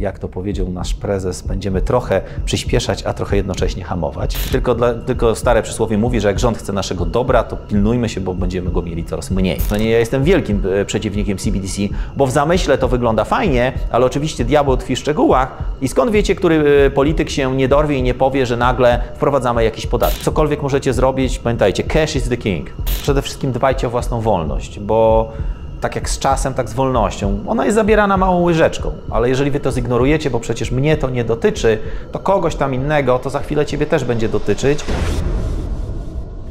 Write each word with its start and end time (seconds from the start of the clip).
jak 0.00 0.18
to 0.18 0.28
powiedział 0.28 0.68
nasz 0.68 0.94
prezes, 0.94 1.42
będziemy 1.42 1.82
trochę 1.82 2.20
przyspieszać, 2.44 3.02
a 3.02 3.12
trochę 3.12 3.36
jednocześnie 3.36 3.84
hamować. 3.84 4.34
Tylko, 4.52 4.74
dla, 4.74 4.94
tylko 4.94 5.34
stare 5.34 5.62
przysłowie 5.62 5.98
mówi, 5.98 6.20
że 6.20 6.28
jak 6.28 6.38
rząd 6.38 6.58
chce 6.58 6.72
naszego 6.72 7.06
dobra, 7.06 7.42
to 7.42 7.56
pilnujmy 7.56 8.08
się, 8.08 8.20
bo 8.20 8.34
będziemy 8.34 8.70
go 8.70 8.82
mieli 8.82 9.04
coraz 9.04 9.30
mniej. 9.30 9.58
No 9.70 9.76
nie, 9.76 9.90
ja 9.90 9.98
jestem 9.98 10.24
wielkim 10.24 10.62
e, 10.80 10.84
przeciwnikiem 10.84 11.38
CBDC, 11.38 11.82
bo 12.16 12.26
w 12.26 12.30
zamyśle 12.30 12.78
to 12.78 12.88
wygląda 12.88 13.24
fajnie, 13.24 13.72
ale 13.90 14.06
oczywiście 14.06 14.44
diabeł 14.44 14.76
tkwi 14.76 14.96
w 14.96 14.98
szczegółach. 14.98 15.58
I 15.80 15.88
skąd 15.88 16.10
wiecie, 16.10 16.34
który 16.34 16.84
e, 16.86 16.90
polityk 16.90 17.30
się 17.30 17.56
nie 17.56 17.68
dorwie 17.68 17.96
i 17.96 18.02
nie 18.02 18.14
powie, 18.14 18.46
że 18.46 18.56
nagle 18.56 19.02
wprowadzamy 19.14 19.64
jakiś 19.64 19.86
podatek? 19.86 20.18
Cokolwiek 20.18 20.62
możecie 20.62 20.92
zrobić, 20.92 21.38
pamiętajcie, 21.38 21.82
cash 21.82 22.16
is 22.16 22.28
the 22.28 22.36
king. 22.36 22.70
Przede 23.02 23.22
wszystkim 23.22 23.52
dbajcie 23.52 23.86
o 23.86 23.90
własną 23.90 24.20
wolność, 24.20 24.80
bo 24.80 25.32
tak 25.80 25.94
jak 25.94 26.08
z 26.08 26.18
czasem, 26.18 26.54
tak 26.54 26.68
z 26.68 26.72
wolnością. 26.72 27.44
Ona 27.46 27.64
jest 27.64 27.74
zabierana 27.74 28.16
małą 28.16 28.42
łyżeczką, 28.42 28.92
ale 29.10 29.28
jeżeli 29.28 29.50
wy 29.50 29.60
to 29.60 29.72
zignorujecie, 29.72 30.30
bo 30.30 30.40
przecież 30.40 30.70
mnie 30.70 30.96
to 30.96 31.10
nie 31.10 31.24
dotyczy, 31.24 31.78
to 32.12 32.18
kogoś 32.18 32.54
tam 32.54 32.74
innego, 32.74 33.18
to 33.18 33.30
za 33.30 33.38
chwilę 33.38 33.66
ciebie 33.66 33.86
też 33.86 34.04
będzie 34.04 34.28
dotyczyć. 34.28 34.84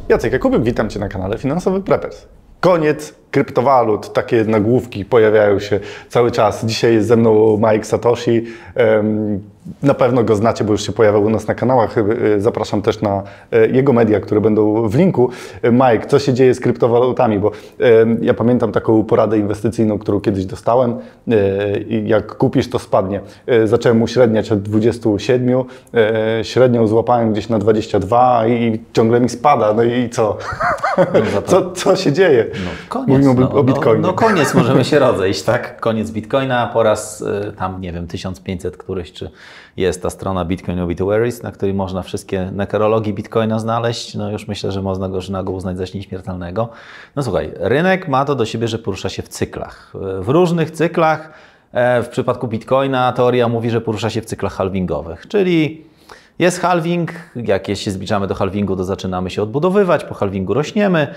Jacek 0.10 0.34
Jakubik, 0.34 0.64
witam 0.64 0.90
Cię 0.90 1.00
na 1.00 1.10
kanale 1.10 1.38
Finansowy 1.38 1.82
Preppers. 1.82 2.26
Koniec 2.60 3.14
kryptowalut, 3.32 4.14
takie 4.14 4.44
nagłówki 4.44 5.06
pojawiają 5.06 5.60
się 5.60 5.80
cały 6.10 6.32
czas. 6.32 6.66
Dzisiaj 6.66 6.94
jest 6.94 7.08
ze 7.08 7.16
mną 7.16 7.58
Mike 7.72 7.86
Satoshi. 7.86 8.46
Na 9.84 9.94
pewno 9.94 10.24
go 10.24 10.36
znacie, 10.36 10.64
bo 10.64 10.72
już 10.72 10.86
się 10.86 10.92
pojawiał 10.92 11.24
u 11.24 11.30
nas 11.30 11.48
na 11.48 11.56
kanałach. 11.56 11.96
E, 11.98 12.04
zapraszam 12.42 12.82
też 12.82 13.02
na 13.02 13.24
e, 13.52 13.68
jego 13.68 13.94
media, 13.94 14.20
które 14.20 14.42
będą 14.42 14.88
w 14.88 14.96
linku. 14.96 15.30
Mike, 15.64 16.08
co 16.08 16.20
się 16.20 16.34
dzieje 16.34 16.54
z 16.54 16.60
kryptowalutami? 16.60 17.40
Bo 17.40 17.52
ja 18.22 18.34
pamiętam 18.34 18.72
taką 18.72 19.04
poradę 19.04 19.38
inwestycyjną, 19.38 20.00
którą 20.00 20.22
kiedyś 20.22 20.46
dostałem. 20.46 20.96
Jak 22.04 22.36
kupisz, 22.38 22.70
to 22.70 22.80
spadnie. 22.80 23.22
Zacząłem 23.66 24.02
uśredniać 24.02 24.52
od 24.52 24.62
27, 24.62 25.64
średnią 26.44 26.88
złapałem 26.88 27.32
gdzieś 27.32 27.50
na 27.50 27.60
22 27.60 28.48
i 28.48 28.80
ciągle 28.94 29.20
mi 29.20 29.30
spada. 29.30 29.74
No 29.74 29.84
i 29.84 30.10
co? 30.10 30.38
No 30.98 31.42
co, 31.48 31.72
co 31.72 31.96
się 31.96 32.14
dzieje? 32.14 32.46
No, 32.54 32.70
koniec. 32.90 33.08
Mówimy 33.10 33.42
no, 33.42 33.52
o 33.52 33.64
Bitcoinie. 33.64 34.02
No, 34.02 34.08
no, 34.08 34.14
koniec, 34.14 34.54
możemy 34.54 34.86
się 34.86 35.00
rozejść, 35.10 35.44
tak? 35.44 35.80
Koniec 35.80 36.12
Bitcoina 36.12 36.70
po 36.74 36.84
raz 36.84 37.24
tam, 37.58 37.82
nie 37.82 37.94
wiem, 37.94 38.08
1500 38.08 38.78
któryś, 38.78 39.12
czy 39.12 39.32
jest 39.78 40.02
ta 40.02 40.10
strona 40.10 40.46
Bitcoin 40.46 40.80
Obituaries, 40.80 41.44
na 41.44 41.52
której 41.52 41.74
można 41.74 42.02
wszystkie 42.02 42.52
nekrologii 42.52 43.14
Bitcoina 43.14 43.60
znaleźć. 43.60 44.16
No 44.16 44.32
już 44.32 44.48
myślę, 44.48 44.72
że 44.72 44.82
można 44.82 45.10
go, 45.10 45.22
że 45.22 45.44
go 45.44 45.52
uznać 45.52 45.78
za 45.78 45.84
nieśmiertelnego. 45.94 46.70
No 47.16 47.24
słuchaj, 47.24 47.52
rynek 47.56 48.08
ma 48.08 48.26
to 48.26 48.36
do 48.36 48.46
siebie, 48.46 48.68
że 48.68 48.80
porusza 48.80 49.10
się 49.10 49.22
w 49.22 49.30
cyklach. 49.30 49.94
W 50.22 50.30
różnych 50.30 50.72
cyklach. 50.72 51.32
E, 51.72 52.04
w 52.04 52.10
przypadku 52.10 52.48
Bitcoina 52.48 53.12
teoria 53.12 53.48
mówi, 53.48 53.70
że 53.70 53.82
porusza 53.82 54.10
się 54.10 54.22
w 54.22 54.26
cyklach 54.26 54.54
halvingowych, 54.54 55.28
czyli 55.28 55.86
jest 56.40 56.60
halving, 56.60 57.12
jak 57.36 57.68
się 57.74 57.92
zbliżamy 57.92 58.28
do 58.28 58.36
halvingu, 58.36 58.76
to 58.76 58.84
zaczynamy 58.84 59.30
się 59.30 59.44
odbudowywać, 59.44 60.04
po 60.04 60.14
halvingu 60.14 60.54
rośniemy, 60.54 61.08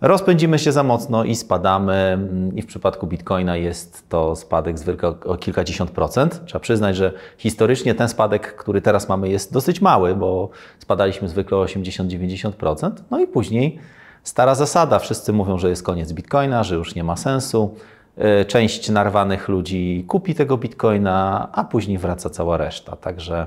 rozpędzimy 0.00 0.58
się 0.58 0.72
za 0.72 0.82
mocno 0.82 1.24
i 1.24 1.36
spadamy. 1.36 2.18
I 2.54 2.62
w 2.62 2.66
przypadku 2.66 3.06
Bitcoina 3.06 3.56
jest 3.56 4.08
to 4.08 4.36
spadek 4.36 4.78
zwykle 4.78 5.08
o 5.08 5.36
kilkadziesiąt 5.36 5.90
procent. 5.90 6.40
Trzeba 6.44 6.60
przyznać, 6.60 6.96
że 6.96 7.12
historycznie 7.38 7.94
ten 7.94 8.08
spadek, 8.08 8.56
który 8.56 8.82
teraz 8.82 9.08
mamy, 9.08 9.28
jest 9.28 9.52
dosyć 9.52 9.80
mały, 9.80 10.14
bo 10.14 10.50
spadaliśmy 10.78 11.28
zwykle 11.28 11.58
o 11.58 11.64
80-90%. 11.64 12.90
No 13.10 13.20
i 13.20 13.26
później 13.26 13.78
stara 14.22 14.54
zasada. 14.54 14.98
Wszyscy 14.98 15.32
mówią, 15.32 15.58
że 15.58 15.68
jest 15.68 15.82
koniec 15.82 16.12
Bitcoina, 16.12 16.64
że 16.64 16.74
już 16.74 16.94
nie 16.94 17.04
ma 17.04 17.16
sensu. 17.16 17.74
E, 18.16 18.44
część 18.44 18.88
narwanych 18.88 19.48
ludzi 19.48 20.04
kupi 20.08 20.34
tego 20.34 20.56
Bitcoina, 20.56 21.48
a 21.52 21.64
później 21.64 21.98
wraca 21.98 22.30
cała 22.30 22.56
reszta. 22.56 22.96
Także 22.96 23.46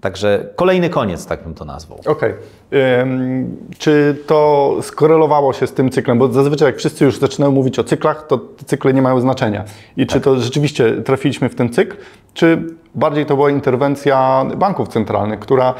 Także 0.00 0.48
kolejny 0.56 0.90
koniec, 0.90 1.26
tak 1.26 1.42
bym 1.42 1.54
to 1.54 1.64
nazwał. 1.64 1.98
Okej. 1.98 2.12
Okay. 2.12 3.46
Czy 3.78 4.16
to 4.26 4.76
skorelowało 4.82 5.52
się 5.52 5.66
z 5.66 5.72
tym 5.72 5.90
cyklem? 5.90 6.18
Bo 6.18 6.28
zazwyczaj 6.28 6.66
jak 6.66 6.76
wszyscy 6.76 7.04
już 7.04 7.18
zaczynają 7.18 7.52
mówić 7.52 7.78
o 7.78 7.84
cyklach, 7.84 8.26
to 8.26 8.40
cykle 8.66 8.92
nie 8.94 9.02
mają 9.02 9.20
znaczenia. 9.20 9.64
I 9.96 10.06
tak. 10.06 10.14
czy 10.14 10.20
to 10.20 10.40
rzeczywiście 10.40 10.92
trafiliśmy 10.92 11.48
w 11.48 11.54
ten 11.54 11.72
cykl, 11.72 11.96
czy 12.34 12.62
bardziej 12.94 13.26
to 13.26 13.36
była 13.36 13.50
interwencja 13.50 14.46
banków 14.56 14.88
centralnych, 14.88 15.40
która, 15.40 15.74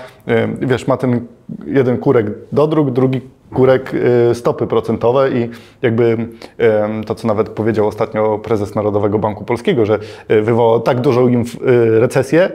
wiesz, 0.60 0.86
ma 0.86 0.96
ten 0.96 1.26
jeden 1.66 1.98
kurek 1.98 2.26
do 2.52 2.66
dróg, 2.66 2.90
drugi 2.90 3.20
górek 3.52 3.94
y, 4.30 4.34
stopy 4.34 4.66
procentowe 4.66 5.30
i 5.30 5.48
jakby 5.82 6.28
to, 7.06 7.14
co 7.14 7.28
nawet 7.28 7.48
powiedział 7.48 7.86
ostatnio 7.86 8.38
prezes 8.38 8.74
Narodowego 8.74 9.18
Banku 9.18 9.44
Polskiego, 9.44 9.86
że 9.86 9.98
y, 10.30 10.42
wywołało 10.42 10.80
tak 10.80 11.00
dużą 11.00 11.28
y, 11.28 11.42
recesję 12.00 12.50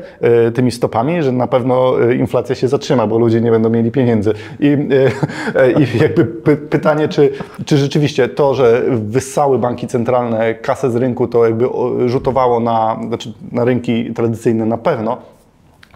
tymi 0.53 0.71
stopami, 0.71 1.23
że 1.23 1.31
na 1.31 1.47
pewno 1.47 1.93
inflacja 2.19 2.55
się 2.55 2.67
zatrzyma, 2.67 3.07
bo 3.07 3.17
ludzie 3.17 3.41
nie 3.41 3.51
będą 3.51 3.69
mieli 3.69 3.91
pieniędzy. 3.91 4.33
I, 4.59 4.67
i 5.95 5.99
jakby 6.01 6.25
pytanie, 6.55 7.07
czy, 7.07 7.31
czy 7.65 7.77
rzeczywiście 7.77 8.29
to, 8.29 8.53
że 8.53 8.83
wyssały 8.89 9.59
banki 9.59 9.87
centralne 9.87 10.53
kasę 10.53 10.91
z 10.91 10.95
rynku, 10.95 11.27
to 11.27 11.45
jakby 11.45 11.67
rzutowało 12.05 12.59
na, 12.59 12.99
znaczy 13.07 13.33
na 13.51 13.65
rynki 13.65 14.13
tradycyjne 14.13 14.65
na 14.65 14.77
pewno, 14.77 15.17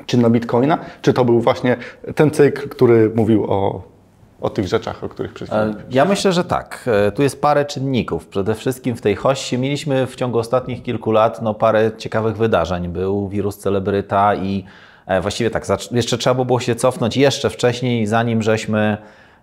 czy 0.10 0.18
na 0.18 0.30
bitcoina, 0.30 0.78
czy 1.02 1.14
to 1.14 1.26
był 1.26 1.42
właśnie 1.42 1.78
ten 2.16 2.32
cykl, 2.32 2.70
który 2.70 3.12
mówił 3.16 3.44
o 3.44 3.90
o 4.42 4.50
tych 4.50 4.68
rzeczach, 4.68 5.04
o 5.04 5.10
których 5.10 5.34
przed 5.34 5.54
e, 5.54 5.74
Ja 5.92 6.06
myślę, 6.06 6.34
że 6.34 6.44
tak. 6.44 6.90
E, 7.08 7.12
tu 7.12 7.24
jest 7.24 7.42
parę 7.42 7.66
czynników. 7.66 8.28
Przede 8.28 8.56
wszystkim 8.56 8.96
w 8.96 9.02
tej 9.02 9.16
hości 9.16 9.58
mieliśmy 9.58 10.08
w 10.08 10.16
ciągu 10.16 10.40
ostatnich 10.40 10.84
kilku 10.84 11.12
lat 11.12 11.42
no, 11.42 11.54
parę 11.54 11.92
ciekawych 11.98 12.38
wydarzeń. 12.38 12.88
Był 12.88 13.30
wirus 13.30 13.58
celebryta 13.58 14.36
i 14.36 14.64
e, 15.08 15.22
właściwie 15.22 15.50
tak, 15.50 15.66
jeszcze 15.92 16.18
trzeba 16.18 16.46
było 16.46 16.60
się 16.60 16.76
cofnąć 16.76 17.18
jeszcze 17.18 17.50
wcześniej, 17.50 18.08
zanim 18.08 18.42
żeśmy 18.42 18.98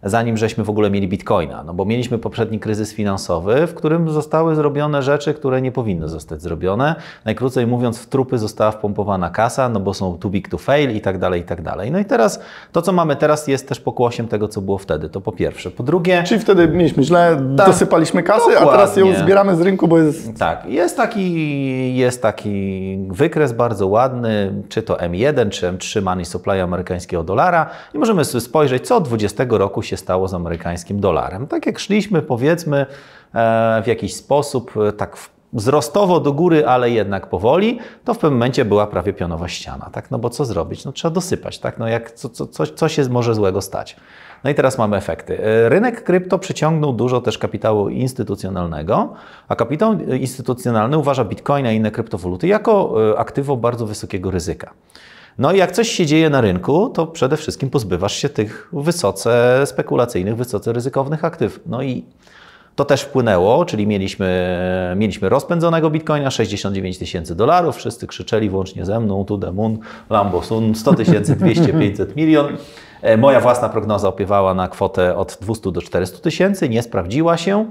zanim 0.06 0.37
żeśmy 0.37 0.65
w 0.65 0.71
ogóle 0.71 0.91
mieli 0.91 1.09
bitcoina. 1.09 1.62
No 1.65 1.75
bo 1.75 1.84
mieliśmy 1.84 2.19
poprzedni 2.19 2.61
kryzys 2.61 2.94
finansowy, 2.94 3.67
w 3.67 3.75
którym 3.75 4.11
zostały 4.11 4.55
zrobione 4.55 5.03
rzeczy, 5.03 5.34
które 5.34 5.62
nie 5.62 5.72
powinny 5.72 6.09
zostać 6.09 6.43
zrobione. 6.43 6.94
Najkrócej 7.25 7.67
mówiąc, 7.67 7.99
w 7.99 8.06
trupy 8.06 8.39
została 8.39 8.71
wpompowana 8.71 9.31
kasa, 9.31 9.69
no 9.69 9.81
bo 9.81 9.95
są 9.95 10.19
too 10.19 10.31
big 10.31 10.49
to 10.49 10.59
fail 10.59 10.97
i 10.97 11.00
tak 11.00 11.19
dalej, 11.19 11.41
i 11.41 11.45
tak 11.45 11.62
dalej. 11.62 11.91
No 11.91 11.99
i 11.99 12.05
teraz 12.05 12.41
to, 12.72 12.83
co 12.83 12.93
mamy 12.93 13.16
teraz, 13.16 13.49
jest 13.49 13.69
też 13.69 13.81
pokłosiem 13.81 14.28
tego, 14.28 14.49
co 14.49 14.61
było 14.61 14.78
wtedy. 14.78 15.09
To 15.09 15.21
po 15.21 15.33
pierwsze. 15.33 15.71
Po 15.71 15.83
drugie. 15.83 16.22
Czyli 16.27 16.41
wtedy 16.41 16.69
mieliśmy 16.69 17.03
źle, 17.03 17.37
tak, 17.56 17.66
dosypaliśmy 17.66 18.22
kasy, 18.22 18.50
dokładnie. 18.50 18.69
a 18.69 18.72
teraz 18.72 18.97
ją 18.97 19.15
zbieramy 19.15 19.56
z 19.56 19.61
rynku, 19.61 19.89
bo 19.89 19.99
jest. 19.99 20.39
Tak, 20.39 20.66
jest 20.66 20.97
taki, 20.97 21.97
jest 21.97 22.22
taki 22.22 22.99
wykres 23.11 23.53
bardzo 23.53 23.87
ładny, 23.87 24.62
czy 24.69 24.83
to 24.83 24.95
M1, 24.95 25.49
czy 25.49 25.72
M3 25.72 26.03
Money 26.03 26.25
Supply 26.25 26.62
amerykańskiego 26.62 27.22
dolara, 27.22 27.71
i 27.95 27.99
możemy 27.99 28.25
sobie 28.25 28.41
spojrzeć, 28.41 28.87
co 28.87 28.97
od 28.97 29.05
20 29.05 29.45
roku 29.50 29.83
się 29.83 29.96
stało 29.97 30.29
z 30.29 30.34
amerykańskim 30.34 31.01
dolarem. 31.01 31.47
Tak 31.47 31.67
jak 31.67 31.79
szliśmy, 31.79 32.23
powiedzmy, 32.23 32.87
e, 33.34 33.83
w 33.84 33.87
jakiś 33.87 34.15
sposób 34.15 34.73
e, 34.77 34.93
tak 34.93 35.17
wzrostowo 35.53 36.21
do 36.21 36.33
góry, 36.33 36.67
ale 36.67 36.91
jednak 36.91 37.27
powoli, 37.27 37.79
to 38.05 38.15
w 38.15 38.19
pewnym 38.19 38.39
momencie 38.39 38.65
była 38.65 38.87
prawie 38.87 39.12
pionowa 39.12 39.49
ściana. 39.49 39.91
Tak? 39.93 40.11
No 40.11 40.19
bo 40.19 40.31
co 40.31 40.45
zrobić? 40.45 40.84
No 40.84 40.93
trzeba 40.93 41.15
dosypać. 41.15 41.59
Tak? 41.59 41.79
No 41.79 41.89
jak, 41.89 42.12
co, 42.12 42.29
co, 42.29 42.47
co, 42.47 42.67
co 42.67 42.89
się 42.89 43.09
może 43.09 43.34
złego 43.34 43.62
stać? 43.62 43.97
No 44.45 44.51
i 44.51 44.55
teraz 44.55 44.79
mamy 44.79 44.97
efekty. 44.97 45.45
E, 45.45 45.69
rynek 45.69 46.05
krypto 46.05 46.39
przyciągnął 46.39 46.93
dużo 46.93 47.21
też 47.21 47.39
kapitału 47.39 47.89
instytucjonalnego, 47.89 49.15
a 49.49 49.57
kapitał 49.57 49.99
instytucjonalny 50.01 50.99
uważa 50.99 51.25
bitcoina 51.25 51.73
i 51.73 51.77
inne 51.77 51.91
kryptowaluty 51.91 52.47
jako 52.47 52.95
aktywo 53.19 53.57
bardzo 53.57 53.87
wysokiego 53.87 54.31
ryzyka. 54.31 54.71
No 55.39 55.53
i 55.53 55.59
jak 55.59 55.73
coś 55.73 55.89
się 55.89 56.07
dzieje 56.07 56.31
na 56.31 56.41
rynku, 56.41 56.89
to 56.89 57.07
przede 57.07 57.37
wszystkim 57.37 57.71
pozbywasz 57.71 58.17
się 58.17 58.29
tych 58.29 58.69
wysoce 58.73 59.63
spekulacyjnych, 59.67 60.37
wysoce 60.37 60.73
ryzykownych 60.73 61.25
aktyw. 61.25 61.61
No 61.67 61.83
i 61.83 62.05
to 62.77 62.85
też 62.85 63.03
wpłynęło, 63.03 63.65
czyli 63.65 63.87
mieliśmy, 63.87 64.59
mieliśmy 64.97 65.29
rozpędzonego 65.29 65.91
bitcoina 65.91 66.31
69 66.31 66.99
tysięcy 66.99 67.35
dolarów, 67.35 67.77
wszyscy 67.77 68.07
krzyczeli 68.07 68.51
włącznie 68.51 68.85
ze 68.85 69.01
mną, 69.01 69.25
to 69.25 69.39
the 69.39 69.53
moon, 69.53 69.79
Lambo 70.10 70.43
Sun, 70.43 70.75
100 70.75 70.95
tysięcy, 70.95 71.37
200, 71.37 71.72
500 71.72 72.16
milion. 72.16 72.57
E, 73.03 73.16
moja 73.16 73.41
własna 73.41 73.69
prognoza 73.69 74.09
opiewała 74.09 74.55
na 74.55 74.69
kwotę 74.69 75.16
od 75.16 75.39
200 75.41 75.72
do 75.72 75.83
400 75.83 76.19
tysięcy, 76.19 76.69
nie 76.69 76.83
sprawdziła 76.83 77.37
się. 77.37 77.66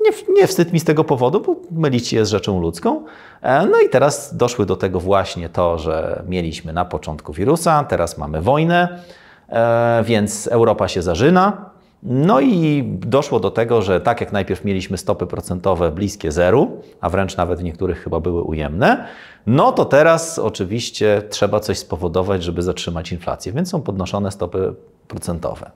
Nie, 0.00 0.34
nie 0.34 0.46
wstyd 0.46 0.72
mi 0.72 0.80
z 0.80 0.84
tego 0.84 1.04
powodu, 1.04 1.40
bo 1.40 1.56
mylić 1.70 2.12
jest 2.12 2.30
rzeczą 2.30 2.60
ludzką. 2.60 3.04
E, 3.42 3.66
no 3.66 3.80
i 3.80 3.88
teraz 3.88 4.36
doszły 4.36 4.66
do 4.66 4.76
tego 4.76 5.00
właśnie 5.00 5.48
to, 5.48 5.78
że 5.78 6.22
mieliśmy 6.28 6.72
na 6.72 6.84
początku 6.84 7.32
wirusa, 7.32 7.84
teraz 7.84 8.18
mamy 8.18 8.42
wojnę, 8.42 9.02
e, 9.48 10.02
więc 10.04 10.46
Europa 10.46 10.88
się 10.88 11.02
zażyna. 11.02 11.70
No 12.02 12.40
i 12.40 12.84
doszło 12.86 13.40
do 13.40 13.50
tego, 13.50 13.82
że 13.82 14.00
tak 14.00 14.20
jak 14.20 14.32
najpierw 14.32 14.64
mieliśmy 14.64 14.98
stopy 14.98 15.26
procentowe 15.26 15.90
bliskie 15.90 16.32
zeru, 16.32 16.82
a 17.00 17.10
wręcz 17.10 17.36
nawet 17.36 17.60
w 17.60 17.62
niektórych 17.62 18.04
chyba 18.04 18.20
były 18.20 18.42
ujemne, 18.42 19.06
no 19.46 19.72
to 19.72 19.84
teraz 19.84 20.38
oczywiście 20.38 21.22
trzeba 21.30 21.60
coś 21.60 21.78
spowodować, 21.78 22.42
żeby 22.42 22.62
zatrzymać 22.62 23.12
inflację, 23.12 23.52
więc 23.52 23.70
są 23.70 23.82
podnoszone 23.82 24.32
stopy 24.32 24.74
procentowe. 25.08 25.70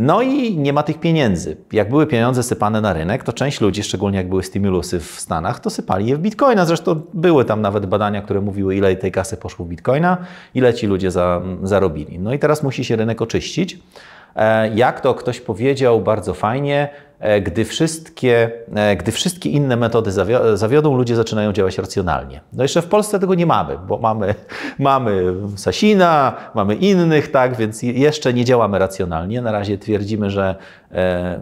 No 0.00 0.22
i 0.22 0.56
nie 0.56 0.72
ma 0.72 0.82
tych 0.82 1.00
pieniędzy. 1.00 1.56
Jak 1.72 1.88
były 1.88 2.06
pieniądze 2.06 2.42
sypane 2.42 2.80
na 2.80 2.92
rynek, 2.92 3.24
to 3.24 3.32
część 3.32 3.60
ludzi, 3.60 3.82
szczególnie 3.82 4.18
jak 4.18 4.28
były 4.28 4.42
stymulusy 4.42 5.00
w 5.00 5.20
Stanach, 5.20 5.60
to 5.60 5.70
sypali 5.70 6.06
je 6.06 6.16
w 6.16 6.20
bitcoina. 6.20 6.64
Zresztą 6.64 7.00
były 7.14 7.44
tam 7.44 7.62
nawet 7.62 7.86
badania, 7.86 8.22
które 8.22 8.40
mówiły, 8.40 8.76
ile 8.76 8.96
tej 8.96 9.12
kasy 9.12 9.36
poszło 9.36 9.64
w 9.64 9.68
bitcoina, 9.68 10.16
ile 10.54 10.74
ci 10.74 10.86
ludzie 10.86 11.10
za, 11.10 11.42
zarobili. 11.62 12.18
No 12.18 12.34
i 12.34 12.38
teraz 12.38 12.62
musi 12.62 12.84
się 12.84 12.96
rynek 12.96 13.22
oczyścić. 13.22 13.78
E, 14.36 14.68
jak 14.74 15.00
to 15.00 15.14
ktoś 15.14 15.40
powiedział 15.40 16.00
bardzo 16.00 16.34
fajnie, 16.34 16.88
e, 17.20 17.40
gdy 17.40 17.64
wszystkie, 17.64 18.50
e, 18.74 18.96
gdy 18.96 19.12
wszystkie 19.12 19.50
inne 19.50 19.76
metody 19.76 20.12
zawiodą, 20.54 20.96
ludzie 20.96 21.16
zaczynają 21.16 21.52
działać 21.52 21.78
racjonalnie. 21.78 22.40
No 22.52 22.62
jeszcze 22.62 22.82
w 22.82 22.86
Polsce 22.86 23.18
tego 23.18 23.34
nie 23.34 23.46
mamy, 23.46 23.78
bo 23.88 23.98
mamy, 23.98 24.34
mamy 24.78 25.34
Sasina, 25.56 26.36
mamy 26.54 26.74
innych, 26.74 27.30
tak, 27.30 27.56
więc 27.56 27.82
jeszcze 27.82 28.34
nie 28.34 28.44
działamy 28.44 28.78
racjonalnie. 28.78 29.42
Na 29.42 29.52
razie 29.52 29.78
twierdzimy, 29.78 30.30
że 30.30 30.56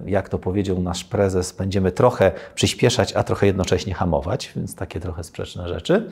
jak 0.07 0.29
to 0.29 0.39
powiedział 0.39 0.83
nasz 0.83 1.05
prezes, 1.05 1.53
będziemy 1.53 1.93
trochę 1.93 2.33
przyspieszać, 2.55 3.13
a 3.13 3.23
trochę 3.23 3.47
jednocześnie 3.47 3.95
hamować, 3.95 4.53
więc 4.57 4.75
takie 4.75 5.01
trochę 5.01 5.25
sprzeczne 5.25 5.69
rzeczy. 5.69 6.11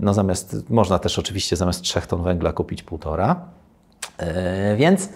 No 0.00 0.14
zamiast, 0.14 0.70
można 0.70 0.98
też 0.98 1.18
oczywiście 1.18 1.56
zamiast 1.56 1.82
trzech 1.82 2.06
ton 2.06 2.22
węgla 2.22 2.52
kupić 2.52 2.82
półtora. 2.82 3.36
Więc 4.76 5.08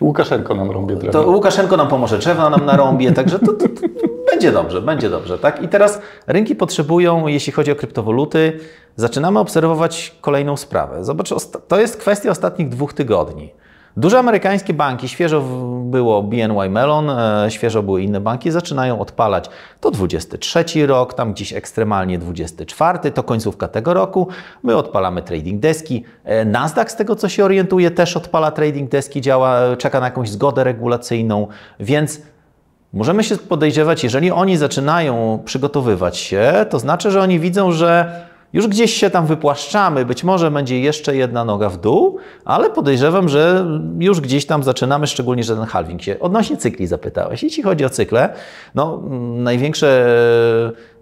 Łukaszenko 0.00 0.54
nam 0.54 0.70
rąbie 0.70 0.96
drewno. 0.96 1.22
To 1.22 1.30
Łukaszenko 1.30 1.76
nam 1.76 1.88
pomoże, 1.88 2.18
drzewa 2.18 2.50
nam 2.50 2.66
narąbie, 2.66 3.12
także 3.20 3.38
to, 3.38 3.46
to, 3.46 3.68
to, 3.68 3.86
będzie 4.30 4.52
dobrze, 4.52 4.82
będzie 4.82 5.10
dobrze. 5.10 5.38
Tak? 5.38 5.62
I 5.62 5.68
teraz 5.68 6.00
rynki 6.26 6.54
potrzebują, 6.54 7.26
jeśli 7.26 7.52
chodzi 7.52 7.72
o 7.72 7.76
kryptowaluty, 7.76 8.60
zaczynamy 8.96 9.38
obserwować 9.38 10.16
kolejną 10.20 10.56
sprawę. 10.56 11.04
Zobacz, 11.04 11.30
to 11.68 11.80
jest 11.80 11.96
kwestia 11.96 12.30
ostatnich 12.30 12.68
dwóch 12.68 12.92
tygodni. 12.92 13.52
Duże 13.96 14.18
amerykańskie 14.18 14.74
banki, 14.74 15.08
świeżo 15.08 15.40
było 15.84 16.22
BNY 16.22 16.70
Mellon, 16.70 17.10
e, 17.10 17.46
świeżo 17.48 17.82
były 17.82 18.02
inne 18.02 18.20
banki, 18.20 18.50
zaczynają 18.50 19.00
odpalać. 19.00 19.50
To 19.80 19.90
23 19.90 20.86
rok, 20.86 21.14
tam 21.14 21.32
gdzieś 21.32 21.52
ekstremalnie 21.52 22.18
24, 22.18 23.10
to 23.10 23.22
końcówka 23.22 23.68
tego 23.68 23.94
roku. 23.94 24.28
My 24.62 24.76
odpalamy 24.76 25.22
trading 25.22 25.60
deski. 25.60 26.04
E, 26.24 26.44
Nasdaq, 26.44 26.90
z 26.90 26.96
tego 26.96 27.16
co 27.16 27.28
się 27.28 27.44
orientuje, 27.44 27.90
też 27.90 28.16
odpala 28.16 28.50
trading 28.50 28.90
deski, 28.90 29.20
działa, 29.20 29.76
czeka 29.76 30.00
na 30.00 30.06
jakąś 30.06 30.30
zgodę 30.30 30.64
regulacyjną, 30.64 31.46
więc 31.80 32.20
możemy 32.92 33.24
się 33.24 33.36
podejrzewać, 33.36 34.04
jeżeli 34.04 34.30
oni 34.30 34.56
zaczynają 34.56 35.42
przygotowywać 35.44 36.16
się, 36.16 36.66
to 36.70 36.78
znaczy, 36.78 37.10
że 37.10 37.20
oni 37.20 37.40
widzą, 37.40 37.72
że 37.72 38.29
już 38.52 38.66
gdzieś 38.66 38.94
się 38.94 39.10
tam 39.10 39.26
wypłaszczamy, 39.26 40.04
być 40.04 40.24
może 40.24 40.50
będzie 40.50 40.80
jeszcze 40.80 41.16
jedna 41.16 41.44
noga 41.44 41.68
w 41.68 41.80
dół, 41.80 42.18
ale 42.44 42.70
podejrzewam, 42.70 43.28
że 43.28 43.66
już 43.98 44.20
gdzieś 44.20 44.46
tam 44.46 44.62
zaczynamy, 44.62 45.06
szczególnie, 45.06 45.44
że 45.44 45.56
ten 45.56 45.64
halving 45.64 46.02
się. 46.02 46.20
Odnośnie 46.20 46.56
cykli 46.56 46.86
zapytałeś. 46.86 47.42
Jeśli 47.42 47.62
chodzi 47.62 47.84
o 47.84 47.90
cykle, 47.90 48.34
no 48.74 49.02
największe, 49.34 50.06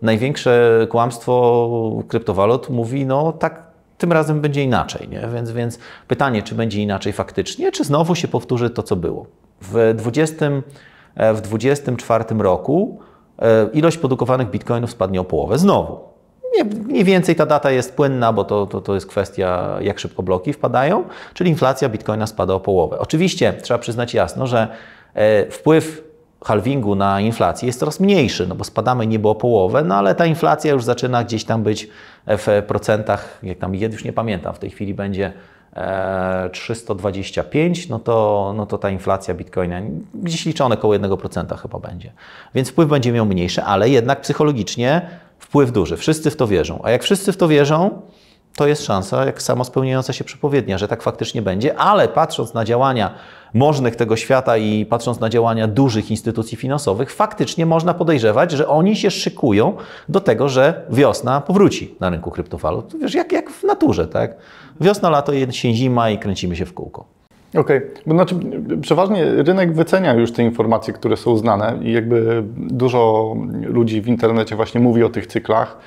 największe 0.03 0.87
kłamstwo 0.91 2.03
kryptowalut 2.09 2.71
mówi, 2.71 3.07
no 3.07 3.33
tak 3.33 3.69
tym 3.99 4.13
razem 4.13 4.41
będzie 4.41 4.65
inaczej. 4.65 5.09
Nie? 5.09 5.29
Więc, 5.35 5.51
więc 5.51 5.79
pytanie, 6.09 6.43
czy 6.43 6.55
będzie 6.55 6.83
inaczej 6.83 7.13
faktycznie, 7.13 7.73
czy 7.73 7.85
znowu 7.85 8.15
się 8.15 8.29
powtórzy 8.29 8.71
to, 8.71 8.83
co 8.83 8.97
było. 8.97 9.27
W 9.63 9.95
20, 9.97 10.47
w 11.35 11.41
24 11.41 12.25
roku 12.39 12.99
e, 13.39 13.69
ilość 13.73 13.97
produkowanych 13.97 14.51
bitcoinów 14.51 14.91
spadnie 14.91 15.21
o 15.21 15.25
połowę. 15.25 15.59
Znowu. 15.59 16.08
Mniej 16.85 17.05
więcej 17.05 17.37
ta 17.37 17.47
data 17.47 17.71
jest 17.71 17.97
płynna, 17.97 18.33
bo 18.33 18.45
to, 18.45 18.67
to, 18.67 18.81
to 18.81 18.95
jest 18.95 19.07
kwestia, 19.07 19.79
jak 19.81 19.99
szybko 19.99 20.23
bloki 20.23 20.53
wpadają, 20.53 21.05
czyli 21.35 21.51
inflacja 21.51 21.89
bitcoina 21.89 22.27
spada 22.27 22.55
o 22.55 22.61
połowę. 22.61 22.99
Oczywiście 22.99 23.53
trzeba 23.53 23.79
przyznać 23.79 24.15
jasno, 24.15 24.47
że 24.47 24.69
e, 25.15 25.51
wpływ 25.51 26.09
halvingu 26.45 26.95
na 26.95 27.21
inflację 27.21 27.67
jest 27.67 27.79
coraz 27.79 28.01
mniejszy, 28.01 28.47
no 28.47 28.55
bo 28.55 28.65
spadamy 28.65 29.07
niebo 29.07 29.31
o 29.31 29.35
połowę, 29.35 29.85
no 29.85 29.95
ale 29.95 30.15
ta 30.15 30.27
inflacja 30.27 30.73
już 30.73 30.85
zaczyna 30.85 31.25
gdzieś 31.25 31.45
tam 31.45 31.63
być 31.63 31.89
w 32.27 32.63
procentach, 32.67 33.39
jak 33.43 33.59
tam 33.59 33.75
już 33.75 34.05
nie 34.05 34.13
pamiętam, 34.13 34.55
w 34.55 34.59
tej 34.59 34.71
chwili 34.71 34.95
będzie 34.95 35.33
325, 36.53 37.85
e, 37.85 37.87
no 37.91 37.99
to, 37.99 38.53
no 38.57 38.67
to 38.67 38.79
ta 38.79 38.91
inflacja 38.91 39.35
bitcoina 39.35 39.81
gdzieś 40.15 40.47
liczone 40.47 40.75
około 40.75 40.95
1% 40.95 41.59
chyba 41.59 41.79
będzie. 41.79 42.13
Więc 42.55 42.69
wpływ 42.69 42.89
będzie 42.89 43.13
miał 43.13 43.27
mniejszy, 43.27 43.63
ale 43.63 43.89
jednak 43.89 44.21
psychologicznie 44.21 45.09
wpływ 45.39 45.73
duży. 45.73 45.97
Wszyscy 45.97 46.31
w 46.31 46.37
to 46.37 46.47
wierzą. 46.47 46.81
A 46.83 46.91
jak 46.91 47.03
wszyscy 47.03 47.33
w 47.33 47.37
to 47.37 47.49
wierzą, 47.49 48.03
to 48.57 48.67
jest 48.67 48.85
szansa, 48.85 49.25
jak 49.25 49.43
samo 49.43 49.65
spełniająca 49.65 50.13
się 50.13 50.25
przepowiednia, 50.25 50.79
że 50.79 50.89
tak 50.89 51.03
faktycznie 51.03 51.43
będzie, 51.43 51.77
ale 51.77 52.09
patrząc 52.09 52.55
na 52.55 52.65
działania 52.65 53.15
możnych 53.55 53.97
tego 53.97 54.17
świata 54.17 54.57
i 54.57 54.87
patrząc 54.87 55.21
na 55.21 55.29
działania 55.29 55.67
dużych 55.67 56.11
instytucji 56.11 56.57
finansowych, 56.57 57.13
faktycznie 57.13 57.67
można 57.67 57.95
podejrzewać, 57.95 58.51
że 58.51 58.69
oni 58.69 58.97
się 58.97 59.11
szykują 59.11 59.77
do 60.09 60.21
tego, 60.21 60.49
że 60.49 60.87
wiosna 60.91 61.41
powróci 61.41 61.95
na 62.01 62.11
rynku 62.11 62.31
kryptowalut. 62.31 62.95
Wiesz, 63.01 63.15
jak, 63.15 63.33
jak 63.33 63.51
w 63.51 63.65
naturze, 63.65 64.07
tak? 64.07 64.37
Wiosna, 64.81 65.11
lato, 65.11 65.33
jesień, 65.33 65.75
zima 65.75 66.11
i 66.11 66.19
kręcimy 66.19 66.57
się 66.57 66.67
w 66.67 66.75
kółko. 66.75 67.05
Okej, 67.49 67.61
okay. 67.61 67.91
bo 68.07 68.15
znaczy 68.15 68.35
przeważnie 68.81 69.25
rynek 69.25 69.73
wycenia 69.73 70.15
już 70.15 70.33
te 70.33 70.43
informacje, 70.43 70.95
które 70.95 71.17
są 71.17 71.37
znane 71.37 71.79
i 71.83 71.93
jakby 71.93 72.43
dużo 72.57 73.35
ludzi 73.63 74.01
w 74.01 74.09
internecie 74.09 74.57
właśnie 74.57 74.81
mówi 74.81 75.05
o 75.05 75.09
tych 75.09 75.27
cyklach. 75.27 75.79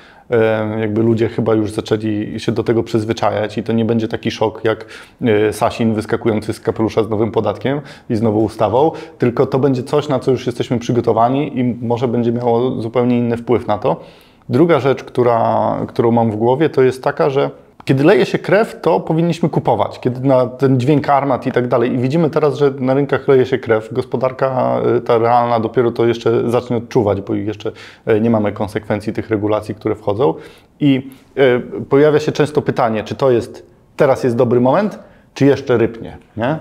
Jakby 0.80 1.02
ludzie 1.02 1.28
chyba 1.28 1.54
już 1.54 1.70
zaczęli 1.70 2.40
się 2.40 2.52
do 2.52 2.62
tego 2.62 2.82
przyzwyczajać 2.82 3.58
i 3.58 3.62
to 3.62 3.72
nie 3.72 3.84
będzie 3.84 4.08
taki 4.08 4.30
szok 4.30 4.64
jak 4.64 4.86
e, 5.22 5.52
Sasin 5.52 5.94
wyskakujący 5.94 6.52
z 6.52 6.60
kapelusza 6.60 7.04
z 7.04 7.10
nowym 7.10 7.32
podatkiem 7.32 7.80
i 8.10 8.16
z 8.16 8.22
nową 8.22 8.38
ustawą, 8.38 8.90
tylko 9.18 9.46
to 9.46 9.58
będzie 9.58 9.82
coś, 9.82 10.08
na 10.08 10.18
co 10.18 10.30
już 10.30 10.46
jesteśmy 10.46 10.78
przygotowani 10.78 11.58
i 11.58 11.64
może 11.64 12.08
będzie 12.08 12.32
miało 12.32 12.82
zupełnie 12.82 13.18
inny 13.18 13.36
wpływ 13.36 13.66
na 13.66 13.78
to. 13.78 14.00
Druga 14.48 14.80
rzecz, 14.80 15.04
która, 15.04 15.76
którą 15.88 16.10
mam 16.10 16.30
w 16.30 16.36
głowie, 16.36 16.70
to 16.70 16.82
jest 16.82 17.04
taka, 17.04 17.30
że 17.30 17.50
kiedy 17.84 18.04
leje 18.04 18.26
się 18.26 18.38
krew, 18.38 18.80
to 18.82 19.00
powinniśmy 19.00 19.48
kupować. 19.48 20.00
Kiedy 20.00 20.28
na 20.28 20.46
ten 20.46 20.80
dźwięk 20.80 21.08
armat 21.08 21.46
i 21.46 21.52
tak 21.52 21.68
dalej. 21.68 21.92
I 21.92 21.98
widzimy 21.98 22.30
teraz, 22.30 22.54
że 22.54 22.70
na 22.70 22.94
rynkach 22.94 23.28
leje 23.28 23.46
się 23.46 23.58
krew. 23.58 23.92
Gospodarka 23.92 24.80
y, 24.96 25.00
ta 25.00 25.18
realna 25.18 25.60
dopiero 25.60 25.90
to 25.90 26.06
jeszcze 26.06 26.50
zacznie 26.50 26.76
odczuwać, 26.76 27.20
bo 27.20 27.34
jeszcze 27.34 27.72
y, 28.08 28.20
nie 28.20 28.30
mamy 28.30 28.52
konsekwencji 28.52 29.12
tych 29.12 29.30
regulacji, 29.30 29.74
które 29.74 29.94
wchodzą. 29.94 30.34
I 30.80 31.10
y, 31.38 31.62
pojawia 31.88 32.20
się 32.20 32.32
często 32.32 32.62
pytanie, 32.62 33.04
czy 33.04 33.14
to 33.14 33.30
jest 33.30 33.66
teraz 33.96 34.24
jest 34.24 34.36
dobry 34.36 34.60
moment, 34.60 34.98
czy 35.34 35.46
jeszcze 35.46 35.78
rypnie. 35.78 36.18
Nie? 36.36 36.58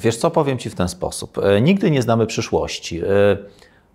Wiesz 0.00 0.16
co, 0.16 0.30
powiem 0.30 0.58
Ci 0.58 0.70
w 0.70 0.74
ten 0.74 0.88
sposób. 0.88 1.40
Nigdy 1.62 1.90
nie 1.90 2.02
znamy 2.02 2.26
przyszłości 2.26 3.02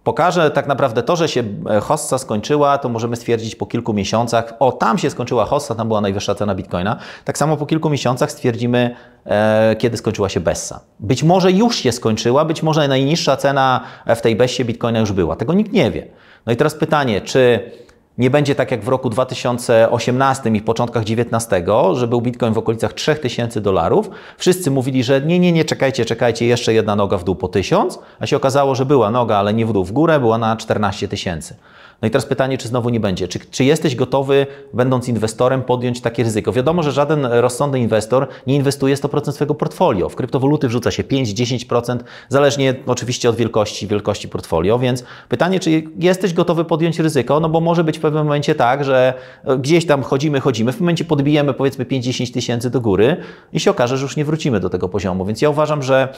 pokaże 0.09 0.51
tak 0.51 0.67
naprawdę 0.67 1.03
to, 1.03 1.15
że 1.15 1.27
się 1.27 1.43
e, 1.69 1.79
hossa 1.79 2.17
skończyła, 2.17 2.77
to 2.77 2.89
możemy 2.89 3.15
stwierdzić 3.15 3.55
po 3.55 3.65
kilku 3.65 3.93
miesiącach, 3.93 4.53
o 4.59 4.71
tam 4.71 4.97
się 4.97 5.09
skończyła 5.09 5.45
hossa, 5.45 5.75
tam 5.75 5.87
była 5.87 6.01
najwyższa 6.01 6.35
cena 6.35 6.55
bitcoina. 6.55 6.97
Tak 7.25 7.37
samo 7.37 7.57
po 7.57 7.65
kilku 7.65 7.89
miesiącach 7.89 8.31
stwierdzimy, 8.31 8.95
e, 9.25 9.75
kiedy 9.75 9.97
skończyła 9.97 10.29
się 10.29 10.39
Bessa. 10.39 10.79
Być 10.99 11.23
może 11.23 11.51
już 11.51 11.75
się 11.75 11.91
skończyła, 11.91 12.45
być 12.45 12.63
może 12.63 12.87
najniższa 12.87 13.37
cena 13.37 13.81
w 14.15 14.21
tej 14.21 14.35
Bessie 14.35 14.65
bitcoina 14.65 14.99
już 14.99 15.11
była. 15.11 15.35
Tego 15.35 15.53
nikt 15.53 15.71
nie 15.71 15.91
wie. 15.91 16.07
No 16.45 16.53
i 16.53 16.55
teraz 16.55 16.75
pytanie, 16.75 17.21
czy 17.21 17.71
nie 18.19 18.29
będzie 18.29 18.55
tak 18.55 18.71
jak 18.71 18.83
w 18.83 18.87
roku 18.87 19.09
2018 19.09 20.49
i 20.49 20.59
w 20.59 20.63
początkach 20.63 21.03
2019, 21.03 21.63
że 21.93 22.07
był 22.07 22.21
Bitcoin 22.21 22.53
w 22.53 22.57
okolicach 22.57 22.93
3000 22.93 23.61
dolarów. 23.61 24.09
Wszyscy 24.37 24.71
mówili, 24.71 25.03
że 25.03 25.21
nie, 25.21 25.39
nie, 25.39 25.51
nie, 25.51 25.65
czekajcie, 25.65 26.05
czekajcie, 26.05 26.45
jeszcze 26.45 26.73
jedna 26.73 26.95
noga 26.95 27.17
w 27.17 27.23
dół 27.23 27.35
po 27.35 27.47
1000, 27.47 27.99
a 28.19 28.25
się 28.25 28.37
okazało, 28.37 28.75
że 28.75 28.85
była 28.85 29.11
noga, 29.11 29.37
ale 29.37 29.53
nie 29.53 29.65
w 29.65 29.73
dół, 29.73 29.85
w 29.85 29.91
górę, 29.91 30.19
była 30.19 30.37
na 30.37 30.57
14 30.57 31.07
tysięcy. 31.07 31.55
No 32.01 32.07
i 32.07 32.11
teraz 32.11 32.25
pytanie, 32.25 32.57
czy 32.57 32.67
znowu 32.67 32.89
nie 32.89 32.99
będzie? 32.99 33.27
Czy, 33.27 33.39
czy 33.39 33.63
jesteś 33.63 33.95
gotowy, 33.95 34.47
będąc 34.73 35.07
inwestorem, 35.07 35.61
podjąć 35.61 36.01
takie 36.01 36.23
ryzyko? 36.23 36.51
Wiadomo, 36.51 36.83
że 36.83 36.91
żaden 36.91 37.25
rozsądny 37.25 37.79
inwestor 37.79 38.27
nie 38.47 38.55
inwestuje 38.55 38.95
100% 38.95 39.31
swojego 39.31 39.55
portfolio. 39.55 40.09
W 40.09 40.15
kryptowaluty 40.15 40.67
wrzuca 40.67 40.91
się 40.91 41.03
5-10%, 41.03 41.97
zależnie 42.29 42.75
oczywiście 42.85 43.29
od 43.29 43.35
wielkości, 43.35 43.87
wielkości 43.87 44.29
portfolio, 44.29 44.79
więc 44.79 45.03
pytanie, 45.29 45.59
czy 45.59 45.83
jesteś 45.99 46.33
gotowy 46.33 46.65
podjąć 46.65 46.99
ryzyko? 46.99 47.39
No 47.39 47.49
bo 47.49 47.61
może 47.61 47.83
być 47.83 47.97
w 47.97 48.01
pewnym 48.01 48.23
momencie 48.23 48.55
tak, 48.55 48.83
że 48.83 49.13
e, 49.43 49.57
gdzieś 49.57 49.85
tam 49.85 50.03
chodzimy, 50.03 50.39
chodzimy, 50.39 50.71
w 50.71 50.79
momencie 50.79 51.05
podbijemy 51.05 51.53
powiedzmy 51.53 51.85
5-10 51.85 52.33
tysięcy 52.33 52.69
do 52.69 52.81
góry 52.81 53.17
i 53.53 53.59
się 53.59 53.71
okaże, 53.71 53.97
że 53.97 54.03
już 54.03 54.17
nie 54.17 54.25
wrócimy 54.25 54.59
do 54.59 54.69
tego 54.69 54.89
poziomu. 54.89 55.25
Więc 55.25 55.41
ja 55.41 55.49
uważam, 55.49 55.83
że 55.83 56.13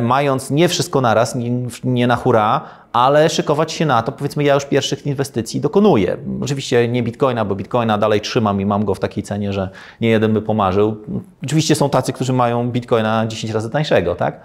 mając 0.00 0.50
nie 0.50 0.68
wszystko 0.68 1.00
naraz, 1.00 1.34
nie, 1.34 1.50
nie 1.84 2.06
na 2.06 2.16
hura, 2.16 2.60
ale 2.92 3.28
szykować 3.28 3.72
się 3.72 3.86
na 3.86 4.02
to, 4.02 4.12
powiedzmy, 4.12 4.44
ja 4.44 4.54
już 4.54 4.64
pierwszych 4.64 5.06
inwestycji 5.06 5.60
dokonuję. 5.60 6.16
Oczywiście 6.42 6.88
nie 6.88 7.02
bitcoina, 7.02 7.44
bo 7.44 7.54
bitcoina 7.54 7.98
dalej 7.98 8.20
trzymam 8.20 8.60
i 8.60 8.66
mam 8.66 8.84
go 8.84 8.94
w 8.94 9.00
takiej 9.00 9.22
cenie, 9.22 9.52
że 9.52 9.70
nie 10.00 10.08
jeden 10.08 10.32
by 10.32 10.42
pomarzył. 10.42 10.96
Oczywiście 11.44 11.74
są 11.74 11.90
tacy, 11.90 12.12
którzy 12.12 12.32
mają 12.32 12.70
bitcoina 12.70 13.26
10 13.26 13.52
razy 13.52 13.70
tańszego, 13.70 14.14
tak? 14.14 14.40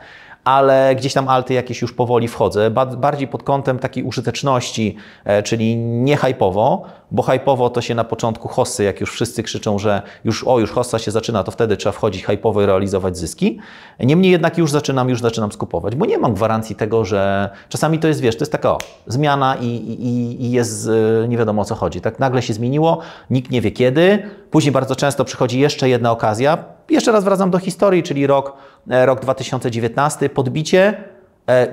ale 0.47 0.95
gdzieś 0.95 1.13
tam 1.13 1.27
alty 1.27 1.53
jakieś 1.53 1.81
już 1.81 1.93
powoli 1.93 2.27
wchodzę, 2.27 2.71
bardziej 2.97 3.27
pod 3.27 3.43
kątem 3.43 3.79
takiej 3.79 4.03
użyteczności, 4.03 4.95
e, 5.25 5.43
czyli 5.43 5.77
nie 5.77 6.17
hypowo, 6.17 6.85
bo 7.11 7.23
hypowo 7.23 7.69
to 7.69 7.81
się 7.81 7.95
na 7.95 8.03
początku 8.03 8.47
hossy, 8.47 8.83
jak 8.83 9.01
już 9.01 9.11
wszyscy 9.11 9.43
krzyczą, 9.43 9.79
że 9.79 10.01
już 10.25 10.43
o, 10.43 10.59
już 10.59 10.71
hossa 10.71 10.99
się 10.99 11.11
zaczyna, 11.11 11.43
to 11.43 11.51
wtedy 11.51 11.77
trzeba 11.77 11.93
wchodzić 11.93 12.25
hypowo 12.25 12.61
i 12.61 12.65
realizować 12.65 13.17
zyski. 13.17 13.59
Niemniej 13.99 14.31
jednak 14.31 14.57
już 14.57 14.71
zaczynam, 14.71 15.09
już 15.09 15.21
zaczynam 15.21 15.51
skupować, 15.51 15.95
bo 15.95 16.05
nie 16.05 16.17
mam 16.17 16.33
gwarancji 16.33 16.75
tego, 16.75 17.05
że 17.05 17.49
czasami 17.69 17.99
to 17.99 18.07
jest, 18.07 18.21
wiesz, 18.21 18.35
to 18.35 18.41
jest 18.41 18.51
taka 18.51 18.71
o, 18.71 18.77
zmiana 19.07 19.55
i, 19.55 19.65
i, 19.65 20.45
i 20.45 20.51
jest 20.51 20.89
e, 21.23 21.27
nie 21.27 21.37
wiadomo 21.37 21.61
o 21.61 21.65
co 21.65 21.75
chodzi. 21.75 22.01
Tak 22.01 22.19
nagle 22.19 22.41
się 22.41 22.53
zmieniło, 22.53 22.99
nikt 23.29 23.51
nie 23.51 23.61
wie 23.61 23.71
kiedy, 23.71 24.29
później 24.51 24.71
bardzo 24.71 24.95
często 24.95 25.25
przychodzi 25.25 25.59
jeszcze 25.59 25.89
jedna 25.89 26.11
okazja, 26.11 26.57
jeszcze 26.89 27.11
raz 27.11 27.23
wracam 27.23 27.51
do 27.51 27.59
historii, 27.59 28.03
czyli 28.03 28.27
rok, 28.27 28.53
e, 28.89 29.05
rok 29.05 29.19
2019, 29.19 30.29
podbicie, 30.29 31.03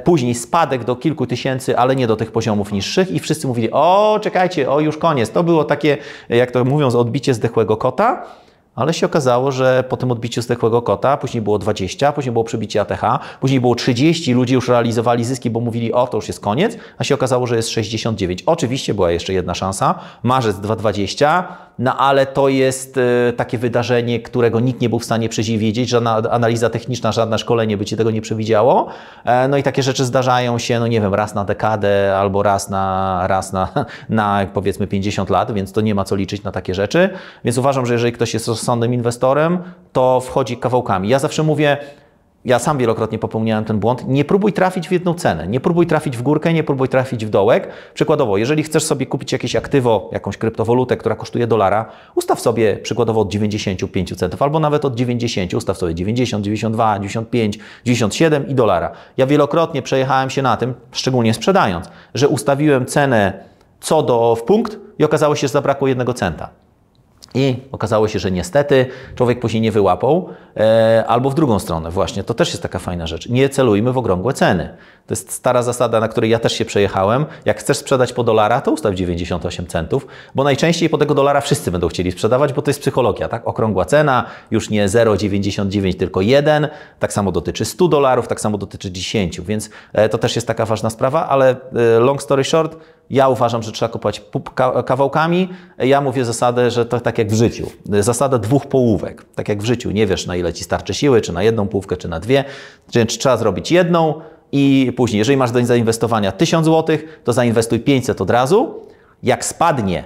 później 0.05 0.35
spadek 0.35 0.85
do 0.85 0.97
kilku 0.97 1.27
tysięcy, 1.27 1.79
ale 1.79 1.97
nie 1.97 2.07
do 2.07 2.17
tych 2.17 2.33
poziomów 2.33 2.73
niższych 2.73 3.11
i 3.11 3.21
wszyscy 3.21 3.47
mówili, 3.47 3.71
o 3.71 4.19
czekajcie, 4.23 4.71
o 4.71 4.81
już 4.81 4.99
koniec. 4.99 5.31
To 5.31 5.45
było 5.45 5.65
takie, 5.65 5.97
jak 6.29 6.51
to 6.51 6.65
mówią, 6.65 6.87
odbicie 6.87 7.35
zdechłego 7.35 7.77
kota. 7.77 8.25
Ale 8.75 8.95
się 8.95 9.07
okazało, 9.07 9.53
że 9.53 9.85
po 9.89 9.97
tym 9.97 10.11
odbiciu 10.11 10.43
zdechłego 10.43 10.83
kota, 10.83 11.17
później 11.17 11.43
było 11.43 11.59
20, 11.59 12.13
później 12.13 12.33
było 12.33 12.45
przebicie 12.45 12.81
ATH, 12.81 13.03
później 13.41 13.61
było 13.61 13.75
30, 13.75 14.35
ludzie 14.35 14.55
już 14.55 14.69
realizowali 14.69 15.25
zyski, 15.25 15.51
bo 15.51 15.61
mówili, 15.61 15.93
o 15.93 16.07
to 16.07 16.17
już 16.17 16.29
jest 16.29 16.41
koniec, 16.41 16.77
a 16.99 17.05
się 17.05 17.15
okazało, 17.15 17.47
że 17.47 17.57
jest 17.57 17.69
69. 17.69 18.43
Oczywiście 18.47 18.95
była 18.95 19.11
jeszcze 19.11 19.33
jedna 19.33 19.55
szansa, 19.55 19.95
marzec 20.23 20.57
220, 20.57 21.49
no 21.79 21.97
ale 21.97 22.27
to 22.27 22.49
jest 22.49 22.99
e, 22.99 23.33
takie 23.33 23.59
wydarzenie, 23.59 24.21
którego 24.21 24.61
nikt 24.61 24.81
nie 24.81 24.89
był 24.89 24.99
w 24.99 25.05
stanie 25.05 25.29
przewidzieć, 25.29 25.89
żadna 25.89 26.17
analiza 26.31 26.71
techniczna, 26.71 27.13
żadne 27.13 27.39
szkolenie 27.39 27.77
by 27.77 27.85
Ci 27.85 27.97
tego 27.97 28.11
nie 28.11 28.21
przewidziało. 28.21 28.89
E, 29.25 29.49
no 29.49 29.57
i 29.57 29.63
takie 29.63 29.83
rzeczy 29.83 30.05
zdarzają 30.05 30.59
się, 30.59 30.81
no 30.81 30.87
nie 30.87 31.01
wiem, 31.01 31.15
raz 31.15 31.35
na 31.35 31.45
dekadę 31.45 32.17
albo 32.19 32.43
raz 32.43 32.71
na, 32.71 33.25
raz 33.27 33.53
na, 33.53 33.69
na 34.09 34.47
powiedzmy 34.55 34.87
50 34.87 35.31
lat, 35.31 35.53
więc 35.53 35.73
to 35.73 35.81
nie 35.81 35.95
ma 35.95 36.05
co 36.05 36.17
liczyć 36.17 36.43
na 36.43 36.53
takie 36.53 36.75
rzeczy. 36.75 37.11
Więc 37.45 37.59
uważam, 37.59 37.87
że 37.87 37.93
jeżeli 37.93 38.13
ktoś 38.13 38.35
jest 38.35 38.49
rozsądnym 38.49 38.95
inwestorem, 38.95 39.59
to 39.93 40.21
wchodzi 40.21 40.57
kawałkami. 40.57 41.09
Ja 41.09 41.19
zawsze 41.19 41.43
mówię, 41.43 41.77
ja 42.45 42.59
sam 42.59 42.79
wielokrotnie 42.79 43.19
popełniałem 43.19 43.65
ten 43.65 43.79
błąd. 43.79 44.09
Nie 44.09 44.25
próbuj 44.25 44.53
trafić 44.53 44.89
w 44.89 44.93
jedną 44.93 45.15
cenę. 45.15 45.47
Nie 45.47 45.61
próbuj 45.61 45.87
trafić 45.87 46.17
w 46.17 46.23
górkę, 46.23 46.53
nie 46.53 46.65
próbuj 46.65 46.89
trafić 46.89 47.27
w 47.27 47.31
dołek. 47.31 47.69
Przykładowo, 47.95 48.37
jeżeli 48.37 48.63
chcesz 48.63 48.85
sobie 48.85 49.07
kupić 49.07 49.33
jakieś 49.33 49.57
aktywo, 49.57 50.09
jakąś 50.13 50.37
kryptowalutę, 50.37 50.97
która 50.97 51.17
kosztuje 51.17 51.47
dolara, 51.47 51.87
ustaw 52.15 52.41
sobie 52.41 52.77
przykładowo 52.77 53.21
od 53.21 53.29
95 53.29 54.17
centów 54.17 54.43
albo 54.43 54.61
nawet 54.61 54.85
od 54.85 54.95
90, 54.95 55.55
ustaw 55.55 55.79
sobie 55.79 55.95
90, 55.95 56.45
92, 56.45 56.99
95, 56.99 57.59
97 57.85 58.49
i 58.49 58.55
dolara. 58.55 58.91
Ja 59.17 59.27
wielokrotnie 59.27 59.83
przejechałem 59.83 60.31
się 60.31 60.43
na 60.43 60.57
tym, 60.57 60.75
szczególnie 60.93 61.35
sprzedając, 61.35 61.91
że 62.15 62.29
ustawiłem 62.29 62.87
cenę 62.87 63.33
co 63.81 64.03
do 64.03 64.37
w 64.37 64.43
punkt 64.43 64.79
i 64.99 65.05
okazało 65.05 65.37
się, 65.37 65.49
że 65.49 65.53
zabrakło 65.53 65.89
jednego 65.89 66.15
centa. 66.15 66.64
I 67.35 67.57
okazało 67.73 68.09
się, 68.09 68.19
że 68.19 68.31
niestety 68.31 68.87
człowiek 69.15 69.41
później 69.41 69.61
nie 69.61 69.73
wyłapał, 69.73 70.29
e, 70.57 71.05
albo 71.09 71.31
w 71.31 71.35
drugą 71.35 71.59
stronę 71.59 71.91
właśnie. 71.91 72.25
To 72.25 72.35
też 72.35 72.49
jest 72.49 72.63
taka 72.63 72.79
fajna 72.79 73.07
rzecz. 73.07 73.29
Nie 73.29 73.49
celujmy 73.49 73.93
w 73.93 73.99
okrągłe 73.99 74.33
ceny. 74.33 74.77
To 75.07 75.13
jest 75.13 75.33
stara 75.33 75.63
zasada, 75.63 76.01
na 76.01 76.09
której 76.09 76.31
ja 76.31 76.39
też 76.39 76.53
się 76.53 76.65
przejechałem. 76.65 77.27
Jak 77.45 77.59
chcesz 77.59 77.77
sprzedać 77.77 78.13
po 78.13 78.25
dolara, 78.25 78.61
to 78.61 78.71
ustaw 78.71 78.95
98 78.95 79.67
centów, 79.67 80.07
bo 80.35 80.45
najczęściej 80.45 80.89
po 80.89 80.99
tego 80.99 81.15
dolara 81.15 81.41
wszyscy 81.41 81.71
będą 81.71 81.89
chcieli 81.89 82.13
sprzedawać, 82.13 82.53
bo 82.53 82.63
to 82.63 82.71
jest 82.71 82.81
psychologia, 82.81 83.29
tak? 83.29 83.49
Okrągła 83.49 83.85
cena, 83.85 84.25
już 84.51 84.71
nie 84.71 84.89
0,99, 84.89 85.95
tylko 85.95 86.21
1. 86.21 86.69
Tak 86.99 87.13
samo 87.13 87.33
dotyczy 87.33 87.65
100 87.65 87.89
dolarów, 87.89 88.29
tak 88.29 88.41
samo 88.41 88.59
dotyczy 88.59 88.91
10, 88.91 89.41
więc 89.41 89.71
e, 89.93 90.09
to 90.09 90.19
też 90.19 90.37
jest 90.37 90.47
taka 90.47 90.67
ważna 90.67 90.91
sprawa, 90.91 91.29
ale 91.29 91.57
e, 91.97 91.99
long 91.99 92.23
story 92.23 92.45
short, 92.45 92.77
ja 93.11 93.29
uważam, 93.29 93.63
że 93.63 93.73
trzeba 93.73 93.89
kupować 93.89 94.23
kawałkami. 94.87 95.49
Ja 95.79 96.01
mówię 96.01 96.25
zasadę, 96.25 96.71
że 96.71 96.87
to 96.87 97.01
tak 97.01 97.19
jak 97.25 97.33
w 97.33 97.37
życiu. 97.37 97.71
Zasada 98.01 98.39
dwóch 98.39 98.67
połówek. 98.67 99.25
Tak 99.35 99.49
jak 99.49 99.63
w 99.63 99.65
życiu. 99.65 99.91
Nie 99.91 100.07
wiesz, 100.07 100.27
na 100.27 100.37
ile 100.37 100.53
ci 100.53 100.65
starczy 100.65 100.95
siły, 100.95 101.21
czy 101.21 101.33
na 101.33 101.43
jedną 101.43 101.69
połówkę, 101.69 101.97
czy 101.97 102.09
na 102.09 102.21
dwie. 102.21 102.45
Więc 102.95 103.19
trzeba 103.19 103.37
zrobić 103.37 103.73
jedną 103.73 104.21
i 104.53 104.93
później, 104.97 105.19
jeżeli 105.19 105.37
masz 105.37 105.51
do 105.51 105.67
zainwestowania 105.67 106.33
1000 106.33 106.67
zł, 106.67 106.99
to 107.25 107.33
zainwestuj 107.33 107.81
500 107.81 108.21
od 108.21 108.31
razu. 108.31 108.75
Jak 109.23 109.45
spadnie 109.45 110.05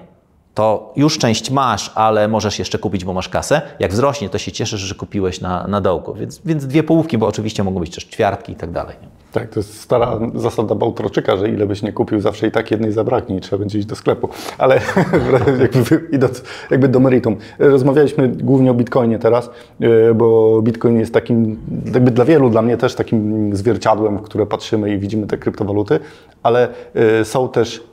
to 0.59 0.93
już 0.97 1.19
część 1.19 1.50
masz, 1.50 1.93
ale 1.95 2.29
możesz 2.29 2.59
jeszcze 2.59 2.79
kupić, 2.79 3.05
bo 3.05 3.12
masz 3.12 3.29
kasę. 3.29 3.62
Jak 3.79 3.93
wzrośnie, 3.93 4.29
to 4.29 4.38
się 4.38 4.53
cieszysz, 4.53 4.81
że 4.81 4.95
kupiłeś 4.95 5.41
na, 5.41 5.67
na 5.67 5.81
dołku. 5.81 6.15
Więc, 6.15 6.41
więc 6.45 6.67
dwie 6.67 6.83
połówki, 6.83 7.19
bo 7.19 7.27
oczywiście 7.27 7.65
mogą 7.65 7.81
być 7.81 7.95
też 7.95 8.05
ćwiartki 8.05 8.53
i 8.53 8.57
tak 8.57 8.71
dalej. 8.71 8.97
Tak, 9.33 9.49
to 9.49 9.61
jest 9.61 9.81
stara 9.81 10.19
zasada 10.35 10.75
Bałtroczyka, 10.75 11.37
że 11.37 11.49
ile 11.49 11.67
byś 11.67 11.83
nie 11.83 11.93
kupił, 11.93 12.21
zawsze 12.21 12.47
i 12.47 12.50
tak 12.50 12.71
jednej 12.71 12.93
zabraknie 12.93 13.37
i 13.37 13.41
trzeba 13.41 13.61
będzie 13.61 13.79
iść 13.79 13.88
do 13.88 13.97
sklepu. 13.97 14.29
Ale 14.59 14.81
jakby 15.62 16.09
idąc 16.12 16.43
jakby 16.71 16.88
do 16.88 17.00
meritum. 17.00 17.37
Rozmawialiśmy 17.59 18.29
głównie 18.29 18.71
o 18.71 18.75
Bitcoinie 18.75 19.19
teraz, 19.19 19.50
e, 19.81 20.15
bo 20.15 20.62
Bitcoin 20.62 21.00
jest 21.00 21.15
takim, 21.15 21.59
jakby 21.95 22.11
dla 22.11 22.25
wielu, 22.25 22.50
dla 22.50 22.62
mnie 22.62 22.77
też 22.77 22.95
takim 22.95 23.57
zwierciadłem, 23.57 24.19
w 24.19 24.23
które 24.23 24.47
patrzymy 24.47 24.95
i 24.95 24.99
widzimy 24.99 25.27
te 25.27 25.38
kryptowaluty, 25.38 26.00
ale 26.43 26.69
e, 26.95 27.25
są 27.25 27.49
też 27.49 27.88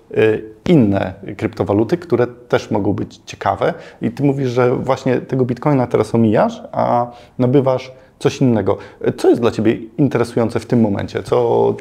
inne 0.66 1.14
kryptowaluty, 1.38 1.98
które 1.98 2.28
też 2.28 2.72
mogą 2.72 2.94
być 2.94 3.22
ciekawe. 3.26 3.74
I 4.02 4.12
ty 4.12 4.24
mówisz, 4.24 4.50
że 4.50 4.76
właśnie 4.76 5.22
tego 5.22 5.46
Bitcoina 5.46 5.88
teraz 5.88 6.16
omijasz, 6.16 6.62
a 6.72 7.12
nabywasz 7.40 7.92
coś 8.20 8.42
innego. 8.42 8.78
Co 9.18 9.30
jest 9.30 9.42
dla 9.42 9.52
Ciebie 9.52 9.78
interesujące 9.98 10.60
w 10.60 10.66
tym 10.66 10.82
momencie? 10.82 11.24
Co, 11.24 11.74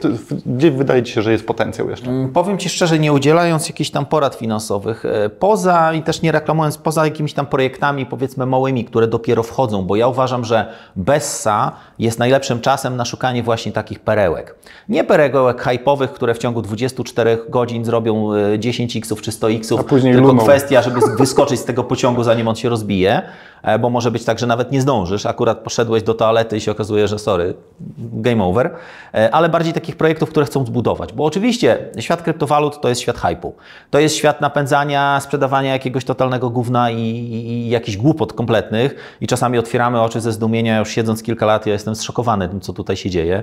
gdzie 0.47 0.71
wydaje 0.71 1.03
Ci 1.03 1.13
się, 1.13 1.23
że 1.23 1.33
jest 1.33 1.47
potencjał 1.47 1.91
jeszcze? 1.91 2.11
Mm, 2.11 2.33
powiem 2.33 2.59
Ci 2.59 2.69
szczerze, 2.69 2.99
nie 2.99 3.13
udzielając 3.13 3.69
jakichś 3.69 3.91
tam 3.91 4.07
porad 4.07 4.35
finansowych, 4.35 5.05
e, 5.05 5.29
poza 5.29 5.93
i 5.93 6.03
też 6.03 6.23
nie 6.23 6.33
reklamując, 6.33 6.79
poza 6.79 7.05
jakimiś 7.05 7.33
tam 7.33 7.47
projektami 7.47 8.07
powiedzmy 8.07 8.47
małymi, 8.47 8.85
które 8.85 9.07
dopiero 9.07 9.43
wchodzą, 9.43 9.83
bo 9.83 9.97
ja 9.97 10.09
uważam, 10.09 10.45
że 10.45 10.73
Bessa 10.97 11.73
jest 11.99 12.19
najlepszym 12.19 12.61
czasem 12.61 12.97
na 12.97 13.05
szukanie 13.05 13.43
właśnie 13.43 13.73
takich 13.73 14.01
perełek. 14.01 14.57
Nie 14.89 15.05
perełek 15.05 15.65
hype'owych, 15.65 16.09
które 16.09 16.35
w 16.35 16.39
ciągu 16.39 16.63
24 16.63 17.39
godzin 17.49 17.85
zrobią 17.85 18.31
10 18.59 18.97
e, 18.97 18.99
xów 18.99 19.23
czy 19.23 19.33
100 19.33 19.51
xów, 19.51 19.85
tylko 19.85 20.21
luną. 20.21 20.43
kwestia, 20.43 20.83
żeby 20.83 21.01
wyskoczyć 21.19 21.61
z 21.61 21.65
tego 21.65 21.85
pociągu 21.85 22.23
zanim 22.23 22.49
on 22.49 22.55
się 22.57 22.69
rozbije. 22.69 23.23
E, 23.65 23.79
bo 23.79 23.91
może 23.91 24.11
być 24.11 24.25
tak, 24.25 24.39
że 24.39 24.47
nawet 24.47 24.73
nie 24.73 24.81
zdążysz, 24.81 25.27
akurat 25.27 25.59
poszedłeś 25.59 26.03
do 26.03 26.15
toalety 26.25 26.57
i 26.57 26.61
się 26.61 26.71
okazuje, 26.71 27.09
że 27.09 27.19
sorry, 27.19 27.55
game 27.99 28.45
over, 28.45 28.71
e, 29.15 29.35
ale 29.35 29.49
bardziej 29.49 29.73
takich 29.73 29.97
projektów, 29.97 30.31
które 30.31 30.47
chcą 30.47 30.67
zbudować, 30.67 31.13
bo 31.13 31.25
oczywiście 31.25 31.79
świat 31.99 32.23
kryptowalut 32.23 32.81
to 32.81 32.89
jest 32.89 33.01
świat 33.01 33.19
hypu, 33.19 33.55
to 33.91 33.99
jest 33.99 34.17
świat 34.17 34.41
napędzania, 34.41 35.21
sprzedawania 35.21 35.73
jakiegoś 35.73 36.05
totalnego 36.05 36.51
gówna 36.51 36.91
i, 36.91 37.01
i, 37.01 37.49
i 37.49 37.69
jakichś 37.69 37.97
głupot 37.97 38.33
kompletnych. 38.33 39.17
I 39.21 39.27
czasami 39.27 39.59
otwieramy 39.59 40.01
oczy 40.01 40.21
ze 40.21 40.33
zdumienia, 40.33 40.79
już 40.79 40.89
siedząc 40.89 41.23
kilka 41.23 41.47
lat, 41.47 41.67
ja 41.67 41.73
jestem 41.73 41.95
zszokowany 41.97 42.49
tym, 42.49 42.61
co 42.61 42.73
tutaj 42.73 42.97
się 42.97 43.11
dzieje. 43.11 43.43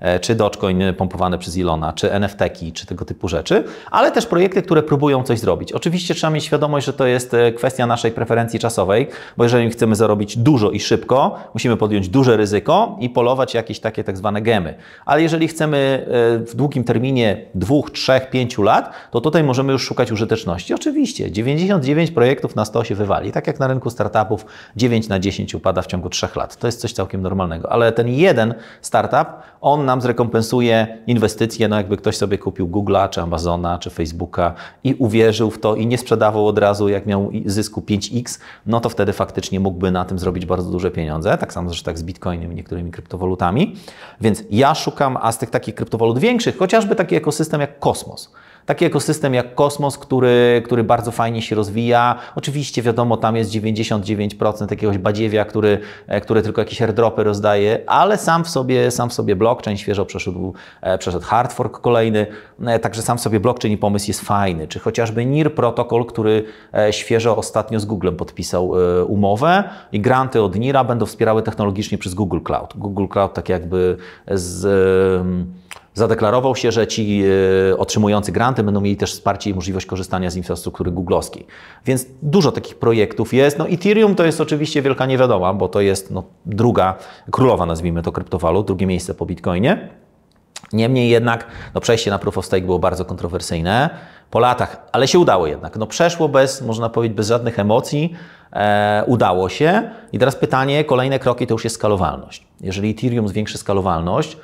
E, 0.00 0.20
czy 0.20 0.34
Dogecoin 0.34 0.82
pompowany 0.98 1.38
przez 1.38 1.56
Ilona, 1.56 1.92
czy 1.92 2.12
NFT-ki, 2.12 2.72
czy 2.72 2.86
tego 2.86 3.04
typu 3.04 3.28
rzeczy, 3.28 3.64
ale 3.90 4.12
też 4.12 4.26
projekty, 4.26 4.62
które 4.62 4.82
próbują 4.82 5.22
coś 5.22 5.38
zrobić. 5.38 5.72
Oczywiście 5.72 6.14
trzeba 6.14 6.30
mieć 6.30 6.44
świadomość, 6.44 6.86
że 6.86 6.92
to 6.92 7.06
jest 7.06 7.34
e, 7.34 7.52
kwestia 7.52 7.86
naszej 7.86 8.12
preferencji 8.12 8.58
czasowej, 8.58 9.08
bo 9.36 9.44
jeżeli 9.44 9.70
chcemy 9.70 9.94
zarobić 9.94 10.36
dużo 10.36 10.70
i 10.70 10.80
szybko, 10.80 11.36
musimy 11.54 11.76
podjąć 11.76 12.08
duże 12.08 12.36
ryzyko 12.36 12.96
i 13.00 13.10
polować 13.10 13.54
jakieś 13.54 13.80
takie 13.80 14.04
tak 14.04 14.16
zwane 14.16 14.42
gemy. 14.42 14.74
Ale 15.06 15.22
jeżeli 15.22 15.48
chcemy 15.48 16.06
e, 16.06 16.38
w 16.38 16.56
długim 16.56 16.84
terminie 16.84 17.44
dwóch, 17.54 17.90
trzech, 17.90 18.30
pięciu 18.30 18.62
lat, 18.62 18.92
to 19.10 19.20
tutaj 19.20 19.44
możemy 19.44 19.72
już 19.72 19.82
szukać 19.82 20.12
użyteczności. 20.12 20.74
Oczywiście 20.74 21.32
99 21.32 22.10
projektów 22.10 22.56
na 22.56 22.64
100 22.64 22.84
się 22.84 22.94
wywali, 22.94 23.32
tak 23.32 23.46
jak 23.46 23.60
na 23.60 23.66
rynku 23.66 23.90
startupów 23.90 24.46
9 24.76 25.08
na 25.08 25.18
10 25.18 25.54
upada 25.54 25.82
w 25.82 25.86
ciągu 25.86 26.08
3 26.08 26.28
lat. 26.36 26.56
To 26.56 26.66
jest 26.68 26.80
coś 26.80 26.92
całkiem 26.92 27.22
normalnego, 27.22 27.72
ale 27.72 27.92
ten 27.92 28.08
jeden 28.08 28.54
startup, 28.80 29.28
on 29.60 29.87
nam 29.88 30.00
zrekompensuje 30.00 30.98
inwestycje, 31.06 31.68
no 31.68 31.76
jakby 31.76 31.96
ktoś 31.96 32.16
sobie 32.16 32.38
kupił 32.38 32.68
Google'a, 32.68 33.10
czy 33.10 33.20
Amazona, 33.22 33.78
czy 33.78 33.90
Facebooka 33.90 34.54
i 34.84 34.94
uwierzył 34.94 35.50
w 35.50 35.58
to 35.58 35.74
i 35.74 35.86
nie 35.86 35.98
sprzedawał 35.98 36.46
od 36.46 36.58
razu, 36.58 36.88
jak 36.88 37.06
miał 37.06 37.30
zysku 37.46 37.80
5x, 37.80 38.40
no 38.66 38.80
to 38.80 38.88
wtedy 38.88 39.12
faktycznie 39.12 39.60
mógłby 39.60 39.90
na 39.90 40.04
tym 40.04 40.18
zrobić 40.18 40.46
bardzo 40.46 40.70
duże 40.70 40.90
pieniądze, 40.90 41.38
tak 41.38 41.52
samo 41.52 41.68
zresztą 41.68 41.84
tak 41.84 41.98
z 41.98 42.02
Bitcoinem 42.02 42.52
i 42.52 42.54
niektórymi 42.54 42.90
kryptowalutami. 42.90 43.76
Więc 44.20 44.44
ja 44.50 44.74
szukam, 44.74 45.18
a 45.22 45.32
z 45.32 45.38
tych 45.38 45.50
takich 45.50 45.74
kryptowalut 45.74 46.18
większych, 46.18 46.58
chociażby 46.58 46.94
taki 46.94 47.16
ekosystem 47.16 47.60
jak 47.60 47.78
Kosmos. 47.78 48.32
Taki 48.68 48.84
ekosystem 48.84 49.34
jak 49.34 49.54
Kosmos, 49.54 49.98
który, 49.98 50.62
który 50.64 50.84
bardzo 50.84 51.10
fajnie 51.10 51.42
się 51.42 51.56
rozwija. 51.56 52.18
Oczywiście 52.34 52.82
wiadomo, 52.82 53.16
tam 53.16 53.36
jest 53.36 53.50
99% 53.50 54.70
jakiegoś 54.70 54.98
badziewia, 54.98 55.44
który, 55.44 55.80
e, 56.06 56.20
który 56.20 56.42
tylko 56.42 56.60
jakieś 56.60 56.82
airdropy 56.82 57.24
rozdaje, 57.24 57.82
ale 57.86 58.18
sam 58.18 58.44
w 58.44 58.48
sobie, 58.48 58.90
sam 58.90 59.10
w 59.10 59.12
sobie 59.12 59.36
blockchain 59.36 59.76
świeżo 59.76 60.06
przeszedł, 60.06 60.54
e, 60.80 60.98
przeszedł 60.98 61.24
hard 61.24 61.52
fork 61.52 61.80
kolejny, 61.80 62.26
e, 62.66 62.78
także 62.78 63.02
sam 63.02 63.18
w 63.18 63.20
sobie 63.20 63.40
blockchain 63.40 63.74
i 63.74 63.76
pomysł 63.76 64.08
jest 64.08 64.20
fajny. 64.20 64.68
Czy 64.68 64.78
chociażby 64.78 65.26
NIR 65.26 65.54
protokol, 65.54 66.06
który 66.06 66.44
świeżo 66.90 67.36
ostatnio 67.36 67.80
z 67.80 67.84
Googlem 67.84 68.16
podpisał 68.16 68.72
umowę 69.06 69.64
i 69.92 70.00
granty 70.00 70.42
od 70.42 70.56
NIRa 70.56 70.84
będą 70.84 71.06
wspierały 71.06 71.42
technologicznie 71.42 71.98
przez 71.98 72.14
Google 72.14 72.40
Cloud. 72.44 72.72
Google 72.76 73.06
Cloud 73.06 73.34
tak 73.34 73.48
jakby 73.48 73.96
z 74.30 74.66
zadeklarował 75.98 76.56
się, 76.56 76.72
że 76.72 76.86
ci 76.86 77.22
e, 77.70 77.76
otrzymujący 77.76 78.32
granty 78.32 78.62
będą 78.62 78.80
mieli 78.80 78.96
też 78.96 79.12
wsparcie 79.12 79.50
i 79.50 79.54
możliwość 79.54 79.86
korzystania 79.86 80.30
z 80.30 80.36
infrastruktury 80.36 80.90
googlowskiej. 80.90 81.46
Więc 81.86 82.06
dużo 82.22 82.52
takich 82.52 82.74
projektów 82.74 83.34
jest. 83.34 83.58
No 83.58 83.68
Ethereum 83.68 84.14
to 84.14 84.24
jest 84.24 84.40
oczywiście 84.40 84.82
wielka 84.82 85.06
niewiadoma, 85.06 85.54
bo 85.54 85.68
to 85.68 85.80
jest 85.80 86.10
no, 86.10 86.22
druga, 86.46 86.94
królowa 87.30 87.66
nazwijmy 87.66 88.02
to 88.02 88.12
kryptowalut, 88.12 88.66
drugie 88.66 88.86
miejsce 88.86 89.14
po 89.14 89.26
Bitcoinie. 89.26 89.88
Niemniej 90.72 91.10
jednak 91.10 91.46
no, 91.74 91.80
przejście 91.80 92.10
na 92.10 92.18
Proof 92.18 92.38
of 92.38 92.46
Stake 92.46 92.66
było 92.66 92.78
bardzo 92.78 93.04
kontrowersyjne 93.04 93.90
po 94.30 94.38
latach, 94.38 94.88
ale 94.92 95.08
się 95.08 95.18
udało 95.18 95.46
jednak. 95.46 95.76
No, 95.76 95.86
przeszło 95.86 96.28
bez, 96.28 96.62
można 96.62 96.88
powiedzieć, 96.88 97.16
bez 97.16 97.28
żadnych 97.28 97.58
emocji, 97.58 98.14
e, 98.52 99.04
udało 99.06 99.48
się. 99.48 99.90
I 100.12 100.18
teraz 100.18 100.36
pytanie, 100.36 100.84
kolejne 100.84 101.18
kroki 101.18 101.46
to 101.46 101.54
już 101.54 101.64
jest 101.64 101.76
skalowalność. 101.76 102.46
Jeżeli 102.60 102.90
Ethereum 102.90 103.28
zwiększy 103.28 103.58
skalowalność, 103.58 104.36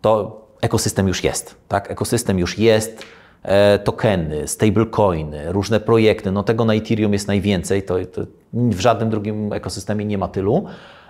to 0.00 0.41
ekosystem 0.62 1.08
już 1.08 1.24
jest. 1.24 1.54
Tak? 1.68 1.90
Ekosystem 1.90 2.38
już 2.38 2.58
jest, 2.58 3.02
e, 3.42 3.78
tokeny, 3.78 4.48
stablecoiny, 4.48 5.52
różne 5.52 5.80
projekty. 5.80 6.32
No 6.32 6.42
tego 6.42 6.64
na 6.64 6.74
Ethereum 6.74 7.12
jest 7.12 7.28
najwięcej, 7.28 7.82
to, 7.82 7.94
to 8.12 8.22
w 8.52 8.80
żadnym 8.80 9.10
drugim 9.10 9.52
ekosystemie 9.52 10.04
nie 10.04 10.18
ma 10.18 10.28
tylu. 10.28 10.66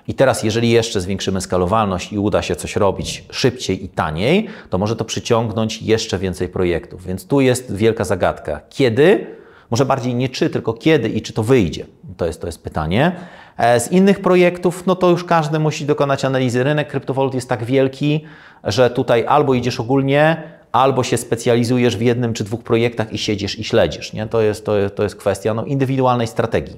I 0.08 0.14
teraz, 0.14 0.42
jeżeli 0.42 0.70
jeszcze 0.70 1.00
zwiększymy 1.00 1.40
skalowalność 1.40 2.12
i 2.12 2.18
uda 2.18 2.42
się 2.42 2.56
coś 2.56 2.76
robić 2.76 3.24
szybciej 3.30 3.84
i 3.84 3.88
taniej, 3.88 4.48
to 4.70 4.78
może 4.78 4.96
to 4.96 5.04
przyciągnąć 5.04 5.82
jeszcze 5.82 6.18
więcej 6.18 6.48
projektów. 6.48 7.06
Więc 7.06 7.26
tu 7.26 7.40
jest 7.40 7.74
wielka 7.74 8.04
zagadka. 8.04 8.60
Kiedy? 8.68 9.26
Może 9.72 9.84
bardziej 9.84 10.14
nie 10.14 10.28
czy, 10.28 10.50
tylko 10.50 10.72
kiedy 10.72 11.08
i 11.08 11.22
czy 11.22 11.32
to 11.32 11.42
wyjdzie. 11.42 11.86
To 12.16 12.26
jest, 12.26 12.40
to 12.40 12.46
jest 12.46 12.62
pytanie. 12.62 13.12
E, 13.56 13.80
z 13.80 13.92
innych 13.92 14.20
projektów, 14.20 14.86
no 14.86 14.96
to 14.96 15.10
już 15.10 15.24
każdy 15.24 15.58
musi 15.58 15.86
dokonać 15.86 16.24
analizy. 16.24 16.64
Rynek 16.64 16.88
kryptowalut 16.88 17.34
jest 17.34 17.48
tak 17.48 17.64
wielki, 17.64 18.24
że 18.64 18.90
tutaj 18.90 19.24
albo 19.28 19.54
idziesz 19.54 19.80
ogólnie, 19.80 20.42
albo 20.72 21.02
się 21.02 21.16
specjalizujesz 21.16 21.96
w 21.96 22.00
jednym 22.00 22.32
czy 22.32 22.44
dwóch 22.44 22.62
projektach 22.62 23.12
i 23.12 23.18
siedzisz 23.18 23.58
i 23.58 23.64
śledzisz. 23.64 24.12
Nie? 24.12 24.26
To, 24.26 24.40
jest, 24.40 24.66
to, 24.66 24.78
jest, 24.78 24.94
to 24.94 25.02
jest 25.02 25.16
kwestia 25.16 25.54
no, 25.54 25.64
indywidualnej 25.64 26.26
strategii. 26.26 26.76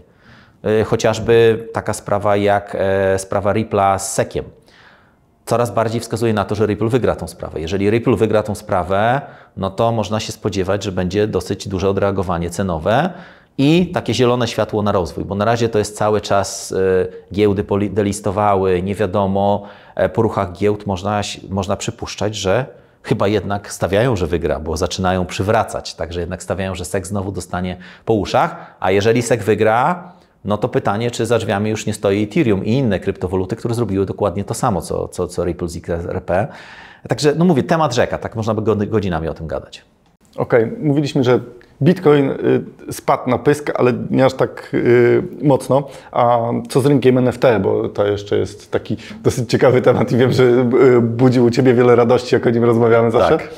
E, 0.65 0.85
chociażby 0.85 1.69
taka 1.73 1.93
sprawa 1.93 2.37
jak 2.37 2.77
e, 2.79 3.19
sprawa 3.19 3.55
Ripple'a 3.55 3.99
z 3.99 4.13
Sekiem. 4.13 4.45
Coraz 5.47 5.71
bardziej 5.75 6.01
wskazuje 6.01 6.35
na 6.35 6.45
to, 6.45 6.55
że 6.55 6.67
Ripple 6.67 6.89
wygra 6.89 7.17
tą 7.17 7.29
sprawę. 7.29 7.61
Jeżeli 7.61 7.91
Ripple 7.91 8.17
wygra 8.17 8.43
tą 8.43 8.55
sprawę, 8.55 9.21
no 9.57 9.71
to 9.71 9.93
można 9.93 10.21
się 10.21 10.33
spodziewać, 10.33 10.85
że 10.85 10.93
będzie 10.93 11.27
dosyć 11.27 11.69
duże 11.69 11.89
odreagowanie 11.89 12.51
cenowe 12.51 13.11
i 13.59 13.91
takie 13.95 14.15
zielone 14.15 14.49
światło 14.49 14.83
na 14.83 14.93
rozwój, 14.93 15.25
bo 15.25 15.35
na 15.35 15.45
razie 15.45 15.69
to 15.69 15.79
jest 15.79 15.97
cały 15.97 16.21
czas 16.21 16.73
e, 16.73 17.35
giełdy 17.35 17.65
delistowały, 17.91 18.83
nie 18.83 18.95
wiadomo, 18.95 19.63
e, 19.95 20.09
po 20.09 20.23
ruchach 20.23 20.53
giełd 20.53 20.87
można, 20.87 21.21
można 21.51 21.77
przypuszczać, 21.77 22.37
że 22.37 22.67
chyba 23.03 23.29
jednak 23.29 23.73
stawiają, 23.73 24.17
że 24.17 24.27
wygra, 24.27 24.61
bo 24.61 24.77
zaczynają 24.77 25.27
przywracać, 25.27 25.95
także 25.95 26.21
jednak 26.21 26.43
stawiają, 26.43 26.75
że 26.75 26.85
SEC 26.85 27.07
znowu 27.07 27.33
dostanie 27.33 27.77
po 28.05 28.15
uszach, 28.15 28.77
a 28.81 28.91
jeżeli 28.91 29.23
SEC 29.23 29.45
wygra, 29.45 30.13
no 30.45 30.59
to 30.59 30.69
pytanie, 30.69 31.11
czy 31.11 31.27
za 31.27 31.39
drzwiami 31.39 31.71
już 31.71 31.87
nie 31.87 31.95
stoi 31.95 32.23
Ethereum 32.23 32.65
i 32.65 32.73
inne 32.73 33.01
kryptowaluty, 33.01 33.57
które 33.57 33.75
zrobiły 33.75 34.07
dokładnie 34.07 34.45
to 34.45 34.55
samo, 34.55 34.83
co, 34.83 35.09
co, 35.09 35.29
co 35.29 35.45
Ripple 35.45 35.69
z 35.69 35.77
XRP. 35.77 36.49
Także, 37.09 37.35
no 37.37 37.45
mówię, 37.45 37.63
temat 37.63 37.95
rzeka, 37.95 38.19
tak 38.19 38.37
można 38.37 38.55
by 38.55 38.87
godzinami 38.87 39.29
o 39.29 39.35
tym 39.35 39.47
gadać. 39.47 39.83
Okej, 40.37 40.65
okay. 40.65 40.79
mówiliśmy, 40.81 41.25
że 41.25 41.41
Bitcoin 41.83 42.31
y, 42.31 42.93
spadł 42.93 43.31
na 43.31 43.39
pysk, 43.39 43.71
ale 43.75 43.93
nie 44.11 44.25
aż 44.25 44.35
tak 44.35 44.71
y, 44.75 45.23
mocno. 45.43 45.89
A 46.13 46.39
co 46.69 46.81
z 46.81 46.87
rynkiem 46.87 47.19
NFT? 47.19 47.43
Bo 47.63 47.89
to 47.89 48.07
jeszcze 48.07 48.39
jest 48.39 48.71
taki 48.71 48.97
dosyć 49.23 49.51
ciekawy 49.51 49.83
temat 49.83 50.13
i 50.13 50.17
wiem, 50.17 50.33
że 50.33 50.45
y, 50.45 51.01
budzi 51.01 51.41
u 51.41 51.51
Ciebie 51.51 51.75
wiele 51.75 51.97
radości, 51.97 52.35
jak 52.35 52.47
o 52.47 52.51
nim 52.51 52.65
rozmawiamy 52.65 53.11
zawsze. 53.11 53.39
Tak. 53.39 53.49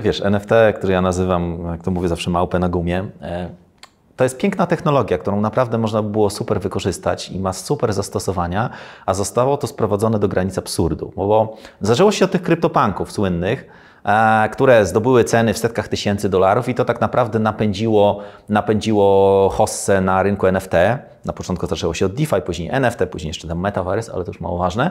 Wiesz, 0.00 0.20
NFT, 0.20 0.50
który 0.76 0.92
ja 0.92 1.00
nazywam, 1.00 1.58
jak 1.70 1.82
to 1.82 1.90
mówię 1.90 2.08
zawsze, 2.08 2.30
małpę 2.30 2.58
na 2.58 2.68
gumie, 2.68 3.04
to 4.22 4.24
jest 4.24 4.38
piękna 4.38 4.66
technologia, 4.66 5.18
którą 5.18 5.40
naprawdę 5.40 5.78
można 5.78 6.02
by 6.02 6.10
było 6.10 6.30
super 6.30 6.60
wykorzystać 6.60 7.30
i 7.30 7.40
ma 7.40 7.52
super 7.52 7.92
zastosowania, 7.92 8.70
a 9.06 9.14
zostało 9.14 9.56
to 9.56 9.66
sprowadzone 9.66 10.18
do 10.18 10.28
granic 10.28 10.58
absurdu. 10.58 11.12
Bo 11.16 11.56
zaczęło 11.80 12.12
się 12.12 12.24
od 12.24 12.30
tych 12.30 12.42
kryptopanków 12.42 13.12
słynnych, 13.12 13.66
E, 14.04 14.48
które 14.48 14.86
zdobyły 14.86 15.24
ceny 15.24 15.54
w 15.54 15.58
setkach 15.58 15.88
tysięcy 15.88 16.28
dolarów 16.28 16.68
i 16.68 16.74
to 16.74 16.84
tak 16.84 17.00
naprawdę 17.00 17.38
napędziło, 17.38 18.20
napędziło 18.48 19.48
hossę 19.48 20.00
na 20.00 20.22
rynku 20.22 20.46
NFT. 20.46 20.72
Na 21.24 21.32
początku 21.32 21.66
zaczęło 21.66 21.94
się 21.94 22.06
od 22.06 22.14
DeFi, 22.14 22.36
później 22.46 22.68
NFT, 22.72 22.98
później 23.10 23.28
jeszcze 23.28 23.48
tam 23.48 23.58
Metaverse, 23.58 24.12
ale 24.12 24.24
to 24.24 24.30
już 24.30 24.40
mało 24.40 24.58
ważne. 24.58 24.90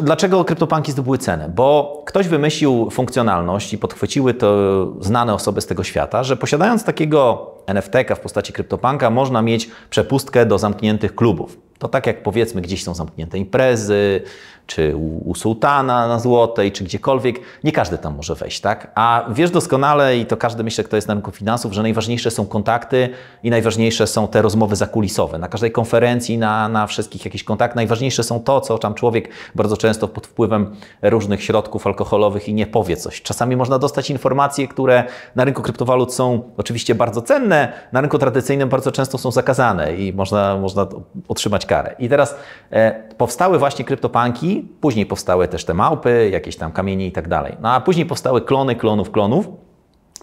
Dlaczego 0.00 0.44
kryptopanki 0.44 0.92
zdobyły 0.92 1.18
cenę? 1.18 1.48
Bo 1.48 2.02
ktoś 2.06 2.28
wymyślił 2.28 2.90
funkcjonalność 2.90 3.72
i 3.72 3.78
podchwyciły 3.78 4.34
to 4.34 4.56
znane 5.00 5.34
osoby 5.34 5.60
z 5.60 5.66
tego 5.66 5.84
świata, 5.84 6.24
że 6.24 6.36
posiadając 6.36 6.84
takiego 6.84 7.50
NFT 7.68 7.94
w 8.16 8.20
postaci 8.20 8.52
kryptopanka 8.52 9.10
można 9.10 9.42
mieć 9.42 9.70
przepustkę 9.90 10.46
do 10.46 10.58
zamkniętych 10.58 11.14
klubów. 11.14 11.67
To 11.78 11.88
tak 11.88 12.06
jak 12.06 12.22
powiedzmy 12.22 12.60
gdzieś 12.60 12.84
są 12.84 12.94
zamknięte 12.94 13.38
imprezy, 13.38 14.22
czy 14.68 14.96
u, 14.96 15.30
u 15.30 15.34
sułtana 15.34 16.08
na 16.08 16.18
Złotej, 16.18 16.72
czy 16.72 16.84
gdziekolwiek, 16.84 17.40
nie 17.64 17.72
każdy 17.72 17.98
tam 17.98 18.16
może 18.16 18.34
wejść, 18.34 18.60
tak? 18.60 18.92
A 18.94 19.24
wiesz 19.30 19.50
doskonale, 19.50 20.18
i 20.18 20.26
to 20.26 20.36
każdy 20.36 20.64
myślę, 20.64 20.84
kto 20.84 20.96
jest 20.96 21.08
na 21.08 21.14
rynku 21.14 21.30
finansów, 21.30 21.72
że 21.72 21.82
najważniejsze 21.82 22.30
są 22.30 22.46
kontakty 22.46 23.08
i 23.42 23.50
najważniejsze 23.50 24.06
są 24.06 24.28
te 24.28 24.42
rozmowy 24.42 24.76
zakulisowe. 24.76 25.38
Na 25.38 25.48
każdej 25.48 25.72
konferencji, 25.72 26.38
na, 26.38 26.68
na 26.68 26.86
wszystkich 26.86 27.24
jakichś 27.24 27.44
kontaktach, 27.44 27.76
najważniejsze 27.76 28.22
są 28.22 28.40
to, 28.40 28.60
co 28.60 28.78
tam 28.78 28.94
człowiek 28.94 29.28
bardzo 29.54 29.76
często 29.76 30.08
pod 30.08 30.26
wpływem 30.26 30.76
różnych 31.02 31.44
środków 31.44 31.86
alkoholowych 31.86 32.48
i 32.48 32.54
nie 32.54 32.66
powie 32.66 32.96
coś. 32.96 33.22
Czasami 33.22 33.56
można 33.56 33.78
dostać 33.78 34.10
informacje, 34.10 34.68
które 34.68 35.04
na 35.36 35.44
rynku 35.44 35.62
kryptowalut 35.62 36.14
są 36.14 36.42
oczywiście 36.56 36.94
bardzo 36.94 37.22
cenne, 37.22 37.72
na 37.92 38.00
rynku 38.00 38.18
tradycyjnym 38.18 38.68
bardzo 38.68 38.92
często 38.92 39.18
są 39.18 39.30
zakazane 39.30 39.96
i 39.96 40.12
można, 40.12 40.56
można 40.56 40.86
otrzymać 41.28 41.66
karę. 41.68 41.94
I 41.98 42.08
teraz 42.08 42.36
e, 42.70 43.02
powstały 43.16 43.58
właśnie 43.58 43.84
kryptopanki, 43.84 44.68
później 44.80 45.06
powstały 45.06 45.48
też 45.48 45.64
te 45.64 45.74
małpy, 45.74 46.30
jakieś 46.32 46.56
tam 46.56 46.72
kamienie 46.72 47.06
i 47.06 47.12
tak 47.12 47.28
dalej. 47.28 47.56
No 47.60 47.72
a 47.72 47.80
później 47.80 48.06
powstały 48.06 48.40
klony 48.40 48.76
klonów 48.76 49.10
klonów. 49.10 49.48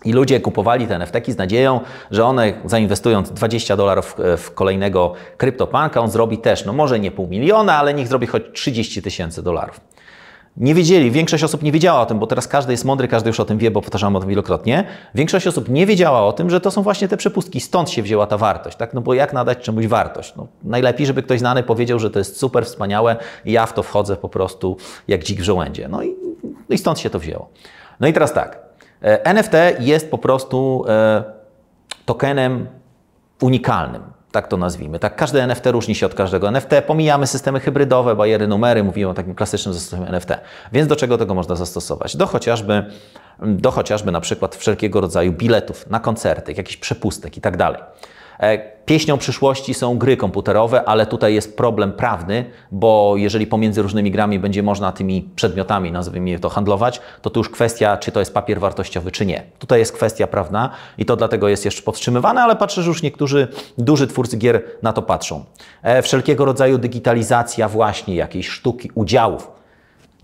I 0.06 0.14
ludzie 0.14 0.40
kupowali 0.40 0.88
te 0.88 0.96
NFT 0.96 1.16
z 1.28 1.38
nadzieją, 1.38 1.80
że 2.12 2.26
one 2.26 2.54
zainwestując 2.66 3.32
20 3.32 3.78
dolarów 3.78 4.16
w 4.38 4.52
kolejnego 4.54 5.14
kryptopanka, 5.38 6.02
on 6.02 6.10
zrobi 6.10 6.38
też, 6.38 6.66
no 6.66 6.74
może 6.74 7.00
nie 7.00 7.12
pół 7.12 7.28
miliona, 7.28 7.78
ale 7.78 7.94
niech 7.94 8.08
zrobi 8.08 8.28
choć 8.28 8.44
30 8.54 9.02
tysięcy 9.02 9.44
dolarów 9.44 9.80
nie 10.58 10.76
wiedzieli, 10.76 11.12
większość 11.12 11.44
osób 11.44 11.64
nie 11.64 11.72
wiedziała 11.72 12.02
o 12.02 12.06
tym, 12.06 12.20
bo 12.20 12.28
teraz 12.28 12.48
każdy 12.48 12.74
jest 12.74 12.86
mądry, 12.86 13.08
każdy 13.08 13.30
już 13.30 13.40
o 13.40 13.46
tym 13.46 13.58
wie, 13.58 13.72
bo 13.72 13.82
powtarzam 13.82 14.16
o 14.16 14.20
tym 14.20 14.30
wielokrotnie. 14.30 14.84
Większość 15.16 15.48
osób 15.48 15.70
nie 15.70 15.86
wiedziała 15.86 16.26
o 16.26 16.34
tym, 16.34 16.50
że 16.50 16.62
to 16.62 16.72
są 16.72 16.82
właśnie 16.82 17.08
te 17.08 17.18
przepustki, 17.18 17.60
stąd 17.60 17.90
się 17.90 18.02
wzięła 18.02 18.28
ta 18.28 18.38
wartość, 18.38 18.78
tak? 18.78 18.94
No 18.94 19.02
bo 19.02 19.14
jak 19.14 19.34
nadać 19.34 19.58
czemuś 19.58 19.88
wartość? 19.88 20.34
No, 20.36 20.48
najlepiej, 20.64 21.08
żeby 21.08 21.24
ktoś 21.24 21.40
znany 21.40 21.64
powiedział, 21.64 22.00
że 22.00 22.12
to 22.12 22.20
jest 22.20 22.38
super, 22.40 22.66
wspaniałe 22.66 23.16
i 23.46 23.52
ja 23.52 23.66
w 23.66 23.74
to 23.74 23.84
wchodzę 23.84 24.16
po 24.16 24.30
prostu 24.30 24.78
jak 25.08 25.24
dzik 25.24 25.40
w 25.40 25.44
żołędzie. 25.44 25.88
No 25.88 26.04
i, 26.04 26.16
no 26.44 26.76
i 26.76 26.78
stąd 26.78 27.00
się 27.00 27.10
to 27.10 27.20
wzięło. 27.20 27.50
No 28.00 28.08
i 28.08 28.14
teraz 28.14 28.34
tak, 28.34 28.60
e, 29.04 29.26
NFT 29.26 29.54
jest 29.80 30.12
po 30.12 30.18
prostu 30.18 30.86
e, 30.88 31.24
tokenem 32.06 32.68
unikalnym 33.42 34.15
tak 34.36 34.48
to 34.48 34.58
nazwijmy. 34.58 35.00
Tak, 35.00 35.16
każdy 35.16 35.42
NFT 35.42 35.66
różni 35.66 35.96
się 35.96 36.06
od 36.06 36.14
każdego 36.14 36.48
NFT. 36.48 36.70
Pomijamy 36.88 37.28
systemy 37.28 37.60
hybrydowe, 37.60 38.16
bariery, 38.16 38.48
numery, 38.48 38.84
mówimy 38.84 39.10
o 39.10 39.14
takim 39.14 39.36
klasycznym 39.36 39.74
zastosowaniu 39.74 40.10
NFT. 40.10 40.30
Więc 40.72 40.88
do 40.88 40.96
czego 40.96 41.18
tego 41.18 41.34
można 41.34 41.56
zastosować? 41.56 42.18
Do 42.18 42.26
chociażby, 42.26 42.86
do 43.40 43.72
chociażby 43.72 44.12
na 44.12 44.22
przykład 44.22 44.56
wszelkiego 44.56 45.02
rodzaju 45.02 45.32
biletów 45.32 45.90
na 45.90 46.00
koncerty, 46.00 46.54
jakichś 46.54 46.78
przepustek 46.78 47.38
i 47.38 47.42
tak 47.42 47.58
dalej. 47.58 47.82
E, 48.40 48.76
pieśnią 48.86 49.18
przyszłości 49.18 49.74
są 49.74 49.98
gry 49.98 50.18
komputerowe, 50.18 50.90
ale 50.90 51.06
tutaj 51.06 51.34
jest 51.34 51.58
problem 51.58 51.94
prawny, 51.94 52.46
bo 52.72 53.14
jeżeli 53.18 53.48
pomiędzy 53.48 53.82
różnymi 53.82 54.12
grami 54.12 54.40
będzie 54.40 54.64
można 54.64 54.92
tymi 54.92 55.30
przedmiotami, 55.36 55.92
nazwijmy 55.92 56.40
to, 56.40 56.50
handlować, 56.50 57.02
to 57.22 57.30
tu 57.30 57.40
już 57.40 57.50
kwestia, 57.50 57.98
czy 57.98 58.12
to 58.12 58.20
jest 58.20 58.34
papier 58.34 58.60
wartościowy, 58.60 59.12
czy 59.12 59.26
nie. 59.26 59.44
Tutaj 59.60 59.80
jest 59.80 59.92
kwestia 59.92 60.28
prawna 60.28 60.70
i 60.98 61.06
to 61.06 61.16
dlatego 61.16 61.48
jest 61.48 61.66
jeszcze 61.66 61.82
powstrzymywane, 61.82 62.42
ale 62.42 62.56
patrzę, 62.56 62.82
że 62.82 62.90
już 62.90 63.04
niektórzy 63.04 63.48
duży 63.78 64.08
twórcy 64.08 64.38
gier 64.38 64.64
na 64.82 64.94
to 64.94 65.02
patrzą. 65.02 65.46
E, 65.84 66.02
wszelkiego 66.02 66.46
rodzaju 66.46 66.78
digitalizacja 66.78 67.70
właśnie 67.70 68.16
jakiejś 68.16 68.50
sztuki, 68.50 68.92
udziałów 68.96 69.56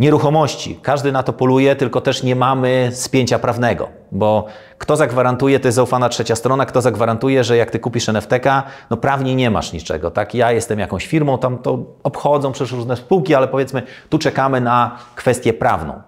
Nieruchomości. 0.01 0.79
Każdy 0.81 1.11
na 1.11 1.23
to 1.23 1.33
poluje, 1.33 1.75
tylko 1.75 2.01
też 2.01 2.23
nie 2.23 2.35
mamy 2.35 2.89
spięcia 2.93 3.39
prawnego, 3.39 3.89
bo 4.11 4.45
kto 4.77 4.95
zagwarantuje, 4.95 5.59
to 5.59 5.67
jest 5.67 5.75
zaufana 5.75 6.09
trzecia 6.09 6.35
strona, 6.35 6.65
kto 6.65 6.81
zagwarantuje, 6.81 7.43
że 7.43 7.57
jak 7.57 7.71
ty 7.71 7.79
kupisz 7.79 8.07
NFTK, 8.07 8.63
no 8.89 8.97
prawnie 8.97 9.35
nie 9.35 9.51
masz 9.51 9.73
niczego, 9.73 10.11
tak? 10.11 10.35
Ja 10.35 10.51
jestem 10.51 10.79
jakąś 10.79 11.07
firmą, 11.07 11.37
tam 11.37 11.57
to 11.57 11.79
obchodzą 12.03 12.51
przecież 12.51 12.71
różne 12.71 12.97
spółki, 12.97 13.35
ale 13.35 13.47
powiedzmy, 13.47 13.81
tu 14.09 14.19
czekamy 14.19 14.61
na 14.61 14.97
kwestię 15.15 15.53
prawną. 15.53 16.01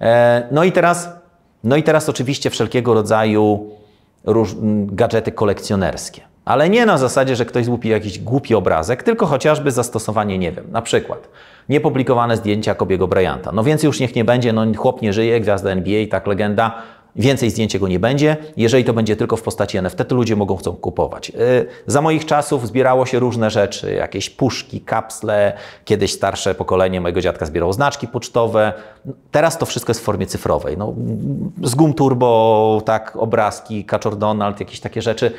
E, 0.00 0.48
no 0.50 0.64
i 0.64 0.72
teraz, 0.72 1.08
no 1.64 1.76
i 1.76 1.82
teraz 1.82 2.08
oczywiście 2.08 2.50
wszelkiego 2.50 2.94
rodzaju 2.94 3.70
gadżety 4.86 5.32
kolekcjonerskie. 5.32 6.20
Ale 6.46 6.70
nie 6.70 6.86
na 6.86 6.98
zasadzie, 6.98 7.36
że 7.36 7.44
ktoś 7.44 7.64
złupi 7.64 7.88
jakiś 7.88 8.18
głupi 8.18 8.54
obrazek, 8.54 9.02
tylko 9.02 9.26
chociażby 9.26 9.70
zastosowanie, 9.70 10.38
nie 10.38 10.52
wiem, 10.52 10.64
na 10.70 10.82
przykład 10.82 11.28
niepublikowane 11.68 12.36
zdjęcia 12.36 12.74
Kobiego 12.74 13.08
Bryanta. 13.08 13.52
No 13.52 13.64
więcej 13.64 13.88
już 13.88 14.00
niech 14.00 14.14
nie 14.14 14.24
będzie, 14.24 14.52
no 14.52 14.64
chłop 14.76 15.02
nie 15.02 15.12
żyje, 15.12 15.40
gwiazda 15.40 15.70
NBA, 15.70 16.06
tak 16.10 16.26
legenda, 16.26 16.82
Więcej 17.18 17.50
zdjęć 17.50 17.74
jego 17.74 17.88
nie 17.88 17.98
będzie. 17.98 18.36
Jeżeli 18.56 18.84
to 18.84 18.92
będzie 18.92 19.16
tylko 19.16 19.36
w 19.36 19.42
postaci 19.42 19.78
NFT, 19.78 19.98
to 20.08 20.14
ludzie 20.14 20.36
mogą 20.36 20.56
chcą 20.56 20.72
kupować. 20.72 21.28
Yy, 21.28 21.66
za 21.86 22.02
moich 22.02 22.26
czasów 22.26 22.66
zbierało 22.66 23.06
się 23.06 23.18
różne 23.18 23.50
rzeczy, 23.50 23.94
jakieś 23.94 24.30
puszki, 24.30 24.80
kapsle. 24.80 25.52
Kiedyś 25.84 26.12
starsze 26.12 26.54
pokolenie 26.54 27.00
mojego 27.00 27.20
dziadka 27.20 27.46
zbierało 27.46 27.72
znaczki 27.72 28.08
pocztowe. 28.08 28.72
Teraz 29.30 29.58
to 29.58 29.66
wszystko 29.66 29.90
jest 29.90 30.00
w 30.00 30.04
formie 30.04 30.26
cyfrowej. 30.26 30.78
No, 30.78 30.94
z 31.62 31.74
Gum 31.74 31.94
Turbo, 31.94 32.82
tak, 32.84 33.16
obrazki, 33.16 33.84
Kaczor 33.84 34.16
Donald, 34.16 34.60
jakieś 34.60 34.80
takie 34.80 35.02
rzeczy 35.02 35.32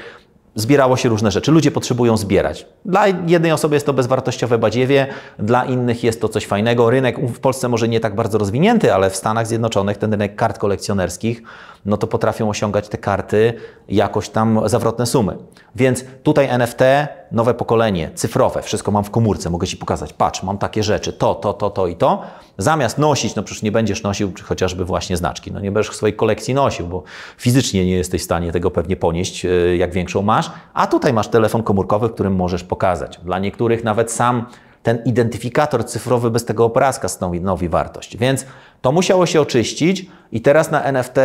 zbierało 0.58 0.98
się 0.98 1.10
różne 1.10 1.32
rzeczy. 1.32 1.52
Ludzie 1.52 1.72
potrzebują 1.72 2.18
zbierać. 2.18 2.66
Dla 2.86 3.08
jednej 3.08 3.52
osoby 3.52 3.76
jest 3.76 3.86
to 3.86 3.94
bezwartościowe 3.94 4.58
badziewie, 4.58 5.08
dla 5.40 5.66
innych 5.66 6.04
jest 6.04 6.22
to 6.22 6.30
coś 6.30 6.46
fajnego. 6.46 6.90
Rynek 6.90 7.20
w 7.20 7.40
Polsce 7.40 7.70
może 7.70 7.88
nie 7.88 8.00
tak 8.00 8.16
bardzo 8.16 8.38
rozwinięty, 8.38 8.94
ale 8.94 9.10
w 9.10 9.16
Stanach 9.16 9.48
Zjednoczonych 9.48 9.98
ten 9.98 10.12
rynek 10.12 10.36
kart 10.36 10.58
kolekcjonerskich, 10.58 11.42
no 11.86 11.98
to 11.98 12.08
potrafią 12.08 12.50
osiągać 12.50 12.90
te 12.90 12.98
karty 12.98 13.54
jakoś 13.90 14.30
tam 14.30 14.62
zawrotne 14.66 15.06
sumy. 15.06 15.38
Więc 15.76 16.06
tutaj 16.24 16.48
NFT, 16.50 16.82
nowe 17.32 17.54
pokolenie, 17.54 18.12
cyfrowe, 18.16 18.62
wszystko 18.62 18.92
mam 18.92 19.04
w 19.04 19.12
komórce, 19.12 19.50
mogę 19.50 19.68
Ci 19.68 19.78
pokazać, 19.78 20.14
patrz, 20.14 20.44
mam 20.44 20.58
takie 20.58 20.84
rzeczy, 20.84 21.14
to, 21.14 21.36
to, 21.36 21.54
to, 21.54 21.70
to 21.70 21.88
i 21.88 21.96
to. 21.96 22.22
Zamiast 22.58 22.98
nosić, 22.98 23.36
no 23.36 23.44
przecież 23.44 23.64
nie 23.64 23.72
będziesz 23.72 24.04
nosił 24.04 24.32
chociażby 24.44 24.86
właśnie 24.86 25.18
znaczki, 25.18 25.52
no 25.52 25.60
nie 25.60 25.72
będziesz 25.72 25.94
w 25.94 25.96
swojej 25.96 26.16
kolekcji 26.16 26.54
nosił, 26.54 26.88
bo 26.88 27.04
fizycznie 27.38 27.86
nie 27.86 27.96
jesteś 27.96 28.22
w 28.22 28.26
stanie 28.26 28.52
tego 28.52 28.72
pewnie 28.72 28.96
ponieść, 28.96 29.46
e, 29.46 29.78
jak 29.78 29.94
większą 29.94 30.22
masz, 30.22 30.52
a 30.74 30.88
tutaj 30.88 31.14
masz 31.14 31.28
telefon 31.28 31.64
komórkowy, 31.64 32.10
którym 32.10 32.36
możesz 32.36 32.64
pokazać. 32.64 33.20
Dla 33.24 33.40
niektórych 33.40 33.84
nawet 33.84 34.12
sam 34.12 34.46
ten 34.84 35.04
identyfikator 35.06 35.86
cyfrowy 35.86 36.32
bez 36.32 36.46
tego 36.46 36.66
obrazka 36.66 37.08
stanowi 37.08 37.70
wartość. 37.70 38.18
Więc 38.18 38.46
to 38.82 38.92
musiało 38.92 39.26
się 39.26 39.42
oczyścić 39.42 40.06
i 40.32 40.42
teraz 40.42 40.72
na 40.72 40.84
NFT 40.84 41.18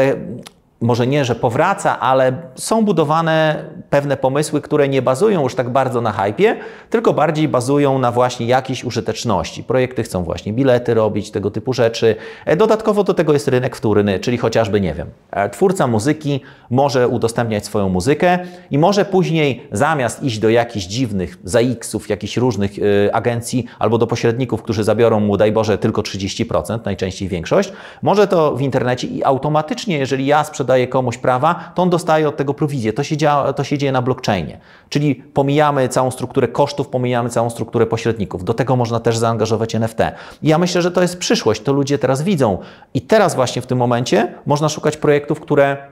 może 0.82 1.06
nie, 1.06 1.24
że 1.24 1.34
powraca, 1.34 2.00
ale 2.00 2.32
są 2.54 2.84
budowane 2.84 3.64
pewne 3.90 4.16
pomysły, 4.16 4.60
które 4.60 4.88
nie 4.88 5.02
bazują 5.02 5.42
już 5.42 5.54
tak 5.54 5.70
bardzo 5.70 6.00
na 6.00 6.12
hypie, 6.12 6.56
tylko 6.90 7.12
bardziej 7.12 7.48
bazują 7.48 7.98
na 7.98 8.12
właśnie 8.12 8.46
jakiejś 8.46 8.84
użyteczności. 8.84 9.64
Projekty 9.64 10.02
chcą 10.02 10.24
właśnie 10.24 10.52
bilety 10.52 10.94
robić, 10.94 11.30
tego 11.30 11.50
typu 11.50 11.72
rzeczy. 11.72 12.16
E, 12.46 12.56
dodatkowo 12.56 13.04
do 13.04 13.14
tego 13.14 13.32
jest 13.32 13.48
rynek 13.48 13.76
wtórny, 13.76 14.20
czyli 14.20 14.38
chociażby, 14.38 14.80
nie 14.80 14.94
wiem, 14.94 15.10
e, 15.30 15.50
twórca 15.50 15.86
muzyki 15.86 16.40
może 16.70 17.08
udostępniać 17.08 17.64
swoją 17.64 17.88
muzykę 17.88 18.38
i 18.70 18.78
może 18.78 19.04
później 19.04 19.68
zamiast 19.72 20.22
iść 20.22 20.38
do 20.38 20.50
jakichś 20.50 20.86
dziwnych 20.86 21.38
ZAX-ów, 21.44 22.08
jakichś 22.08 22.36
różnych 22.36 22.78
y, 22.78 23.10
agencji 23.12 23.66
albo 23.78 23.98
do 23.98 24.06
pośredników, 24.06 24.62
którzy 24.62 24.84
zabiorą 24.84 25.20
mu, 25.20 25.36
daj 25.36 25.52
Boże, 25.52 25.78
tylko 25.78 26.02
30%, 26.02 26.78
najczęściej 26.84 27.28
większość, 27.28 27.72
może 28.02 28.26
to 28.26 28.56
w 28.56 28.60
internecie 28.60 29.06
i 29.06 29.24
automatycznie, 29.24 29.98
jeżeli 29.98 30.26
ja 30.26 30.44
sprzedaję 30.44 30.71
daje 30.72 30.88
komuś 30.88 31.18
prawa, 31.18 31.72
to 31.74 31.82
on 31.82 31.90
dostaje 31.90 32.28
od 32.28 32.36
tego 32.36 32.54
prowizję. 32.54 32.92
To 32.92 33.04
się, 33.04 33.16
dzieje, 33.16 33.32
to 33.56 33.64
się 33.64 33.78
dzieje 33.78 33.92
na 33.92 34.02
blockchainie. 34.02 34.58
Czyli 34.88 35.14
pomijamy 35.14 35.88
całą 35.88 36.10
strukturę 36.10 36.48
kosztów, 36.48 36.88
pomijamy 36.88 37.30
całą 37.30 37.50
strukturę 37.50 37.86
pośredników. 37.86 38.44
Do 38.44 38.54
tego 38.54 38.76
można 38.76 39.00
też 39.00 39.16
zaangażować 39.18 39.74
NFT. 39.74 39.98
I 40.42 40.48
ja 40.48 40.58
myślę, 40.58 40.82
że 40.82 40.90
to 40.90 41.02
jest 41.02 41.18
przyszłość, 41.18 41.62
to 41.62 41.72
ludzie 41.72 41.98
teraz 41.98 42.22
widzą. 42.22 42.58
I 42.94 43.00
teraz 43.00 43.34
właśnie 43.34 43.62
w 43.62 43.66
tym 43.66 43.78
momencie 43.78 44.34
można 44.46 44.68
szukać 44.68 44.96
projektów, 44.96 45.40
które 45.40 45.91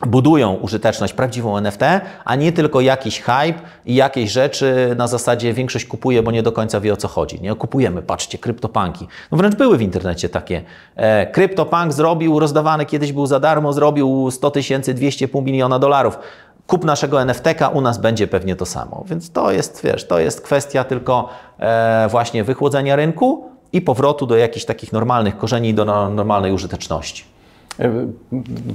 budują 0.00 0.54
użyteczność, 0.54 1.12
prawdziwą 1.12 1.56
NFT, 1.56 1.80
a 2.24 2.34
nie 2.34 2.52
tylko 2.52 2.80
jakiś 2.80 3.20
hype 3.20 3.60
i 3.86 3.94
jakieś 3.94 4.30
rzeczy 4.30 4.94
na 4.98 5.06
zasadzie 5.06 5.52
większość 5.52 5.84
kupuje, 5.84 6.22
bo 6.22 6.30
nie 6.30 6.42
do 6.42 6.52
końca 6.52 6.80
wie 6.80 6.92
o 6.92 6.96
co 6.96 7.08
chodzi. 7.08 7.40
Nie 7.40 7.54
kupujemy, 7.54 8.02
patrzcie, 8.02 8.38
kryptopanki. 8.38 9.08
No 9.32 9.38
wręcz 9.38 9.54
były 9.54 9.78
w 9.78 9.82
internecie 9.82 10.28
takie. 10.28 10.62
E, 10.96 11.26
kryptopank 11.26 11.92
zrobił, 11.92 12.38
rozdawany 12.38 12.86
kiedyś 12.86 13.12
był 13.12 13.26
za 13.26 13.40
darmo, 13.40 13.72
zrobił 13.72 14.30
100 14.30 14.50
tysięcy, 14.50 14.94
200, 14.94 15.28
pół 15.28 15.42
miliona 15.42 15.78
dolarów. 15.78 16.18
Kup 16.66 16.84
naszego 16.84 17.22
NFT-ka, 17.22 17.68
u 17.68 17.80
nas 17.80 17.98
będzie 17.98 18.26
pewnie 18.26 18.56
to 18.56 18.66
samo. 18.66 19.04
Więc 19.08 19.30
to 19.30 19.52
jest, 19.52 19.80
wiesz, 19.84 20.06
to 20.06 20.18
jest 20.18 20.40
kwestia 20.40 20.84
tylko 20.84 21.28
e, 21.58 22.08
właśnie 22.10 22.44
wychłodzenia 22.44 22.96
rynku 22.96 23.50
i 23.72 23.80
powrotu 23.80 24.26
do 24.26 24.36
jakichś 24.36 24.64
takich 24.64 24.92
normalnych 24.92 25.38
korzeni 25.38 25.74
do 25.74 26.10
normalnej 26.10 26.52
użyteczności. 26.52 27.33
E, 27.80 28.06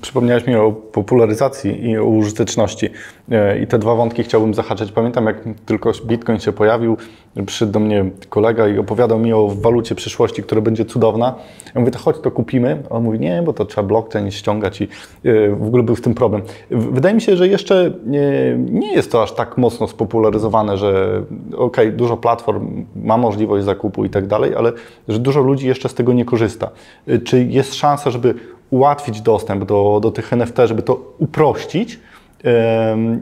przypomniałeś 0.01 0.47
mi 0.47 0.55
o 0.55 0.71
popularyzacji 0.71 1.89
i 1.89 1.97
o 1.97 2.05
użyteczności. 2.05 2.89
E, 3.31 3.59
I 3.59 3.67
te 3.67 3.79
dwa 3.79 3.95
wątki 3.95 4.23
chciałbym 4.23 4.53
zahaczyć. 4.53 4.91
Pamiętam, 4.91 5.25
jak 5.25 5.43
tylko 5.65 5.91
Bitcoin 6.05 6.39
się 6.39 6.51
pojawił, 6.51 6.97
przyszedł 7.45 7.71
do 7.71 7.79
mnie 7.79 8.05
kolega 8.29 8.67
i 8.67 8.77
opowiadał 8.77 9.19
mi 9.19 9.33
o 9.33 9.47
walucie 9.47 9.95
przyszłości, 9.95 10.43
która 10.43 10.61
będzie 10.61 10.85
cudowna. 10.85 11.35
Ja 11.75 11.81
mówię, 11.81 11.91
to 11.91 11.99
chodź, 11.99 12.15
to 12.19 12.31
kupimy. 12.31 12.83
A 12.89 12.93
on 12.93 13.03
mówi, 13.03 13.19
nie, 13.19 13.43
bo 13.45 13.53
to 13.53 13.65
trzeba 13.65 13.87
blockchain 13.87 14.31
ściągać 14.31 14.81
i 14.81 14.83
e, 14.83 15.49
w 15.49 15.67
ogóle 15.67 15.83
był 15.83 15.95
w 15.95 16.01
tym 16.01 16.13
problem. 16.13 16.41
Wydaje 16.71 17.15
mi 17.15 17.21
się, 17.21 17.37
że 17.37 17.47
jeszcze 17.47 17.93
nie 18.69 18.93
jest 18.93 19.11
to 19.11 19.23
aż 19.23 19.31
tak 19.31 19.57
mocno 19.57 19.87
spopularyzowane, 19.87 20.77
że 20.77 21.21
ok, 21.57 21.77
dużo 21.91 22.17
platform 22.17 22.85
ma 22.95 23.17
możliwość 23.17 23.65
zakupu 23.65 24.05
i 24.05 24.09
tak 24.09 24.27
dalej, 24.27 24.55
ale 24.55 24.71
że 25.07 25.19
dużo 25.19 25.41
ludzi 25.41 25.67
jeszcze 25.67 25.89
z 25.89 25.93
tego 25.93 26.13
nie 26.13 26.25
korzysta. 26.25 26.69
Czy 27.23 27.43
jest 27.43 27.75
szansa, 27.75 28.11
żeby 28.11 28.35
ułatwić 28.69 29.21
dostęp 29.21 29.65
do, 29.65 29.99
do 30.03 30.11
tych 30.11 30.33
NFT, 30.33 30.57
żeby 30.65 30.81
to 30.81 30.99
uprościć 31.17 31.99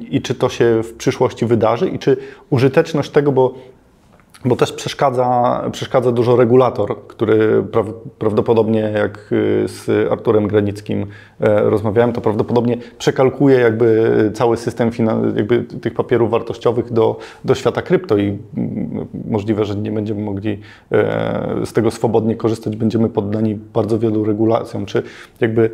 i 0.10 0.22
czy 0.22 0.36
to 0.36 0.50
się 0.50 0.84
w 0.84 0.94
przyszłości 0.94 1.46
wydarzy 1.46 1.90
i 1.90 2.00
czy 2.00 2.18
użyteczność 2.50 3.10
tego, 3.10 3.32
bo 3.32 3.54
bo 4.46 4.56
też 4.56 4.74
przeszkadza, 4.74 5.62
przeszkadza 5.72 6.12
dużo 6.12 6.36
regulator, 6.36 7.08
który 7.08 7.64
pra, 7.72 7.84
prawdopodobnie, 8.20 8.80
jak 8.80 9.32
y, 9.32 9.68
z 9.68 10.12
Arturem 10.12 10.48
Granickim 10.48 11.06
e, 11.40 11.62
rozmawiałem, 11.62 12.14
to 12.14 12.22
prawdopodobnie 12.22 12.78
przekalkuje 12.98 13.60
jakby 13.60 14.32
cały 14.34 14.58
system 14.58 14.92
jakby 15.36 15.64
tych 15.64 15.94
papierów 15.94 16.32
wartościowych 16.32 16.94
do, 16.94 17.20
do 17.46 17.56
świata 17.56 17.82
krypto 17.82 18.18
i 18.18 18.38
mm, 18.58 19.08
możliwe, 19.30 19.66
że 19.66 19.76
nie 19.76 19.92
będziemy 19.92 20.22
mogli 20.22 20.60
e, 20.92 21.66
z 21.66 21.74
tego 21.74 21.92
swobodnie 21.92 22.36
korzystać, 22.36 22.76
będziemy 22.76 23.10
poddani 23.10 23.56
bardzo 23.56 24.00
wielu 24.00 24.26
regulacjom. 24.26 24.86
Czy 24.86 25.04
jakby 25.42 25.72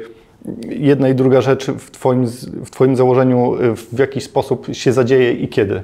jedna 0.70 1.10
i 1.10 1.16
druga 1.16 1.42
rzecz 1.42 1.66
w 1.66 1.92
Twoim, 1.92 2.26
w 2.66 2.70
twoim 2.70 2.96
założeniu 2.96 3.56
y, 3.56 3.76
w 3.76 4.00
jakiś 4.00 4.24
sposób 4.24 4.68
się 4.72 4.94
zadzieje 4.94 5.34
i 5.34 5.48
kiedy? 5.48 5.84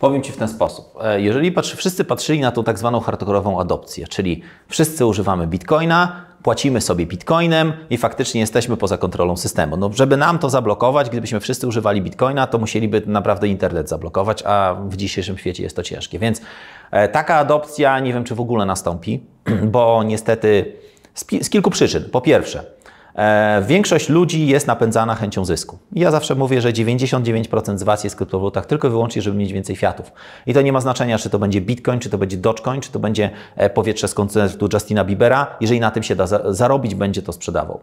Powiem 0.00 0.22
Ci 0.22 0.32
w 0.32 0.36
ten 0.36 0.48
sposób. 0.48 0.94
E, 1.02 1.20
jeżeli 1.20 1.52
patrzy, 1.52 1.76
wszyscy 1.76 2.04
patrzyli 2.04 2.40
na 2.40 2.52
tą 2.52 2.64
tak 2.64 2.78
zwaną 2.78 3.00
hardkorową 3.00 3.60
adopcję, 3.60 4.06
czyli 4.06 4.42
wszyscy 4.68 5.06
używamy 5.06 5.46
bitcoina, 5.46 6.24
płacimy 6.42 6.80
sobie 6.80 7.06
bitcoinem 7.06 7.72
i 7.90 7.96
faktycznie 7.96 8.40
jesteśmy 8.40 8.76
poza 8.76 8.98
kontrolą 8.98 9.36
systemu. 9.36 9.76
No, 9.76 9.90
żeby 9.92 10.16
nam 10.16 10.38
to 10.38 10.50
zablokować, 10.50 11.10
gdybyśmy 11.10 11.40
wszyscy 11.40 11.66
używali 11.66 12.02
bitcoina, 12.02 12.46
to 12.46 12.58
musieliby 12.58 13.02
naprawdę 13.06 13.48
internet 13.48 13.88
zablokować, 13.88 14.42
a 14.46 14.76
w 14.88 14.96
dzisiejszym 14.96 15.38
świecie 15.38 15.62
jest 15.62 15.76
to 15.76 15.82
ciężkie. 15.82 16.18
Więc 16.18 16.40
e, 16.90 17.08
taka 17.08 17.36
adopcja 17.36 18.00
nie 18.00 18.12
wiem, 18.12 18.24
czy 18.24 18.34
w 18.34 18.40
ogóle 18.40 18.66
nastąpi, 18.66 19.22
bo 19.72 20.02
niestety 20.02 20.72
z, 21.14 21.26
z 21.42 21.50
kilku 21.50 21.70
przyczyn. 21.70 22.04
Po 22.12 22.20
pierwsze, 22.20 22.64
większość 23.62 24.08
ludzi 24.08 24.46
jest 24.46 24.66
napędzana 24.66 25.14
chęcią 25.14 25.44
zysku. 25.44 25.78
Ja 25.92 26.10
zawsze 26.10 26.34
mówię, 26.34 26.60
że 26.60 26.72
99% 26.72 27.78
z 27.78 27.82
Was 27.82 28.04
jest 28.04 28.16
w 28.16 28.18
kryptowalutach 28.18 28.66
tylko 28.66 28.88
i 28.88 28.90
wyłącznie, 28.90 29.22
żeby 29.22 29.36
mieć 29.36 29.52
więcej 29.52 29.76
fiatów. 29.76 30.12
I 30.46 30.54
to 30.54 30.62
nie 30.62 30.72
ma 30.72 30.80
znaczenia, 30.80 31.18
czy 31.18 31.30
to 31.30 31.38
będzie 31.38 31.60
Bitcoin, 31.60 32.00
czy 32.00 32.10
to 32.10 32.18
będzie 32.18 32.36
Dogecoin, 32.36 32.80
czy 32.80 32.92
to 32.92 32.98
będzie 32.98 33.30
e, 33.56 33.70
powietrze 33.70 34.08
z 34.08 34.14
koncertu 34.14 34.68
Justina 34.72 35.04
Biebera. 35.04 35.56
Jeżeli 35.60 35.80
na 35.80 35.90
tym 35.90 36.02
się 36.02 36.16
da 36.16 36.26
zarobić, 36.54 36.94
będzie 36.94 37.22
to 37.22 37.32
sprzedawał. 37.32 37.80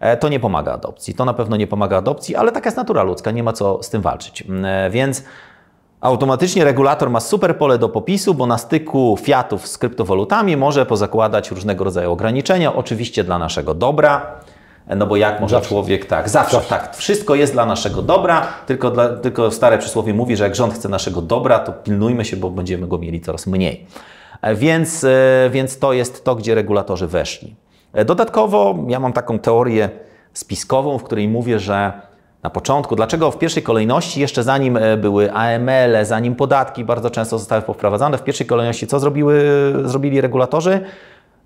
E, 0.00 0.16
to 0.16 0.28
nie 0.28 0.40
pomaga 0.40 0.72
adopcji. 0.72 1.14
To 1.14 1.24
na 1.24 1.34
pewno 1.34 1.56
nie 1.56 1.66
pomaga 1.66 1.96
adopcji, 1.96 2.36
ale 2.36 2.52
taka 2.52 2.66
jest 2.66 2.76
natura 2.76 3.02
ludzka, 3.02 3.30
nie 3.30 3.42
ma 3.42 3.52
co 3.52 3.82
z 3.82 3.90
tym 3.90 4.02
walczyć. 4.02 4.44
Więc 4.90 5.22
Automatycznie 6.00 6.64
regulator 6.64 7.10
ma 7.10 7.20
super 7.20 7.58
pole 7.58 7.78
do 7.78 7.88
popisu, 7.88 8.34
bo 8.34 8.46
na 8.46 8.58
styku 8.58 9.18
fiatów 9.22 9.68
z 9.68 9.78
kryptowalutami 9.78 10.56
może 10.56 10.86
pozakładać 10.86 11.50
różnego 11.50 11.84
rodzaju 11.84 12.12
ograniczenia, 12.12 12.74
oczywiście 12.74 13.24
dla 13.24 13.38
naszego 13.38 13.74
dobra. 13.74 14.40
No 14.96 15.06
bo 15.06 15.16
jak 15.16 15.40
może 15.40 15.56
zawsze. 15.56 15.68
człowiek, 15.68 16.06
tak, 16.06 16.28
zawsze, 16.28 16.56
zawsze, 16.56 16.70
tak, 16.70 16.96
wszystko 16.96 17.34
jest 17.34 17.52
dla 17.52 17.66
naszego 17.66 18.02
dobra, 18.02 18.46
tylko, 18.66 18.90
dla, 18.90 19.08
tylko 19.08 19.50
stare 19.50 19.78
przysłowie 19.78 20.14
mówi, 20.14 20.36
że 20.36 20.44
jak 20.44 20.54
rząd 20.54 20.74
chce 20.74 20.88
naszego 20.88 21.22
dobra, 21.22 21.58
to 21.58 21.72
pilnujmy 21.72 22.24
się, 22.24 22.36
bo 22.36 22.50
będziemy 22.50 22.86
go 22.86 22.98
mieli 22.98 23.20
coraz 23.20 23.46
mniej. 23.46 23.86
E, 24.42 24.54
więc, 24.54 25.04
e, 25.04 25.50
więc 25.50 25.78
to 25.78 25.92
jest 25.92 26.24
to, 26.24 26.34
gdzie 26.34 26.54
regulatorzy 26.54 27.06
weszli. 27.06 27.56
E, 27.92 28.04
dodatkowo 28.04 28.74
ja 28.88 29.00
mam 29.00 29.12
taką 29.12 29.38
teorię 29.38 29.90
spiskową, 30.32 30.98
w 30.98 31.02
której 31.02 31.28
mówię, 31.28 31.58
że 31.58 31.92
na 32.42 32.50
początku, 32.50 32.96
dlaczego 32.96 33.30
w 33.30 33.38
pierwszej 33.38 33.62
kolejności, 33.62 34.20
jeszcze 34.20 34.42
zanim 34.42 34.78
były 34.98 35.32
AML, 35.32 36.04
zanim 36.04 36.34
podatki 36.34 36.84
bardzo 36.84 37.10
często 37.10 37.38
zostały 37.38 37.62
powprowadzane, 37.62 38.18
w 38.18 38.22
pierwszej 38.22 38.46
kolejności 38.46 38.86
co 38.86 39.00
zrobiły, 39.00 39.44
zrobili 39.84 40.20
regulatorzy? 40.20 40.80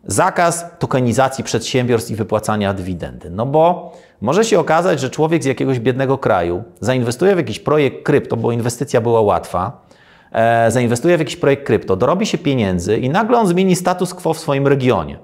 Zakaz 0.07 0.65
tokenizacji 0.79 1.45
przedsiębiorstw 1.45 2.11
i 2.11 2.15
wypłacania 2.15 2.75
dywidendy. 2.75 3.31
No 3.31 3.47
bo 3.47 3.93
może 4.21 4.45
się 4.45 4.61
okazać, 4.61 5.01
że 5.01 5.11
człowiek 5.11 5.43
z 5.43 5.47
jakiegoś 5.47 5.81
biednego 5.81 6.19
kraju 6.19 6.63
zainwestuje 6.81 7.35
w 7.35 7.39
jakiś 7.39 7.59
projekt 7.59 8.03
krypto, 8.03 8.37
bo 8.37 8.53
inwestycja 8.53 9.01
była 9.01 9.21
łatwa, 9.21 9.85
e, 10.33 10.71
zainwestuje 10.71 11.17
w 11.17 11.21
jakiś 11.21 11.37
projekt 11.37 11.67
krypto, 11.67 11.97
dorobi 11.97 12.27
się 12.27 12.39
pieniędzy 12.39 12.97
i 12.97 13.11
nagle 13.11 13.39
on 13.39 13.47
zmieni 13.47 13.77
status 13.77 14.15
quo 14.15 14.35
w 14.35 14.39
swoim 14.39 14.67
regionie. 14.67 15.19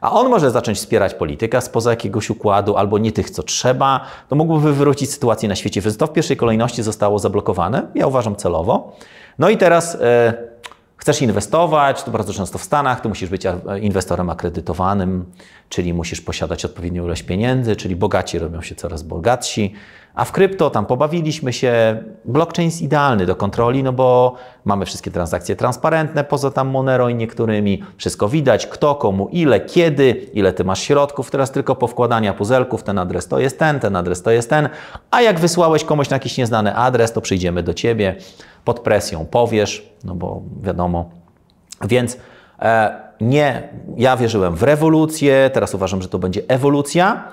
A 0.00 0.12
on 0.12 0.28
może 0.28 0.50
zacząć 0.50 0.78
wspierać 0.78 1.14
politykę 1.14 1.60
spoza 1.60 1.90
jakiegoś 1.90 2.30
układu 2.30 2.76
albo 2.76 2.98
nie 2.98 3.12
tych, 3.12 3.30
co 3.30 3.42
trzeba, 3.42 4.00
to 4.28 4.36
mógłby 4.36 4.60
wywrócić 4.60 5.10
sytuację 5.10 5.48
na 5.48 5.56
świecie. 5.56 5.80
Więc 5.80 5.96
to 5.96 6.06
w 6.06 6.12
pierwszej 6.12 6.36
kolejności 6.36 6.82
zostało 6.82 7.18
zablokowane, 7.18 7.82
ja 7.94 8.06
uważam 8.06 8.36
celowo. 8.36 8.92
No 9.38 9.48
i 9.48 9.56
teraz 9.56 9.94
e, 9.94 10.34
chcesz 10.96 11.22
inwestować, 11.22 12.02
to 12.02 12.10
bardzo 12.10 12.32
często 12.32 12.58
w 12.58 12.62
Stanach, 12.62 13.00
to 13.00 13.08
musisz 13.08 13.30
być 13.30 13.42
inwestorem 13.80 14.30
akredytowanym, 14.30 15.24
czyli 15.68 15.94
musisz 15.94 16.20
posiadać 16.20 16.64
odpowiednią 16.64 17.04
ilość 17.04 17.22
pieniędzy, 17.22 17.76
czyli 17.76 17.96
bogaci 17.96 18.38
robią 18.38 18.62
się 18.62 18.74
coraz 18.74 19.02
bogatsi. 19.02 19.72
A 20.14 20.24
w 20.24 20.32
krypto 20.32 20.70
tam 20.70 20.86
pobawiliśmy 20.86 21.52
się. 21.52 22.02
Blockchain 22.24 22.68
jest 22.68 22.82
idealny 22.82 23.26
do 23.26 23.36
kontroli, 23.36 23.82
no 23.82 23.92
bo 23.92 24.34
mamy 24.66 24.86
wszystkie 24.86 25.10
transakcje 25.10 25.56
transparentne, 25.56 26.24
poza 26.24 26.50
tam 26.50 26.68
Monero 26.68 27.08
i 27.08 27.14
niektórymi. 27.14 27.82
Wszystko 27.96 28.28
widać, 28.28 28.66
kto, 28.66 28.94
komu, 28.94 29.28
ile, 29.28 29.60
kiedy, 29.60 30.10
ile 30.10 30.52
ty 30.52 30.64
masz 30.64 30.80
środków. 30.80 31.30
Teraz 31.30 31.50
tylko 31.50 31.74
po 31.74 31.86
wkładania 31.86 32.34
puzelków 32.34 32.82
ten 32.82 32.98
adres 32.98 33.28
to 33.28 33.38
jest 33.38 33.58
ten, 33.58 33.80
ten 33.80 33.96
adres 33.96 34.22
to 34.22 34.30
jest 34.30 34.50
ten. 34.50 34.68
A 35.10 35.22
jak 35.22 35.40
wysłałeś 35.40 35.84
komuś 35.84 36.10
na 36.10 36.14
jakiś 36.14 36.38
nieznany 36.38 36.74
adres, 36.74 37.12
to 37.12 37.20
przyjdziemy 37.20 37.62
do 37.62 37.74
ciebie 37.74 38.16
pod 38.64 38.80
presją, 38.80 39.26
powiesz, 39.26 39.92
no 40.04 40.14
bo 40.14 40.42
wiadomo. 40.62 41.10
Więc 41.88 42.16
e, 42.60 42.96
nie, 43.20 43.68
ja 43.96 44.16
wierzyłem 44.16 44.56
w 44.56 44.62
rewolucję, 44.62 45.50
teraz 45.52 45.74
uważam, 45.74 46.02
że 46.02 46.08
to 46.08 46.18
będzie 46.18 46.42
ewolucja. 46.48 47.24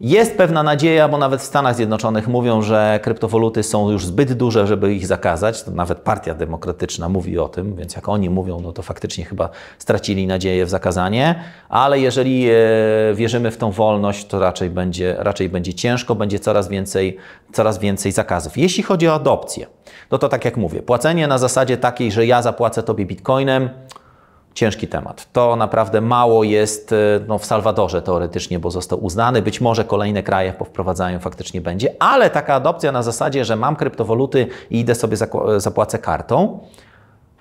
Jest 0.00 0.36
pewna 0.36 0.62
nadzieja, 0.62 1.08
bo 1.08 1.18
nawet 1.18 1.40
w 1.40 1.44
Stanach 1.44 1.76
Zjednoczonych 1.76 2.28
mówią, 2.28 2.62
że 2.62 3.00
kryptowaluty 3.02 3.62
są 3.62 3.90
już 3.90 4.06
zbyt 4.06 4.32
duże, 4.32 4.66
żeby 4.66 4.94
ich 4.94 5.06
zakazać. 5.06 5.62
To 5.62 5.70
nawet 5.70 5.98
Partia 5.98 6.34
Demokratyczna 6.34 7.08
mówi 7.08 7.38
o 7.38 7.48
tym, 7.48 7.76
więc 7.76 7.96
jak 7.96 8.08
oni 8.08 8.30
mówią, 8.30 8.60
no 8.60 8.72
to 8.72 8.82
faktycznie 8.82 9.24
chyba 9.24 9.48
stracili 9.78 10.26
nadzieję 10.26 10.66
w 10.66 10.70
zakazanie. 10.70 11.42
Ale 11.68 12.00
jeżeli 12.00 12.48
e, 12.50 12.54
wierzymy 13.14 13.50
w 13.50 13.56
tą 13.56 13.70
wolność, 13.70 14.26
to 14.26 14.38
raczej 14.38 14.70
będzie, 14.70 15.16
raczej 15.18 15.48
będzie 15.48 15.74
ciężko, 15.74 16.14
będzie 16.14 16.38
coraz 16.38 16.68
więcej, 16.68 17.16
coraz 17.52 17.78
więcej 17.78 18.12
zakazów. 18.12 18.58
Jeśli 18.58 18.82
chodzi 18.82 19.08
o 19.08 19.14
adopcję, 19.14 19.66
no 20.10 20.18
to 20.18 20.28
tak 20.28 20.44
jak 20.44 20.56
mówię, 20.56 20.82
płacenie 20.82 21.26
na 21.26 21.38
zasadzie 21.38 21.76
takiej, 21.76 22.12
że 22.12 22.26
ja 22.26 22.42
zapłacę 22.42 22.82
Tobie 22.82 23.06
bitcoinem, 23.06 23.70
ciężki 24.58 24.88
temat. 24.88 25.28
To 25.32 25.56
naprawdę 25.56 26.00
mało 26.00 26.44
jest 26.44 26.92
e, 26.92 26.96
no, 27.28 27.38
w 27.38 27.44
Salwadorze 27.44 28.02
teoretycznie, 28.02 28.58
bo 28.58 28.70
został 28.70 29.04
uznany. 29.04 29.42
Być 29.42 29.60
może 29.60 29.84
kolejne 29.84 30.22
kraje 30.22 30.52
powprowadzają, 30.52 31.18
faktycznie 31.18 31.60
będzie, 31.60 31.94
ale 31.98 32.30
taka 32.30 32.54
adopcja 32.54 32.92
na 32.92 33.02
zasadzie, 33.02 33.44
że 33.44 33.56
mam 33.56 33.76
kryptowaluty 33.76 34.46
i 34.70 34.80
idę 34.80 34.94
sobie 34.94 35.16
zapłacę 35.56 35.98
kartą, 35.98 36.60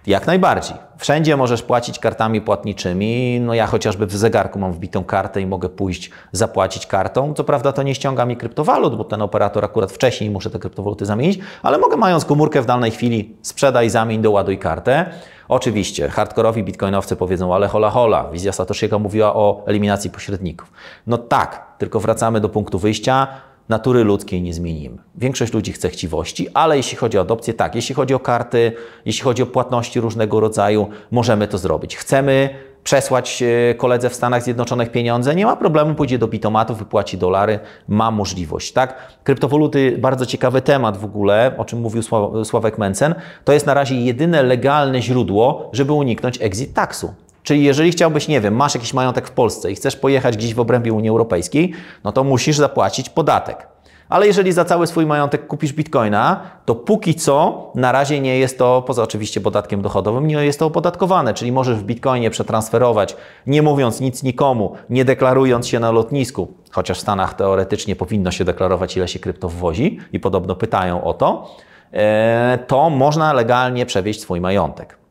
jak 0.08 0.28
najbardziej. 0.28 0.78
Wszędzie 0.98 1.38
możesz 1.38 1.64
płacić 1.64 2.00
kartami 2.00 2.42
płatniczymi. 2.42 3.40
No 3.40 3.54
ja 3.54 3.68
chociażby 3.68 4.06
w 4.06 4.18
zegarku 4.18 4.60
mam 4.60 4.74
wbitą 4.74 5.04
kartę 5.04 5.42
i 5.42 5.46
mogę 5.46 5.70
pójść 5.70 6.12
zapłacić 6.32 6.88
kartą. 6.88 7.34
Co 7.34 7.44
prawda 7.44 7.72
to 7.72 7.84
nie 7.84 7.96
ściąga 7.96 8.26
mi 8.26 8.38
kryptowalut, 8.38 8.98
bo 8.98 9.04
ten 9.04 9.22
operator 9.22 9.66
akurat 9.66 9.92
wcześniej 9.92 10.30
muszę 10.30 10.50
te 10.50 10.60
kryptowaluty 10.60 11.06
zamienić, 11.06 11.40
ale 11.64 11.78
mogę 11.78 11.98
mając 11.98 12.26
komórkę 12.26 12.62
w 12.62 12.66
danej 12.66 12.92
chwili 12.92 13.36
sprzedaj, 13.42 13.90
zamień, 13.90 14.22
doładuj 14.22 14.58
kartę. 14.58 15.06
Oczywiście, 15.48 16.10
hardkorowi 16.10 16.64
bitcoinowcy 16.64 17.16
powiedzą, 17.16 17.56
ale 17.56 17.68
hola 17.68 17.90
hola, 17.90 18.30
wizja 18.32 18.52
Satoshiego 18.52 19.00
mówiła 19.00 19.36
o 19.36 19.64
eliminacji 19.66 20.10
pośredników. 20.10 20.72
No 21.08 21.18
tak, 21.18 21.68
tylko 21.78 22.00
wracamy 22.00 22.40
do 22.40 22.50
punktu 22.50 22.80
wyjścia, 22.80 23.28
natury 23.70 24.04
ludzkiej 24.04 24.42
nie 24.42 24.54
zmienimy. 24.54 24.98
Większość 25.16 25.54
ludzi 25.54 25.72
chce 25.72 25.90
chciwości, 25.90 26.48
ale 26.54 26.78
jeśli 26.78 26.98
chodzi 26.98 27.18
o 27.18 27.22
adopcję, 27.22 27.54
tak, 27.54 27.76
jeśli 27.76 27.96
chodzi 27.96 28.14
o 28.14 28.20
karty, 28.20 28.72
jeśli 29.06 29.24
chodzi 29.24 29.44
o 29.44 29.46
płatności 29.46 30.00
różnego 30.00 30.40
rodzaju, 30.40 30.88
możemy 31.12 31.48
to 31.48 31.58
zrobić. 31.58 31.98
Chcemy 31.98 32.50
przesłać 32.84 33.44
e, 33.44 33.76
koledze 33.76 34.10
w 34.10 34.16
Stanach 34.16 34.44
Zjednoczonych 34.44 34.92
pieniądze, 34.92 35.36
nie 35.36 35.46
ma 35.46 35.56
problemu, 35.56 35.96
pójdzie 35.96 36.18
do 36.18 36.28
bitomatu, 36.28 36.76
wypłaci 36.76 37.18
dolary, 37.18 37.60
ma 37.88 38.12
możliwość, 38.12 38.72
tak? 38.72 38.96
Kryptowaluty, 39.24 39.98
bardzo 39.98 40.26
ciekawy 40.26 40.62
temat 40.62 40.98
w 40.98 41.06
ogóle, 41.06 41.54
o 41.58 41.66
czym 41.66 41.80
mówił 41.80 42.04
Sławek 42.44 42.78
Mencen, 42.78 43.16
to 43.44 43.54
jest 43.54 43.66
na 43.66 43.74
razie 43.74 43.96
jedyne 43.96 44.44
legalne 44.44 45.02
źródło, 45.02 45.70
żeby 45.74 45.94
uniknąć 45.94 46.42
exit 46.42 46.74
taxu. 46.74 47.14
Czyli 47.48 47.64
jeżeli 47.64 47.92
chciałbyś, 47.92 48.28
nie 48.28 48.42
wiem, 48.42 48.56
masz 48.56 48.76
jakiś 48.76 48.94
majątek 48.94 49.28
w 49.28 49.32
Polsce 49.32 49.72
i 49.72 49.76
chcesz 49.76 49.96
pojechać 49.96 50.38
gdzieś 50.38 50.54
w 50.54 50.60
obrębie 50.60 50.94
Unii 50.94 51.10
Europejskiej, 51.10 51.74
no 52.04 52.12
to 52.12 52.24
musisz 52.24 52.58
zapłacić 52.58 53.10
podatek. 53.10 53.68
Ale 54.10 54.28
jeżeli 54.28 54.52
za 54.52 54.66
cały 54.66 54.88
swój 54.88 55.06
majątek 55.06 55.48
kupisz 55.48 55.74
bitcoina, 55.74 56.40
to 56.66 56.76
póki 56.76 57.16
co 57.16 57.72
na 57.76 57.92
razie 57.92 58.20
nie 58.20 58.40
jest 58.40 58.58
to, 58.58 58.82
poza 58.82 59.04
oczywiście 59.04 59.42
podatkiem 59.42 59.82
dochodowym, 59.82 60.28
nie 60.28 60.36
jest 60.36 60.60
to 60.60 60.66
opodatkowane. 60.66 61.34
Czyli 61.34 61.52
możesz 61.52 61.78
w 61.78 61.84
bitcoinie 61.84 62.30
przetransferować, 62.30 63.16
nie 63.46 63.62
mówiąc 63.62 64.02
nic 64.02 64.24
nikomu, 64.24 64.76
nie 64.90 65.06
deklarując 65.06 65.68
się 65.68 65.80
na 65.80 65.92
lotnisku, 65.92 66.48
chociaż 66.72 66.98
w 66.98 67.02
Stanach 67.02 67.34
teoretycznie 67.34 67.96
powinno 67.96 68.32
się 68.32 68.46
deklarować, 68.46 68.98
ile 68.98 69.08
się 69.08 69.20
krypto 69.20 69.50
wwozi 69.50 70.00
i 70.14 70.20
podobno 70.20 70.56
pytają 70.56 71.04
o 71.04 71.14
to, 71.14 71.56
e, 71.94 72.60
to 72.68 72.90
można 72.90 73.34
legalnie 73.34 73.86
przewieźć 73.86 74.22
swój 74.22 74.42
majątek. 74.42 75.07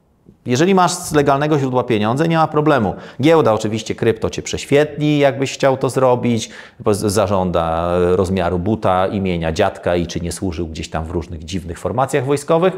Jeżeli 0.47 0.75
masz 0.75 0.93
z 0.93 1.13
legalnego 1.13 1.59
źródła 1.59 1.85
pieniądze, 1.85 2.29
nie 2.29 2.37
ma 2.37 2.47
problemu. 2.47 2.95
Giełda 3.23 3.53
oczywiście 3.53 3.95
krypto 3.95 4.31
Cię 4.31 4.43
prześwietli, 4.43 5.19
jakbyś 5.19 5.53
chciał 5.53 5.77
to 5.77 5.91
zrobić, 5.91 6.51
zażąda 6.93 7.93
rozmiaru 7.99 8.59
buta, 8.59 9.07
imienia 9.07 9.53
dziadka 9.53 9.97
i 9.97 10.07
czy 10.07 10.21
nie 10.21 10.33
służył 10.33 10.69
gdzieś 10.69 10.91
tam 10.91 11.05
w 11.05 11.11
różnych 11.11 11.45
dziwnych 11.45 11.79
formacjach 11.79 12.25
wojskowych, 12.25 12.75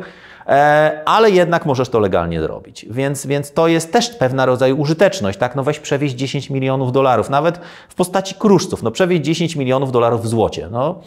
ale 1.05 1.31
jednak 1.31 1.67
możesz 1.67 1.89
to 1.89 1.99
legalnie 1.99 2.41
zrobić. 2.41 2.87
Więc, 2.91 3.27
więc 3.27 3.53
to 3.53 3.69
jest 3.69 3.93
też 3.93 4.11
pewna 4.11 4.47
rodzaju 4.47 4.81
użyteczność, 4.81 5.39
tak? 5.39 5.57
No 5.57 5.63
weź 5.63 5.79
przewieźć 5.79 6.15
10 6.15 6.51
milionów 6.51 6.93
dolarów, 6.93 7.31
nawet 7.31 7.61
w 7.89 7.95
postaci 7.95 8.35
kruszców, 8.35 8.83
no 8.83 8.91
przewieźć 8.91 9.23
10 9.23 9.57
milionów 9.57 9.93
dolarów 9.93 10.23
w 10.23 10.27
złocie, 10.27 10.69
no 10.71 11.01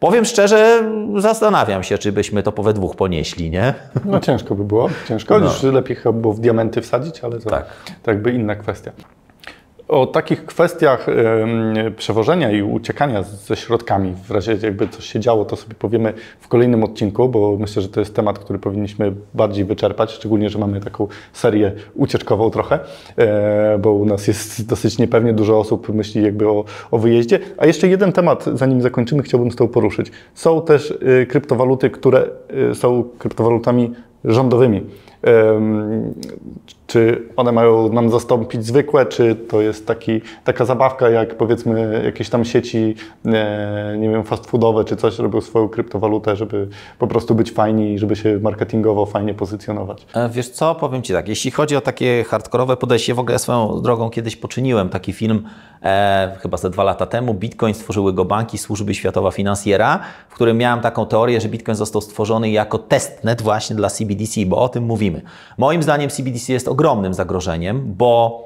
Powiem 0.00 0.24
szczerze, 0.24 0.90
zastanawiam 1.16 1.82
się, 1.82 1.98
czy 1.98 2.12
byśmy 2.12 2.42
to 2.42 2.52
we 2.62 2.72
dwóch 2.72 2.96
ponieśli, 2.96 3.50
nie? 3.50 3.74
No 4.04 4.20
ciężko 4.20 4.54
by 4.54 4.64
było, 4.64 4.88
ciężko. 5.08 5.38
No. 5.38 5.46
Już 5.46 5.62
lepiej 5.62 5.96
chyba 5.96 6.12
było 6.12 6.34
w 6.34 6.40
diamenty 6.40 6.82
wsadzić, 6.82 7.24
ale 7.24 7.38
to, 7.38 7.50
tak. 7.50 7.66
to 8.02 8.10
jakby 8.10 8.32
inna 8.32 8.56
kwestia. 8.56 8.92
O 9.88 10.06
takich 10.06 10.46
kwestiach 10.46 11.06
przewożenia 11.96 12.50
i 12.50 12.62
uciekania 12.62 13.22
ze 13.22 13.56
środkami, 13.56 14.14
w 14.28 14.30
razie 14.30 14.58
jakby 14.62 14.88
coś 14.88 15.04
się 15.04 15.20
działo, 15.20 15.44
to 15.44 15.56
sobie 15.56 15.74
powiemy 15.74 16.12
w 16.40 16.48
kolejnym 16.48 16.84
odcinku, 16.84 17.28
bo 17.28 17.56
myślę, 17.60 17.82
że 17.82 17.88
to 17.88 18.00
jest 18.00 18.14
temat, 18.14 18.38
który 18.38 18.58
powinniśmy 18.58 19.12
bardziej 19.34 19.64
wyczerpać, 19.64 20.12
szczególnie, 20.12 20.50
że 20.50 20.58
mamy 20.58 20.80
taką 20.80 21.08
serię 21.32 21.72
ucieczkową 21.94 22.50
trochę, 22.50 22.78
e, 23.16 23.78
bo 23.78 23.92
u 23.92 24.04
nas 24.04 24.28
jest 24.28 24.68
dosyć 24.68 24.98
niepewnie, 24.98 25.32
dużo 25.32 25.58
osób 25.58 25.88
myśli 25.88 26.22
jakby 26.22 26.48
o, 26.48 26.64
o 26.90 26.98
wyjeździe. 26.98 27.38
A 27.58 27.66
jeszcze 27.66 27.88
jeden 27.88 28.12
temat, 28.12 28.44
zanim 28.54 28.82
zakończymy, 28.82 29.22
chciałbym 29.22 29.50
z 29.50 29.56
tą 29.56 29.68
poruszyć. 29.68 30.12
Są 30.34 30.62
też 30.62 30.90
y, 30.90 31.26
kryptowaluty, 31.26 31.90
które 31.90 32.24
y, 32.70 32.74
są 32.74 33.04
kryptowalutami 33.18 33.92
rządowymi. 34.24 34.86
Czy 36.86 37.22
one 37.36 37.52
mają 37.52 37.92
nam 37.92 38.10
zastąpić 38.10 38.66
zwykłe, 38.66 39.06
czy 39.06 39.34
to 39.34 39.60
jest 39.60 39.86
taki, 39.86 40.20
taka 40.44 40.64
zabawka, 40.64 41.10
jak 41.10 41.36
powiedzmy 41.36 42.02
jakieś 42.04 42.28
tam 42.28 42.44
sieci, 42.44 42.94
nie 43.98 44.10
wiem, 44.10 44.24
fast 44.24 44.46
foodowe, 44.46 44.84
czy 44.84 44.96
coś 44.96 45.18
robią 45.18 45.40
swoją 45.40 45.68
kryptowalutę, 45.68 46.36
żeby 46.36 46.68
po 46.98 47.06
prostu 47.06 47.34
być 47.34 47.52
fajni 47.52 47.92
i 47.94 47.98
żeby 47.98 48.16
się 48.16 48.38
marketingowo 48.42 49.06
fajnie 49.06 49.34
pozycjonować? 49.34 50.06
E, 50.14 50.28
wiesz 50.28 50.48
co, 50.48 50.74
powiem 50.74 51.02
Ci 51.02 51.12
tak, 51.12 51.28
jeśli 51.28 51.50
chodzi 51.50 51.76
o 51.76 51.80
takie 51.80 52.24
hardkorowe 52.24 52.76
podejście, 52.76 53.14
w 53.14 53.18
ogóle 53.18 53.38
swoją 53.38 53.80
drogą 53.82 54.10
kiedyś 54.10 54.36
poczyniłem 54.36 54.88
taki 54.88 55.12
film, 55.12 55.42
e, 55.82 56.36
chyba 56.40 56.56
ze 56.56 56.70
dwa 56.70 56.84
lata 56.84 57.06
temu, 57.06 57.34
Bitcoin 57.34 57.74
stworzyły 57.74 58.12
go 58.12 58.24
banki, 58.24 58.58
służby 58.58 58.94
światowa 58.94 59.30
finansjera, 59.30 60.00
w 60.28 60.34
którym 60.34 60.58
miałem 60.58 60.80
taką 60.80 61.06
teorię, 61.06 61.40
że 61.40 61.48
Bitcoin 61.48 61.76
został 61.76 62.02
stworzony 62.02 62.50
jako 62.50 62.78
testnet 62.78 63.42
właśnie 63.42 63.76
dla 63.76 63.90
CBDC, 63.90 64.46
bo 64.46 64.58
o 64.58 64.68
tym 64.68 64.84
mówimy. 64.84 65.17
Moim 65.58 65.82
zdaniem 65.82 66.10
CBDC 66.10 66.52
jest 66.52 66.68
ogromnym 66.68 67.14
zagrożeniem, 67.14 67.94
bo 67.94 68.42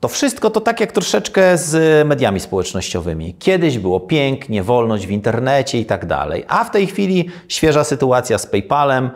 to 0.00 0.08
wszystko 0.08 0.50
to 0.50 0.60
tak 0.60 0.80
jak 0.80 0.92
troszeczkę 0.92 1.58
z 1.58 2.06
mediami 2.08 2.40
społecznościowymi. 2.40 3.34
Kiedyś 3.38 3.78
było 3.78 4.00
pięknie, 4.00 4.62
wolność 4.62 5.06
w 5.06 5.10
internecie 5.10 5.80
i 5.80 5.86
tak 5.86 6.06
dalej, 6.06 6.44
a 6.48 6.64
w 6.64 6.70
tej 6.70 6.86
chwili 6.86 7.28
świeża 7.48 7.84
sytuacja 7.84 8.38
z 8.38 8.46
PayPalem, 8.46 9.10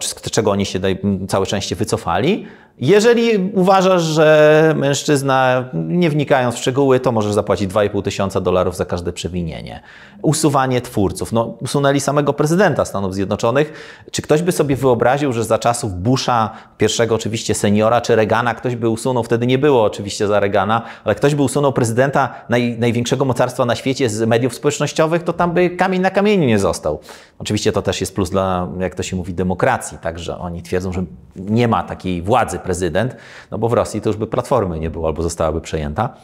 z 0.00 0.30
czego 0.30 0.50
oni 0.50 0.66
się 0.66 0.80
całe 1.28 1.46
szczęście 1.46 1.76
wycofali, 1.76 2.46
Jeżeli 2.78 3.50
uważasz, 3.54 4.02
że 4.02 4.74
mężczyzna, 4.76 5.64
nie 5.74 6.10
wnikając 6.10 6.54
w 6.54 6.58
szczegóły, 6.58 7.00
to 7.00 7.12
możesz 7.12 7.32
zapłacić 7.32 7.70
2,5 7.70 8.02
tysiąca 8.02 8.40
dolarów 8.40 8.76
za 8.76 8.84
każde 8.84 9.12
przewinienie. 9.12 9.80
Usuwanie 10.22 10.80
twórców. 10.80 11.32
No, 11.32 11.56
usunęli 11.60 12.00
samego 12.00 12.32
prezydenta 12.32 12.84
Stanów 12.84 13.14
Zjednoczonych. 13.14 13.72
Czy 14.10 14.22
ktoś 14.22 14.42
by 14.42 14.52
sobie 14.52 14.76
wyobraził, 14.76 15.32
że 15.32 15.44
za 15.44 15.58
czasów 15.58 15.94
Busha, 15.94 16.50
pierwszego 16.78 17.14
oczywiście 17.14 17.54
seniora, 17.54 18.00
czy 18.00 18.16
Reagana, 18.16 18.54
ktoś 18.54 18.76
by 18.76 18.88
usunął, 18.88 19.24
wtedy 19.24 19.46
nie 19.46 19.58
było 19.58 19.84
oczywiście 19.84 20.26
za 20.26 20.40
Reagana, 20.40 20.82
ale 21.04 21.14
ktoś 21.14 21.34
by 21.34 21.42
usunął 21.42 21.72
prezydenta 21.72 22.34
naj, 22.48 22.78
największego 22.78 23.24
mocarstwa 23.24 23.64
na 23.64 23.74
świecie 23.74 24.08
z 24.08 24.28
mediów 24.28 24.54
społecznościowych, 24.54 25.22
to 25.22 25.32
tam 25.32 25.52
by 25.52 25.70
kamień 25.70 26.02
na 26.02 26.10
kamieniu 26.10 26.46
nie 26.46 26.58
został. 26.58 27.00
Oczywiście 27.38 27.72
to 27.72 27.82
też 27.82 28.00
jest 28.00 28.14
plus 28.14 28.30
dla, 28.30 28.68
jak 28.78 28.94
to 28.94 29.02
się 29.02 29.16
mówi, 29.16 29.34
demokracji, 29.34 29.98
także 29.98 30.38
oni 30.38 30.62
twierdzą, 30.62 30.92
że 30.92 31.04
nie 31.36 31.68
ma 31.68 31.82
takiej 31.82 32.22
władzy 32.22 32.58
prezydent, 32.62 33.16
no 33.50 33.58
bo 33.58 33.68
w 33.68 33.72
Rosji 33.72 34.00
to 34.00 34.08
już 34.08 34.16
by 34.16 34.26
platformy 34.26 34.78
nie 34.78 34.90
było 34.90 35.06
albo 35.06 35.22
zostałaby 35.22 35.60
przejęta. 35.60 36.14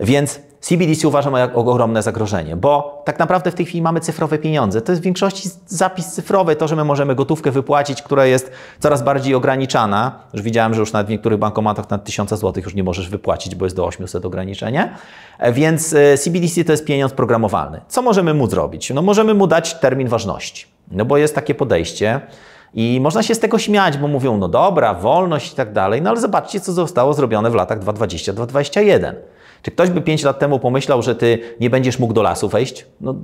Więc 0.00 0.40
CBDC 0.60 1.08
uważam 1.08 1.34
jak 1.34 1.56
ogromne 1.56 2.02
zagrożenie, 2.02 2.56
bo 2.56 3.02
tak 3.04 3.18
naprawdę 3.18 3.50
w 3.50 3.54
tej 3.54 3.66
chwili 3.66 3.82
mamy 3.82 4.00
cyfrowe 4.00 4.38
pieniądze. 4.38 4.82
To 4.82 4.92
jest 4.92 5.02
w 5.02 5.04
większości 5.04 5.50
zapis 5.66 6.06
cyfrowy, 6.06 6.56
to, 6.56 6.68
że 6.68 6.76
my 6.76 6.84
możemy 6.84 7.14
gotówkę 7.14 7.50
wypłacić, 7.50 8.02
która 8.02 8.26
jest 8.26 8.52
coraz 8.80 9.02
bardziej 9.02 9.34
ograniczana. 9.34 10.18
Już 10.32 10.42
widziałem, 10.42 10.74
że 10.74 10.80
już 10.80 10.92
nawet 10.92 11.06
w 11.06 11.10
niektórych 11.10 11.38
bankomatach 11.38 11.90
na 11.90 11.98
1000 11.98 12.30
zł 12.30 12.62
już 12.64 12.74
nie 12.74 12.84
możesz 12.84 13.08
wypłacić, 13.08 13.54
bo 13.54 13.66
jest 13.66 13.76
do 13.76 13.86
800 13.86 14.24
ograniczenie. 14.24 14.94
Więc 15.52 15.94
CBDC 16.18 16.64
to 16.64 16.72
jest 16.72 16.84
pieniądz 16.84 17.12
programowalny. 17.12 17.80
Co 17.88 18.02
możemy 18.02 18.34
mu 18.34 18.46
zrobić? 18.46 18.90
No 18.90 19.02
możemy 19.02 19.34
mu 19.34 19.46
dać 19.46 19.74
termin 19.74 20.08
ważności. 20.08 20.66
No 20.90 21.04
bo 21.04 21.16
jest 21.16 21.34
takie 21.34 21.54
podejście, 21.54 22.20
i 22.74 23.00
można 23.00 23.22
się 23.22 23.34
z 23.34 23.40
tego 23.40 23.58
śmiać, 23.58 23.98
bo 23.98 24.08
mówią, 24.08 24.38
no 24.38 24.48
dobra, 24.48 24.94
wolność 24.94 25.52
i 25.52 25.56
tak 25.56 25.72
dalej, 25.72 26.02
no 26.02 26.10
ale 26.10 26.20
zobaczcie, 26.20 26.60
co 26.60 26.72
zostało 26.72 27.14
zrobione 27.14 27.50
w 27.50 27.54
latach 27.54 27.80
2020-2021. 27.80 29.12
Czy 29.62 29.70
ktoś 29.70 29.90
by 29.90 30.00
5 30.00 30.22
lat 30.22 30.38
temu 30.38 30.58
pomyślał, 30.58 31.02
że 31.02 31.14
ty 31.14 31.38
nie 31.60 31.70
będziesz 31.70 31.98
mógł 31.98 32.14
do 32.14 32.22
lasu 32.22 32.48
wejść? 32.48 32.86
No, 33.00 33.14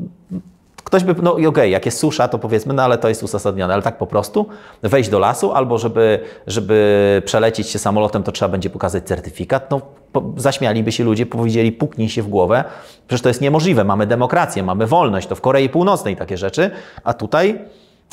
ktoś 0.84 1.04
by, 1.04 1.14
no 1.22 1.30
i 1.30 1.32
okej, 1.32 1.48
okay, 1.48 1.68
jak 1.68 1.86
jest 1.86 1.98
susza, 1.98 2.28
to 2.28 2.38
powiedzmy, 2.38 2.74
no 2.74 2.82
ale 2.82 2.98
to 2.98 3.08
jest 3.08 3.22
uzasadnione, 3.22 3.74
ale 3.74 3.82
tak 3.82 3.98
po 3.98 4.06
prostu 4.06 4.46
wejść 4.82 5.10
do 5.10 5.18
lasu, 5.18 5.52
albo 5.52 5.78
żeby, 5.78 6.20
żeby 6.46 7.22
przelecieć 7.24 7.68
się 7.68 7.78
samolotem, 7.78 8.22
to 8.22 8.32
trzeba 8.32 8.48
będzie 8.48 8.70
pokazać 8.70 9.04
certyfikat, 9.04 9.70
no 9.70 9.80
po, 10.12 10.22
zaśmialiby 10.36 10.92
się 10.92 11.04
ludzie, 11.04 11.26
powiedzieli, 11.26 11.72
puknij 11.72 12.08
się 12.08 12.22
w 12.22 12.28
głowę, 12.28 12.64
przecież 13.06 13.22
to 13.22 13.28
jest 13.28 13.40
niemożliwe, 13.40 13.84
mamy 13.84 14.06
demokrację, 14.06 14.62
mamy 14.62 14.86
wolność, 14.86 15.28
to 15.28 15.34
w 15.34 15.40
Korei 15.40 15.68
Północnej 15.68 16.16
takie 16.16 16.36
rzeczy, 16.36 16.70
a 17.04 17.14
tutaj 17.14 17.58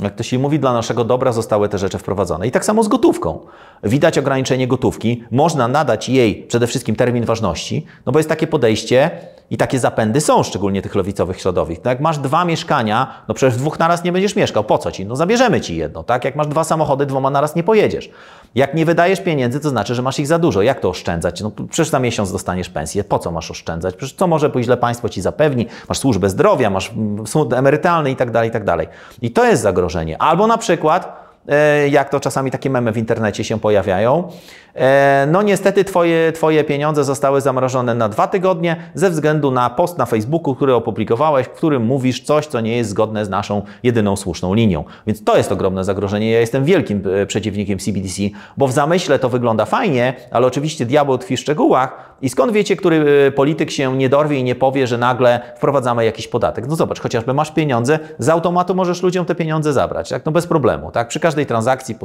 jak 0.01 0.15
to 0.15 0.23
się 0.23 0.39
mówi, 0.39 0.60
dla 0.60 0.73
naszego 0.73 1.03
dobra 1.03 1.31
zostały 1.31 1.69
te 1.69 1.77
rzeczy 1.77 1.97
wprowadzone. 1.97 2.47
I 2.47 2.51
tak 2.51 2.65
samo 2.65 2.84
z 2.84 2.88
gotówką. 2.88 3.39
Widać 3.84 4.17
ograniczenie 4.17 4.67
gotówki, 4.67 5.23
można 5.31 5.67
nadać 5.67 6.10
jej 6.10 6.36
przede 6.36 6.67
wszystkim 6.67 6.95
termin 6.95 7.25
ważności, 7.25 7.86
no 8.05 8.12
bo 8.12 8.19
jest 8.19 8.29
takie 8.29 8.47
podejście 8.47 9.12
i 9.49 9.58
takie 9.58 9.79
zapędy 9.79 10.21
są, 10.21 10.43
szczególnie 10.43 10.81
tych 10.81 10.95
lewicowych 10.95 11.41
środowisk. 11.41 11.81
No 11.84 11.89
jak 11.89 11.99
masz 11.99 12.17
dwa 12.17 12.45
mieszkania, 12.45 13.23
no 13.27 13.34
przecież 13.34 13.58
dwóch 13.58 13.79
naraz 13.79 14.03
nie 14.03 14.12
będziesz 14.12 14.36
mieszkał. 14.36 14.63
Po 14.63 14.77
co 14.77 14.91
ci? 14.91 15.05
No 15.05 15.15
zabierzemy 15.15 15.62
ci 15.62 15.77
jedno, 15.77 16.03
tak? 16.03 16.25
Jak 16.25 16.36
masz 16.36 16.47
dwa 16.47 16.63
samochody, 16.63 17.05
dwoma 17.05 17.29
naraz 17.29 17.55
nie 17.55 17.63
pojedziesz. 17.63 18.10
Jak 18.55 18.73
nie 18.73 18.86
wydajesz 18.86 19.21
pieniędzy, 19.21 19.60
to 19.60 19.69
znaczy, 19.69 19.95
że 19.95 20.01
masz 20.01 20.19
ich 20.19 20.27
za 20.27 20.39
dużo. 20.39 20.62
Jak 20.62 20.79
to 20.79 20.89
oszczędzać? 20.89 21.41
No 21.41 21.51
przecież 21.69 21.89
za 21.89 21.99
miesiąc 21.99 22.31
dostaniesz 22.31 22.69
pensję. 22.69 23.03
Po 23.03 23.19
co 23.19 23.31
masz 23.31 23.51
oszczędzać? 23.51 23.95
Przecież 23.95 24.15
co 24.15 24.27
może 24.27 24.49
pójść 24.49 24.65
źle 24.65 24.77
państwo 24.77 25.10
ci 25.10 25.21
zapewni? 25.21 25.67
Masz 25.89 25.97
służbę 25.97 26.29
zdrowia, 26.29 26.69
masz 26.69 26.91
sąd 27.25 27.53
emerytalny 27.53 28.12
i 28.12 28.15
tak 28.15 28.31
dalej, 28.31 28.49
i 28.49 28.51
tak 28.51 28.63
dalej. 28.63 28.88
I 29.21 29.31
to 29.31 29.45
jest 29.45 29.62
zagrożenie. 29.62 30.21
Albo 30.21 30.47
na 30.47 30.58
przykład 30.58 31.25
e, 31.47 31.89
jak 31.89 32.10
to 32.10 32.19
czasami 32.19 32.51
takie 32.51 32.69
memy 32.69 32.91
w 32.91 32.97
internecie 32.97 33.43
się 33.43 33.60
pojawiają. 33.60 34.31
E, 34.75 35.27
no 35.31 35.41
niestety 35.41 35.83
twoje, 35.83 36.31
twoje 36.31 36.63
pieniądze 36.63 37.03
zostały 37.03 37.41
zamrożone 37.41 37.95
na 37.95 38.09
dwa 38.09 38.27
tygodnie 38.27 38.75
ze 38.93 39.09
względu 39.09 39.51
na 39.51 39.69
post 39.69 39.97
na 39.97 40.05
Facebooku, 40.05 40.55
który 40.55 40.73
opublikowałeś, 40.73 41.47
w 41.47 41.49
którym 41.49 41.83
mówisz 41.83 42.21
coś, 42.21 42.47
co 42.47 42.61
nie 42.61 42.77
jest 42.77 42.89
zgodne 42.89 43.25
z 43.25 43.29
naszą 43.29 43.61
jedyną 43.83 44.15
słuszną 44.15 44.53
linią. 44.53 44.83
Więc 45.07 45.23
to 45.23 45.38
jest 45.38 45.51
ogromne 45.51 45.83
zagrożenie. 45.83 46.31
Ja 46.31 46.39
jestem 46.39 46.65
wielkim 46.65 47.03
e, 47.21 47.25
przeciwnikiem 47.25 47.79
CBDC, 47.79 48.21
bo 48.57 48.67
w 48.67 48.71
zamyśle 48.71 49.19
to 49.19 49.29
wygląda 49.29 49.65
fajnie, 49.65 50.13
ale 50.31 50.47
oczywiście 50.47 50.85
diabeł 50.85 51.17
tkwi 51.17 51.38
w 51.38 51.39
szczegółach. 51.39 52.15
I 52.21 52.29
skąd 52.29 52.51
wiecie, 52.51 52.75
który 52.75 53.31
polityk 53.31 53.71
się 53.71 53.97
nie 53.97 54.09
dorwie 54.09 54.39
i 54.39 54.43
nie 54.43 54.55
powie, 54.55 54.88
że 54.88 54.97
nagle 54.97 55.39
wprowadzamy 55.57 56.05
jakiś 56.05 56.27
podatek? 56.27 56.67
No 56.67 56.75
zobacz, 56.75 56.99
chociażby 56.99 57.33
masz 57.33 57.51
pieniądze, 57.51 57.99
z 58.19 58.29
automatu 58.29 58.75
możesz 58.75 59.03
ludziom 59.03 59.25
te 59.25 59.35
pieniądze 59.35 59.73
zabrać, 59.73 60.09
tak? 60.09 60.25
No 60.25 60.31
bez 60.31 60.47
problemu, 60.47 60.91
tak? 60.91 61.07
Przy 61.07 61.19
każdej 61.19 61.45
transakcji 61.45 61.95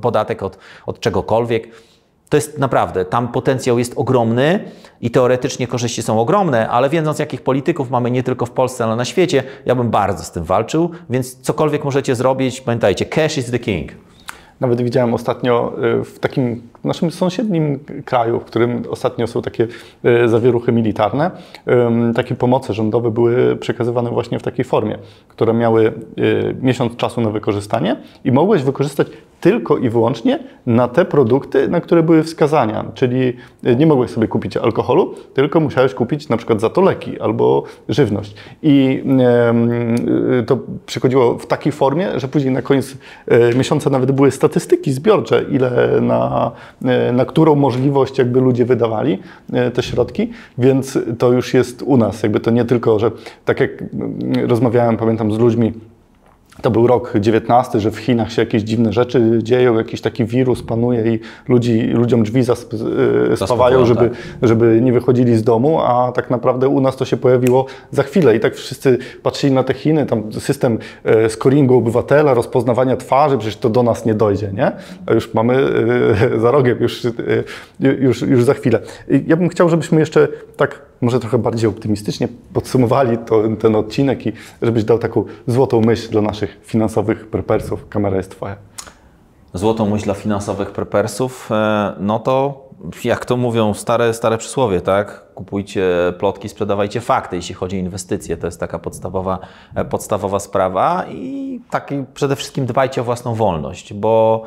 podatek 0.00 0.42
od, 0.42 0.58
od 0.86 1.00
czegokolwiek. 1.00 1.68
To 2.34 2.38
jest 2.38 2.58
naprawdę, 2.58 3.04
tam 3.04 3.28
potencjał 3.28 3.78
jest 3.78 3.92
ogromny 3.96 4.64
i 5.00 5.10
teoretycznie 5.10 5.66
korzyści 5.66 6.02
są 6.02 6.20
ogromne, 6.20 6.68
ale 6.68 6.90
wiedząc, 6.90 7.18
jakich 7.18 7.42
polityków 7.42 7.90
mamy 7.90 8.10
nie 8.10 8.22
tylko 8.22 8.46
w 8.46 8.50
Polsce, 8.50 8.84
ale 8.84 8.96
na 8.96 9.04
świecie, 9.04 9.42
ja 9.66 9.74
bym 9.74 9.90
bardzo 9.90 10.24
z 10.24 10.32
tym 10.32 10.44
walczył, 10.44 10.90
więc 11.10 11.40
cokolwiek 11.40 11.84
możecie 11.84 12.14
zrobić, 12.14 12.60
pamiętajcie, 12.60 13.06
cash 13.06 13.38
is 13.38 13.50
the 13.50 13.58
king. 13.58 13.92
Nawet 14.60 14.82
widziałem 14.82 15.14
ostatnio 15.14 15.72
y, 16.00 16.04
w 16.04 16.18
takim 16.18 16.68
naszym 16.84 17.10
sąsiednim 17.10 17.78
kraju, 18.04 18.40
w 18.40 18.44
którym 18.44 18.82
ostatnio 18.90 19.26
są 19.26 19.42
takie 19.42 19.66
y, 20.24 20.28
zawieruchy 20.28 20.72
militarne, 20.72 21.30
takie 22.14 22.34
pomoce 22.34 22.74
rządowe 22.74 23.10
były 23.10 23.56
przekazywane 23.56 24.10
właśnie 24.10 24.38
w 24.38 24.42
takiej 24.42 24.64
formie, 24.64 24.98
które 25.28 25.54
miały 25.54 25.92
y, 26.18 26.56
miesiąc 26.62 26.96
czasu 26.96 27.20
na 27.20 27.30
wykorzystanie 27.30 27.96
i 28.24 28.32
mogłeś 28.32 28.62
wykorzystać 28.62 29.08
tylko 29.40 29.78
i 29.78 29.88
wyłącznie 29.88 30.38
na 30.66 30.88
te 30.88 31.04
produkty, 31.04 31.68
na 31.68 31.80
które 31.80 32.02
były 32.02 32.22
wskazania. 32.22 32.84
Czyli 32.94 33.36
nie 33.76 33.86
mogłeś 33.86 34.10
sobie 34.10 34.28
kupić 34.28 34.56
alkoholu, 34.56 35.14
tylko 35.34 35.60
musiałeś 35.60 35.94
kupić 35.94 36.28
na 36.28 36.36
przykład 36.36 36.60
za 36.60 36.70
to 36.70 36.80
leki 36.80 37.20
albo 37.20 37.62
żywność. 37.88 38.34
I 38.62 39.04
to 40.46 40.58
przychodziło 40.86 41.38
w 41.38 41.46
takiej 41.46 41.72
formie, 41.72 42.20
że 42.20 42.28
później 42.28 42.54
na 42.54 42.62
koniec 42.62 42.96
e, 43.28 43.54
miesiąca 43.54 43.90
nawet 43.90 44.12
były 44.12 44.30
statystyki 44.30 44.92
zbiorcze, 44.92 45.42
ile 45.50 46.00
na, 46.00 46.50
e, 46.50 46.73
na 47.12 47.24
którą 47.24 47.54
możliwość 47.54 48.18
jakby 48.18 48.40
ludzie 48.40 48.64
wydawali 48.64 49.18
e, 49.52 49.70
te 49.70 49.82
środki, 49.82 50.30
więc 50.58 50.98
to 51.18 51.32
już 51.32 51.54
jest 51.54 51.82
u 51.82 51.96
nas. 51.96 52.22
Jakby 52.22 52.40
to 52.40 52.50
nie 52.50 52.64
tylko, 52.64 52.98
że 52.98 53.10
tak 53.44 53.60
jak 53.60 53.70
rozmawiałem, 54.46 54.96
pamiętam 54.96 55.32
z 55.32 55.38
ludźmi, 55.38 55.72
to 56.62 56.70
był 56.70 56.86
rok 56.86 57.12
19, 57.20 57.80
że 57.80 57.90
w 57.90 57.96
Chinach 57.96 58.32
się 58.32 58.42
jakieś 58.42 58.62
dziwne 58.62 58.92
rzeczy 58.92 59.38
dzieją, 59.42 59.78
jakiś 59.78 60.00
taki 60.00 60.24
wirus 60.24 60.62
panuje 60.62 61.14
i 61.14 61.20
ludzi, 61.48 61.80
ludziom 61.80 62.22
drzwi 62.22 62.42
zaspawają, 63.34 63.86
żeby, 63.86 64.10
tak. 64.10 64.18
żeby 64.42 64.80
nie 64.82 64.92
wychodzili 64.92 65.36
z 65.36 65.42
domu, 65.42 65.80
a 65.80 66.12
tak 66.12 66.30
naprawdę 66.30 66.68
u 66.68 66.80
nas 66.80 66.96
to 66.96 67.04
się 67.04 67.16
pojawiło 67.16 67.66
za 67.90 68.02
chwilę 68.02 68.36
i 68.36 68.40
tak 68.40 68.54
wszyscy 68.54 68.98
patrzyli 69.22 69.52
na 69.52 69.62
te 69.62 69.74
Chiny, 69.74 70.06
tam 70.06 70.32
system 70.32 70.78
e, 71.04 71.30
scoringu 71.30 71.76
obywatela, 71.76 72.34
rozpoznawania 72.34 72.96
twarzy, 72.96 73.38
przecież 73.38 73.56
to 73.56 73.70
do 73.70 73.82
nas 73.82 74.06
nie 74.06 74.14
dojdzie, 74.14 74.52
nie? 74.52 74.72
A 75.06 75.12
już 75.12 75.34
mamy 75.34 75.54
e, 76.34 76.38
za 76.44 76.50
rogiem, 76.50 76.78
już, 76.80 77.04
e, 77.04 77.10
już, 77.80 78.22
już 78.22 78.44
za 78.44 78.54
chwilę. 78.54 78.80
Ja 79.26 79.36
bym 79.36 79.48
chciał, 79.48 79.68
żebyśmy 79.68 80.00
jeszcze 80.00 80.28
tak 80.56 80.82
może 81.00 81.20
trochę 81.20 81.38
bardziej 81.38 81.70
optymistycznie 81.70 82.28
podsumowali 82.52 83.18
to, 83.18 83.42
ten 83.60 83.76
odcinek 83.76 84.26
i 84.26 84.32
żebyś 84.62 84.84
dał 84.84 84.98
taką 84.98 85.24
złotą 85.46 85.80
myśl 85.80 86.10
dla 86.10 86.20
naszych 86.20 86.60
finansowych 86.62 87.26
prepersów. 87.26 87.88
Kamera 87.88 88.16
jest 88.16 88.30
Twoja. 88.30 88.56
Złotą 89.54 89.90
myśl 89.90 90.04
dla 90.04 90.14
finansowych 90.14 90.70
prepersów, 90.70 91.48
e, 91.52 91.94
no 92.00 92.18
to 92.18 92.64
jak 93.04 93.24
to 93.24 93.36
mówią 93.36 93.74
stare, 93.74 94.14
stare 94.14 94.38
przysłowie, 94.38 94.80
tak? 94.80 95.24
Kupujcie 95.34 95.88
plotki, 96.18 96.48
sprzedawajcie 96.48 97.00
fakty, 97.00 97.36
jeśli 97.36 97.54
chodzi 97.54 97.76
o 97.76 97.80
inwestycje. 97.80 98.36
To 98.36 98.46
jest 98.46 98.60
taka 98.60 98.78
podstawowa, 98.78 99.38
e, 99.74 99.84
podstawowa 99.84 100.38
sprawa 100.38 101.04
i 101.08 101.60
taki, 101.70 102.04
przede 102.14 102.36
wszystkim 102.36 102.66
dbajcie 102.66 103.00
o 103.00 103.04
własną 103.04 103.34
wolność, 103.34 103.94
bo 103.94 104.42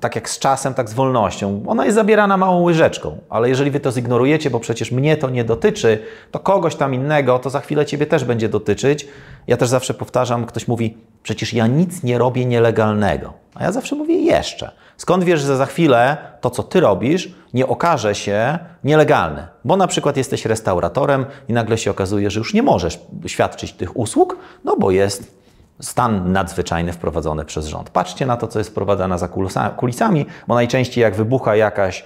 tak 0.00 0.14
jak 0.14 0.30
z 0.30 0.38
czasem, 0.38 0.74
tak 0.74 0.88
z 0.88 0.92
wolnością. 0.92 1.62
Ona 1.66 1.84
jest 1.84 1.94
zabierana 1.94 2.36
małą 2.36 2.62
łyżeczką, 2.62 3.18
ale 3.30 3.48
jeżeli 3.48 3.70
wy 3.70 3.80
to 3.80 3.92
zignorujecie, 3.92 4.50
bo 4.50 4.60
przecież 4.60 4.92
mnie 4.92 5.16
to 5.16 5.30
nie 5.30 5.44
dotyczy, 5.44 5.98
to 6.30 6.38
kogoś 6.38 6.76
tam 6.76 6.94
innego, 6.94 7.38
to 7.38 7.50
za 7.50 7.60
chwilę 7.60 7.86
ciebie 7.86 8.06
też 8.06 8.24
będzie 8.24 8.48
dotyczyć. 8.48 9.08
Ja 9.46 9.56
też 9.56 9.68
zawsze 9.68 9.94
powtarzam, 9.94 10.46
ktoś 10.46 10.68
mówi, 10.68 10.96
przecież 11.22 11.54
ja 11.54 11.66
nic 11.66 12.02
nie 12.02 12.18
robię 12.18 12.44
nielegalnego. 12.44 13.32
A 13.54 13.64
ja 13.64 13.72
zawsze 13.72 13.96
mówię 13.96 14.14
jeszcze. 14.14 14.70
Skąd 14.96 15.24
wiesz, 15.24 15.40
że 15.40 15.56
za 15.56 15.66
chwilę 15.66 16.16
to, 16.40 16.50
co 16.50 16.62
ty 16.62 16.80
robisz, 16.80 17.34
nie 17.54 17.66
okaże 17.66 18.14
się 18.14 18.58
nielegalne? 18.84 19.48
Bo 19.64 19.76
na 19.76 19.86
przykład 19.86 20.16
jesteś 20.16 20.46
restauratorem 20.46 21.26
i 21.48 21.52
nagle 21.52 21.78
się 21.78 21.90
okazuje, 21.90 22.30
że 22.30 22.40
już 22.40 22.54
nie 22.54 22.62
możesz 22.62 23.00
świadczyć 23.26 23.72
tych 23.72 23.96
usług, 23.96 24.36
no 24.64 24.76
bo 24.76 24.90
jest 24.90 25.39
stan 25.80 26.32
nadzwyczajny 26.32 26.92
wprowadzony 26.92 27.44
przez 27.44 27.66
rząd. 27.66 27.90
Patrzcie 27.90 28.26
na 28.26 28.36
to, 28.36 28.48
co 28.48 28.58
jest 28.58 28.70
wprowadzane 28.70 29.18
za 29.18 29.28
kulisami, 29.76 30.26
bo 30.48 30.54
najczęściej 30.54 31.02
jak 31.02 31.14
wybucha 31.14 31.56
jakaś, 31.56 32.04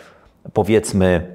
powiedzmy, 0.53 1.35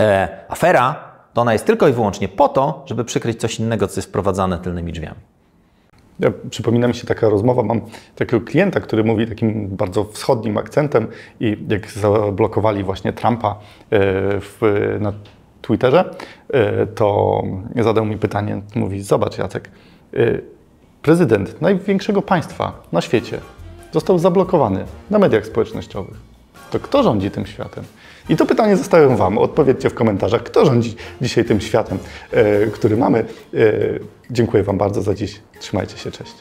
e, 0.00 0.28
afera, 0.48 0.94
to 1.34 1.40
ona 1.40 1.52
jest 1.52 1.66
tylko 1.66 1.88
i 1.88 1.92
wyłącznie 1.92 2.28
po 2.28 2.48
to, 2.48 2.82
żeby 2.86 3.04
przykryć 3.04 3.40
coś 3.40 3.60
innego, 3.60 3.88
co 3.88 3.98
jest 3.98 4.08
wprowadzane 4.08 4.58
tylnymi 4.58 4.92
drzwiami. 4.92 5.20
Ja, 6.20 6.30
przypomina 6.50 6.88
mi 6.88 6.94
się 6.94 7.06
taka 7.06 7.28
rozmowa, 7.28 7.62
mam 7.62 7.80
takiego 8.14 8.44
klienta, 8.44 8.80
który 8.80 9.04
mówi 9.04 9.26
takim 9.26 9.68
bardzo 9.68 10.04
wschodnim 10.04 10.58
akcentem 10.58 11.06
i 11.40 11.56
jak 11.68 11.90
zablokowali 11.90 12.84
właśnie 12.84 13.12
Trumpa 13.12 13.48
e, 13.48 13.56
w, 14.40 14.60
na 15.00 15.12
Twitterze, 15.62 16.14
e, 16.52 16.86
to 16.86 17.42
zadał 17.76 18.04
mi 18.04 18.18
pytanie, 18.18 18.62
mówi, 18.74 19.02
zobacz 19.02 19.38
Jacek, 19.38 19.70
e, 20.14 20.55
prezydent 21.02 21.62
największego 21.62 22.22
państwa 22.22 22.72
na 22.92 23.00
świecie 23.00 23.40
został 23.92 24.18
zablokowany 24.18 24.84
na 25.10 25.18
mediach 25.18 25.46
społecznościowych. 25.46 26.16
To 26.70 26.80
kto 26.80 27.02
rządzi 27.02 27.30
tym 27.30 27.46
światem? 27.46 27.84
I 28.28 28.36
to 28.36 28.46
pytanie 28.46 28.76
zostawiam 28.76 29.16
Wam. 29.16 29.38
Odpowiedzcie 29.38 29.90
w 29.90 29.94
komentarzach, 29.94 30.42
kto 30.42 30.66
rządzi 30.66 30.96
dzisiaj 31.20 31.44
tym 31.44 31.60
światem, 31.60 31.98
który 32.72 32.96
mamy. 32.96 33.24
Dziękuję 34.30 34.62
Wam 34.62 34.78
bardzo 34.78 35.02
za 35.02 35.14
dziś. 35.14 35.40
Trzymajcie 35.60 35.98
się, 35.98 36.10
cześć. 36.10 36.34